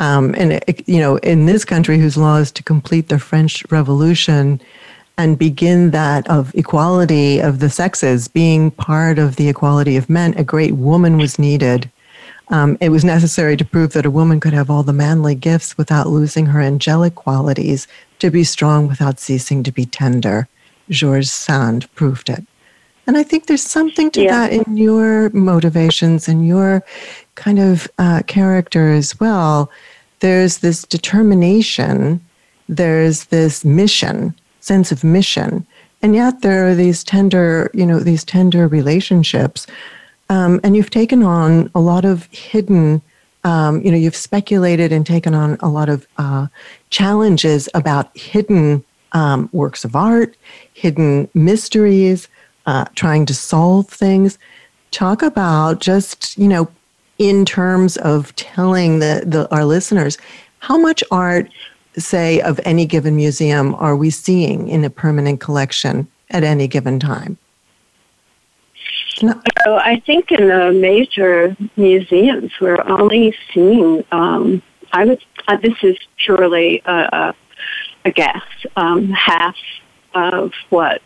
Um, 0.00 0.34
and, 0.38 0.54
it, 0.54 0.88
you 0.88 0.98
know, 0.98 1.16
in 1.18 1.44
this 1.44 1.64
country 1.66 1.98
whose 1.98 2.16
law 2.16 2.38
is 2.38 2.50
to 2.52 2.62
complete 2.62 3.08
the 3.08 3.18
French 3.18 3.62
Revolution 3.70 4.58
and 5.18 5.38
begin 5.38 5.90
that 5.90 6.26
of 6.28 6.54
equality 6.54 7.40
of 7.40 7.58
the 7.58 7.68
sexes, 7.68 8.26
being 8.26 8.70
part 8.70 9.18
of 9.18 9.36
the 9.36 9.50
equality 9.50 9.98
of 9.98 10.08
men, 10.08 10.32
a 10.38 10.44
great 10.44 10.72
woman 10.72 11.18
was 11.18 11.38
needed. 11.38 11.90
Um, 12.50 12.76
it 12.80 12.90
was 12.90 13.04
necessary 13.04 13.56
to 13.56 13.64
prove 13.64 13.92
that 13.92 14.06
a 14.06 14.10
woman 14.10 14.40
could 14.40 14.52
have 14.52 14.70
all 14.70 14.82
the 14.82 14.92
manly 14.92 15.34
gifts 15.34 15.78
without 15.78 16.08
losing 16.08 16.46
her 16.46 16.60
angelic 16.60 17.14
qualities, 17.14 17.86
to 18.18 18.30
be 18.30 18.44
strong 18.44 18.86
without 18.86 19.18
ceasing 19.18 19.62
to 19.62 19.72
be 19.72 19.86
tender. 19.86 20.48
George 20.90 21.26
Sand 21.26 21.92
proved 21.94 22.28
it. 22.28 22.44
And 23.06 23.16
I 23.16 23.22
think 23.22 23.46
there's 23.46 23.62
something 23.62 24.10
to 24.12 24.22
yeah. 24.22 24.48
that 24.48 24.52
in 24.52 24.76
your 24.76 25.30
motivations 25.30 26.28
and 26.28 26.46
your 26.46 26.84
kind 27.34 27.58
of 27.58 27.88
uh, 27.98 28.22
character 28.26 28.90
as 28.90 29.18
well. 29.18 29.70
There's 30.18 30.58
this 30.58 30.82
determination, 30.82 32.20
there's 32.68 33.24
this 33.26 33.64
mission 33.64 34.34
sense 34.60 34.92
of 34.92 35.02
mission. 35.02 35.66
And 36.02 36.14
yet 36.14 36.42
there 36.42 36.68
are 36.68 36.74
these 36.74 37.02
tender, 37.02 37.70
you 37.74 37.84
know, 37.84 37.98
these 37.98 38.24
tender 38.24 38.68
relationships. 38.68 39.66
Um, 40.30 40.60
and 40.64 40.74
you've 40.74 40.90
taken 40.90 41.22
on 41.22 41.70
a 41.74 41.80
lot 41.80 42.06
of 42.06 42.26
hidden, 42.30 43.02
um, 43.44 43.82
you 43.82 43.90
know, 43.90 43.98
you've 43.98 44.16
speculated 44.16 44.92
and 44.92 45.04
taken 45.04 45.34
on 45.34 45.58
a 45.60 45.68
lot 45.68 45.90
of 45.90 46.06
uh, 46.16 46.46
challenges 46.88 47.68
about 47.74 48.16
hidden 48.16 48.82
um, 49.12 49.50
works 49.52 49.84
of 49.84 49.94
art, 49.94 50.36
hidden 50.72 51.28
mysteries, 51.34 52.28
uh, 52.66 52.86
trying 52.94 53.26
to 53.26 53.34
solve 53.34 53.88
things. 53.88 54.38
Talk 54.92 55.20
about 55.22 55.80
just, 55.80 56.38
you 56.38 56.48
know, 56.48 56.68
in 57.18 57.44
terms 57.44 57.98
of 57.98 58.34
telling 58.36 59.00
the, 59.00 59.24
the 59.26 59.52
our 59.54 59.66
listeners 59.66 60.16
how 60.60 60.78
much 60.78 61.02
art 61.10 61.50
say, 61.98 62.40
of 62.40 62.60
any 62.64 62.86
given 62.86 63.16
museum 63.16 63.74
are 63.74 63.96
we 63.96 64.10
seeing 64.10 64.68
in 64.68 64.84
a 64.84 64.90
permanent 64.90 65.40
collection 65.40 66.06
at 66.30 66.44
any 66.44 66.68
given 66.68 67.00
time? 67.00 67.36
So 69.20 69.76
I 69.76 70.00
think 70.06 70.32
in 70.32 70.48
the 70.48 70.72
major 70.72 71.56
museums, 71.76 72.52
we're 72.60 72.82
only 72.88 73.34
seeing. 73.52 74.04
Um, 74.12 74.62
I 74.92 75.04
would. 75.04 75.24
Uh, 75.46 75.56
this 75.56 75.76
is 75.82 75.96
purely 76.24 76.82
a, 76.84 77.34
a 78.04 78.10
guess. 78.10 78.42
Um, 78.76 79.10
half 79.10 79.56
of 80.14 80.52
what 80.70 81.02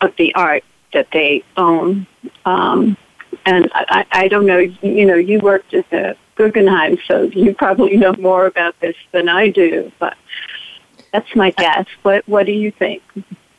of 0.00 0.14
the 0.16 0.34
art 0.34 0.64
that 0.92 1.08
they 1.12 1.44
own, 1.56 2.06
um, 2.44 2.96
and 3.46 3.70
I, 3.74 4.06
I 4.10 4.28
don't 4.28 4.46
know. 4.46 4.58
You 4.58 5.06
know, 5.06 5.14
you 5.14 5.38
worked 5.38 5.74
at 5.74 5.88
the 5.90 6.16
Guggenheim, 6.34 6.98
so 7.06 7.22
you 7.22 7.54
probably 7.54 7.96
know 7.96 8.14
more 8.14 8.46
about 8.46 8.78
this 8.80 8.96
than 9.12 9.28
I 9.28 9.50
do, 9.50 9.92
but 9.98 10.16
that's 11.12 11.34
my 11.36 11.50
guess. 11.52 11.86
What 12.02 12.26
What 12.28 12.46
do 12.46 12.52
you 12.52 12.70
think? 12.72 13.02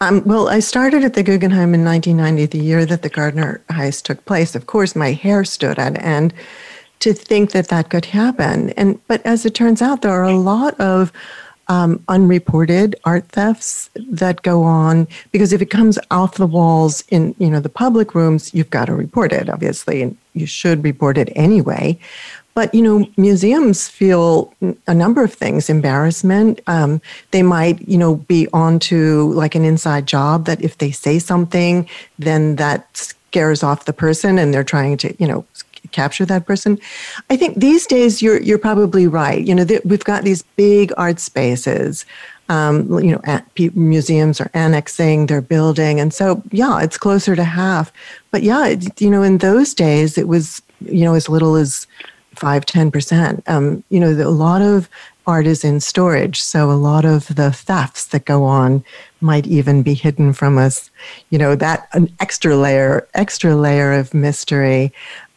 Um, 0.02 0.24
well, 0.26 0.48
I 0.48 0.60
started 0.60 1.04
at 1.04 1.14
the 1.14 1.24
Guggenheim 1.24 1.74
in 1.74 1.84
1990, 1.84 2.58
the 2.58 2.64
year 2.64 2.86
that 2.86 3.02
the 3.02 3.10
Gardner 3.10 3.62
heist 3.70 4.04
took 4.04 4.24
place. 4.26 4.56
Of 4.56 4.66
course, 4.66 4.96
my 4.96 5.12
hair 5.12 5.44
stood 5.44 5.78
on 5.78 5.98
end 5.98 6.34
to 7.00 7.14
think 7.14 7.52
that 7.52 7.68
that 7.68 7.90
could 7.90 8.06
happen. 8.06 8.70
And 8.72 9.00
but 9.08 9.26
as 9.26 9.46
it 9.46 9.56
turns 9.56 9.82
out, 9.82 10.02
there 10.02 10.14
are 10.14 10.24
a 10.24 10.38
lot 10.38 10.80
of 10.80 11.12
um, 11.68 12.04
unreported 12.08 12.96
art 13.04 13.28
thefts 13.28 13.90
that 13.96 14.42
go 14.42 14.64
on 14.64 15.08
because 15.32 15.54
if 15.54 15.62
it 15.62 15.70
comes 15.70 16.00
off 16.10 16.36
the 16.36 16.48
walls 16.48 17.04
in 17.10 17.36
you 17.38 17.50
know 17.50 17.60
the 17.60 17.70
public 17.70 18.16
rooms, 18.16 18.54
you've 18.54 18.70
got 18.70 18.86
to 18.86 18.96
report 18.96 19.34
it, 19.34 19.50
obviously, 19.50 20.02
and 20.02 20.18
you 20.34 20.46
should 20.46 20.84
report 20.84 21.18
it 21.18 21.30
anyway. 21.36 22.00
But 22.60 22.76
you 22.76 22.82
know, 22.82 23.08
museums 23.16 23.88
feel 23.88 24.54
a 24.86 24.94
number 24.94 25.24
of 25.24 25.34
things: 25.34 25.70
embarrassment. 25.70 26.60
Um, 26.68 27.02
they 27.32 27.42
might, 27.42 27.88
you 27.88 27.98
know, 27.98 28.16
be 28.16 28.50
onto 28.52 29.32
like 29.34 29.56
an 29.56 29.64
inside 29.64 30.06
job 30.06 30.44
that 30.44 30.62
if 30.62 30.78
they 30.78 30.92
say 30.92 31.20
something, 31.20 31.88
then 32.18 32.58
that 32.58 32.86
scares 32.98 33.64
off 33.64 33.86
the 33.86 33.94
person, 33.94 34.38
and 34.38 34.54
they're 34.54 34.66
trying 34.66 34.98
to, 34.98 35.16
you 35.20 35.26
know, 35.26 35.46
capture 35.94 36.26
that 36.26 36.46
person. 36.46 36.78
I 37.30 37.38
think 37.38 37.56
these 37.56 37.88
days 37.88 38.22
you're 38.22 38.42
you're 38.42 38.58
probably 38.58 39.08
right. 39.08 39.42
You 39.42 39.56
know, 39.56 39.66
we've 39.86 40.04
got 40.04 40.26
these 40.26 40.44
big 40.58 40.92
art 40.98 41.22
spaces. 41.22 42.06
Um, 42.50 42.92
you 43.00 43.12
know, 43.14 43.22
at, 43.24 43.48
museums 43.74 44.42
are 44.42 44.52
annexing, 44.54 45.28
they're 45.28 45.40
building, 45.40 46.02
and 46.02 46.14
so 46.14 46.44
yeah, 46.52 46.82
it's 46.82 46.98
closer 46.98 47.38
to 47.38 47.44
half. 47.46 47.94
But 48.32 48.44
yeah, 48.44 48.68
it, 48.68 49.00
you 49.00 49.10
know, 49.10 49.24
in 49.24 49.38
those 49.38 49.74
days 49.74 50.18
it 50.18 50.28
was 50.28 50.62
you 50.82 51.06
know 51.06 51.14
as 51.14 51.30
little 51.30 51.56
as 51.56 51.88
five, 52.40 52.66
10%. 52.66 53.44
Um, 53.48 53.84
you 53.90 54.00
know, 54.00 54.12
a 54.12 54.30
lot 54.30 54.62
of 54.62 54.90
art 55.28 55.46
is 55.46 55.64
in 55.64 55.80
storage, 55.80 56.42
so 56.42 56.72
a 56.72 56.74
lot 56.74 57.06
of 57.06 57.36
the 57.36 57.52
thefts 57.52 58.06
that 58.08 58.26
go 58.26 58.44
on 58.46 58.84
might 59.22 59.46
even 59.46 59.84
be 59.84 59.94
hidden 59.94 60.34
from 60.34 60.58
us. 60.58 60.90
You 61.30 61.38
know, 61.38 61.56
that 61.56 61.88
an 61.94 62.12
extra 62.20 62.56
layer, 62.56 63.08
extra 63.14 63.56
layer 63.56 63.94
of 63.94 64.14
mystery. 64.14 64.92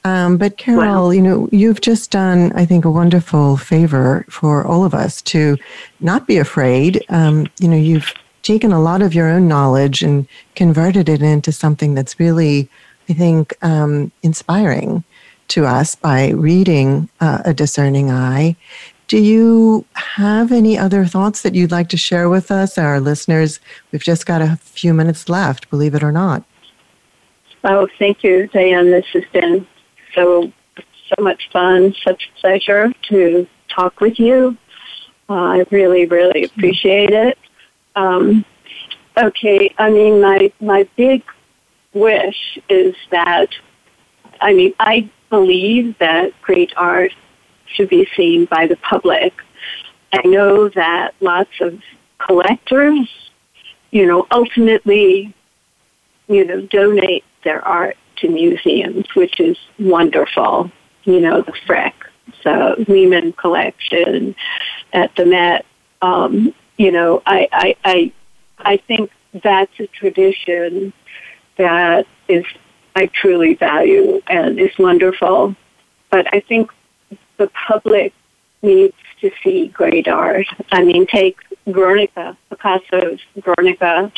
Um, 0.05 0.37
but 0.37 0.57
Carol, 0.57 1.15
you 1.15 1.23
know, 1.23 1.49
you've 1.53 1.81
just 1.81 2.11
done, 2.11 2.53
I 2.55 2.65
think, 2.65 2.85
a 2.85 2.91
wonderful 2.91 3.57
favor 3.57 4.25
for 4.29 4.67
all 4.67 4.85
of 4.85 4.95
us 4.95 5.23
to 5.23 5.57
not 6.01 6.27
be 6.27 6.39
afraid. 6.39 7.05
Um, 7.09 7.47
you 7.61 7.69
know, 7.69 7.77
you've 7.77 8.13
taken 8.43 8.73
a 8.73 8.83
lot 8.83 9.03
of 9.03 9.15
your 9.15 9.29
own 9.29 9.47
knowledge 9.47 10.03
and 10.03 10.27
converted 10.57 11.09
it 11.09 11.23
into 11.23 11.53
something 11.53 11.95
that's 11.95 12.19
really, 12.19 12.69
I 13.09 13.13
think, 13.13 13.55
um, 13.63 14.11
inspiring 14.23 15.05
to 15.53 15.67
us 15.67 15.95
by 15.95 16.31
reading 16.31 17.09
uh, 17.21 17.43
A 17.45 17.53
Discerning 17.55 18.11
Eye. 18.11 18.57
Do 19.09 19.19
you 19.19 19.85
have 19.95 20.51
any 20.51 20.79
other 20.79 21.05
thoughts 21.05 21.43
that 21.43 21.55
you'd 21.55 21.71
like 21.71 21.91
to 21.91 21.99
share 21.99 22.31
with 22.31 22.51
us, 22.51 22.79
our 22.79 23.01
listeners? 23.01 23.61
We've 23.91 24.03
just 24.03 24.25
got 24.25 24.41
a 24.41 24.57
few 24.57 24.95
minutes 24.95 25.29
left, 25.29 25.69
believe 25.69 25.95
it 25.95 26.03
or 26.03 26.13
not. 26.13 26.45
Oh, 27.65 27.87
thank 27.99 28.25
you, 28.25 28.47
Diane. 28.49 28.91
This 28.91 29.05
has 29.13 29.25
been 29.33 29.67
so 30.15 30.51
so 31.15 31.23
much 31.23 31.51
fun, 31.53 31.95
such 32.03 32.31
a 32.31 32.41
pleasure 32.41 32.93
to 33.11 33.47
talk 33.69 34.01
with 34.01 34.19
you. 34.19 34.57
Uh, 35.29 35.35
I 35.35 35.67
really, 35.71 36.07
really 36.07 36.45
appreciate 36.45 37.11
it. 37.11 37.37
Um, 37.95 38.47
okay, 39.19 39.75
I 39.77 39.91
mean, 39.91 40.23
my 40.23 40.51
my 40.61 40.89
big 40.97 41.23
wish 41.93 42.59
is 42.71 42.95
that, 43.11 43.51
I 44.41 44.55
mean, 44.55 44.73
I 44.81 45.11
believe 45.33 45.97
that 45.99 46.31
great 46.43 46.75
art 46.77 47.11
should 47.65 47.89
be 47.89 48.07
seen 48.15 48.45
by 48.45 48.67
the 48.67 48.77
public. 48.77 49.33
I 50.13 50.21
know 50.27 50.69
that 50.69 51.15
lots 51.21 51.59
of 51.63 51.81
collectors, 52.19 53.09
you 53.91 54.07
know, 54.07 54.27
ultimately, 54.31 55.35
you 56.29 56.45
know, 56.45 56.61
donate 56.61 57.25
their 57.45 57.67
art 57.67 57.97
to 58.17 58.29
museums, 58.29 59.07
which 59.15 59.41
is 59.41 59.57
wonderful. 59.79 60.71
You 61.05 61.21
know, 61.21 61.41
the 61.41 61.55
Frick, 61.67 61.95
so 62.43 62.75
Lehman 62.87 63.33
collection 63.33 64.37
at 64.93 65.17
the 65.17 65.25
Met. 65.25 65.65
Um, 66.03 66.55
you 66.77 66.93
know, 66.93 67.23
I, 67.25 67.49
I, 67.53 67.77
I, 67.87 68.13
I 68.59 68.77
think 68.77 69.11
that's 69.43 69.81
a 69.81 69.87
tradition 69.87 70.93
that 71.57 72.07
is 72.29 72.45
I 72.95 73.07
truly 73.07 73.55
value 73.55 74.21
and 74.29 74.59
is 74.59 74.77
wonderful. 74.79 75.57
But 76.11 76.33
I 76.35 76.41
think 76.41 76.71
the 77.39 77.51
public 77.67 78.13
needs 78.63 78.95
to 79.21 79.31
see 79.43 79.69
great 79.69 80.09
art. 80.09 80.47
I 80.71 80.85
mean, 80.85 81.07
take 81.07 81.39
Guernica, 81.71 82.37
Picasso's 82.51 83.21
Guernica. 83.41 84.13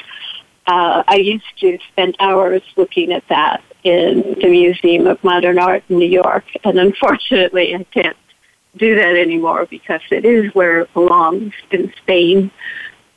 Uh, 0.66 1.02
I 1.06 1.16
used 1.16 1.58
to 1.60 1.78
spend 1.92 2.16
hours 2.20 2.62
looking 2.76 3.12
at 3.12 3.26
that 3.28 3.62
in 3.84 4.36
the 4.40 4.48
Museum 4.48 5.06
of 5.06 5.22
Modern 5.22 5.58
Art 5.58 5.84
in 5.88 5.98
New 5.98 6.08
York, 6.08 6.44
and 6.64 6.78
unfortunately, 6.78 7.74
I 7.74 7.84
can't 7.84 8.16
do 8.76 8.94
that 8.96 9.14
anymore 9.16 9.66
because 9.66 10.00
it 10.10 10.24
is 10.24 10.54
where 10.54 10.80
it 10.80 10.94
belongs 10.94 11.52
in 11.70 11.92
Spain. 11.98 12.50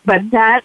But 0.05 0.29
that 0.31 0.63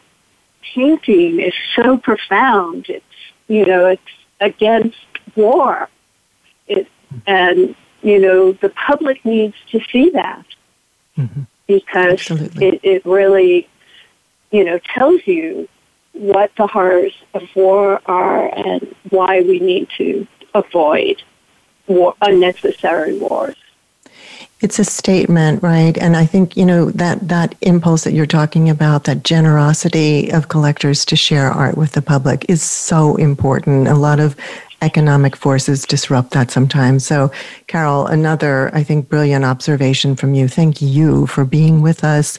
painting 0.74 1.40
is 1.40 1.54
so 1.76 1.96
profound. 1.98 2.86
It's 2.88 3.04
you 3.46 3.64
know, 3.64 3.86
it's 3.86 4.02
against 4.42 4.98
war. 5.36 5.88
It, 6.66 6.86
and, 7.26 7.74
you 8.02 8.18
know, 8.18 8.52
the 8.52 8.68
public 8.70 9.24
needs 9.24 9.54
to 9.70 9.80
see 9.90 10.10
that 10.10 10.44
mm-hmm. 11.16 11.42
because 11.66 12.30
it, 12.60 12.80
it 12.82 13.06
really, 13.06 13.68
you 14.50 14.64
know, 14.64 14.78
tells 14.94 15.26
you 15.26 15.68
what 16.12 16.50
the 16.56 16.66
horrors 16.66 17.14
of 17.32 17.42
war 17.54 18.00
are 18.06 18.54
and 18.54 18.94
why 19.10 19.40
we 19.40 19.58
need 19.60 19.88
to 19.96 20.26
avoid 20.54 21.22
war, 21.86 22.14
unnecessary 22.20 23.18
wars. 23.18 23.56
It's 24.62 24.78
a 24.78 24.84
statement, 24.84 25.60
right? 25.60 25.98
And 25.98 26.16
I 26.16 26.24
think, 26.24 26.56
you 26.56 26.64
know, 26.64 26.90
that, 26.92 27.28
that 27.28 27.56
impulse 27.62 28.04
that 28.04 28.12
you're 28.12 28.26
talking 28.26 28.70
about, 28.70 29.04
that 29.04 29.24
generosity 29.24 30.30
of 30.30 30.48
collectors 30.48 31.04
to 31.06 31.16
share 31.16 31.50
art 31.50 31.76
with 31.76 31.92
the 31.92 32.02
public 32.02 32.46
is 32.48 32.62
so 32.62 33.16
important. 33.16 33.88
A 33.88 33.94
lot 33.94 34.20
of 34.20 34.36
economic 34.80 35.34
forces 35.36 35.84
disrupt 35.84 36.30
that 36.32 36.50
sometimes. 36.50 37.04
So, 37.04 37.32
Carol, 37.66 38.06
another, 38.06 38.70
I 38.72 38.84
think, 38.84 39.08
brilliant 39.08 39.44
observation 39.44 40.14
from 40.14 40.34
you. 40.34 40.46
Thank 40.46 40.80
you 40.80 41.26
for 41.26 41.44
being 41.44 41.82
with 41.82 42.04
us. 42.04 42.38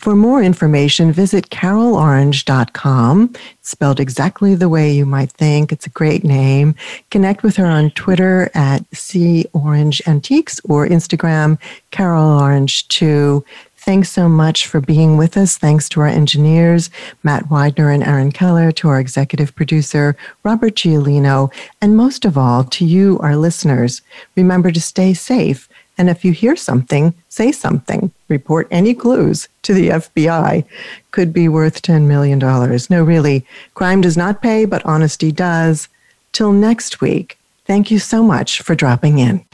For 0.00 0.16
more 0.16 0.42
information, 0.42 1.12
visit 1.12 1.50
carolorange.com. 1.50 3.34
Spelled 3.60 4.00
exactly 4.00 4.54
the 4.54 4.70
way 4.70 4.90
you 4.90 5.04
might 5.04 5.30
think. 5.30 5.72
It's 5.72 5.84
a 5.84 5.90
great 5.90 6.24
name. 6.24 6.74
Connect 7.10 7.42
with 7.42 7.56
her 7.56 7.66
on 7.66 7.90
Twitter 7.90 8.50
at 8.54 8.82
C 8.96 9.44
Orange 9.52 10.00
Antiques 10.06 10.58
or 10.64 10.88
Instagram, 10.88 11.58
carolorange2. 11.92 13.44
Thanks 13.76 14.10
so 14.10 14.26
much 14.26 14.66
for 14.66 14.80
being 14.80 15.18
with 15.18 15.36
us. 15.36 15.58
Thanks 15.58 15.86
to 15.90 16.00
our 16.00 16.06
engineers, 16.06 16.88
Matt 17.22 17.50
Widener 17.50 17.90
and 17.90 18.02
Aaron 18.02 18.32
Keller, 18.32 18.72
to 18.72 18.88
our 18.88 19.00
executive 19.00 19.54
producer, 19.54 20.16
Robert 20.44 20.76
Giolino, 20.76 21.52
and 21.82 21.94
most 21.94 22.24
of 22.24 22.38
all, 22.38 22.64
to 22.64 22.86
you, 22.86 23.18
our 23.20 23.36
listeners. 23.36 24.00
Remember 24.34 24.70
to 24.70 24.80
stay 24.80 25.12
safe. 25.12 25.68
And 26.00 26.08
if 26.08 26.24
you 26.24 26.32
hear 26.32 26.56
something, 26.56 27.12
say 27.28 27.52
something. 27.52 28.10
Report 28.28 28.66
any 28.70 28.94
clues 28.94 29.50
to 29.60 29.74
the 29.74 29.90
FBI. 29.90 30.64
Could 31.10 31.30
be 31.30 31.46
worth 31.46 31.82
$10 31.82 32.06
million. 32.06 32.38
No, 32.38 33.02
really, 33.02 33.44
crime 33.74 34.00
does 34.00 34.16
not 34.16 34.40
pay, 34.40 34.64
but 34.64 34.82
honesty 34.86 35.30
does. 35.30 35.88
Till 36.32 36.52
next 36.52 37.02
week, 37.02 37.36
thank 37.66 37.90
you 37.90 37.98
so 37.98 38.22
much 38.22 38.62
for 38.62 38.74
dropping 38.74 39.18
in. 39.18 39.44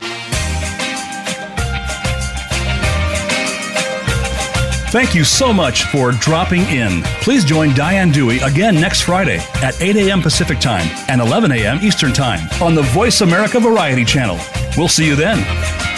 Thank 4.92 5.16
you 5.16 5.24
so 5.24 5.52
much 5.52 5.82
for 5.86 6.12
dropping 6.12 6.62
in. 6.66 7.02
Please 7.22 7.44
join 7.44 7.74
Diane 7.74 8.12
Dewey 8.12 8.38
again 8.38 8.76
next 8.76 9.00
Friday 9.00 9.38
at 9.56 9.82
8 9.82 9.96
a.m. 9.96 10.22
Pacific 10.22 10.60
Time 10.60 10.88
and 11.08 11.20
11 11.20 11.50
a.m. 11.50 11.80
Eastern 11.82 12.12
Time 12.12 12.48
on 12.62 12.76
the 12.76 12.82
Voice 12.82 13.20
America 13.20 13.58
Variety 13.58 14.04
Channel. 14.04 14.38
We'll 14.76 14.86
see 14.86 15.08
you 15.08 15.16
then. 15.16 15.95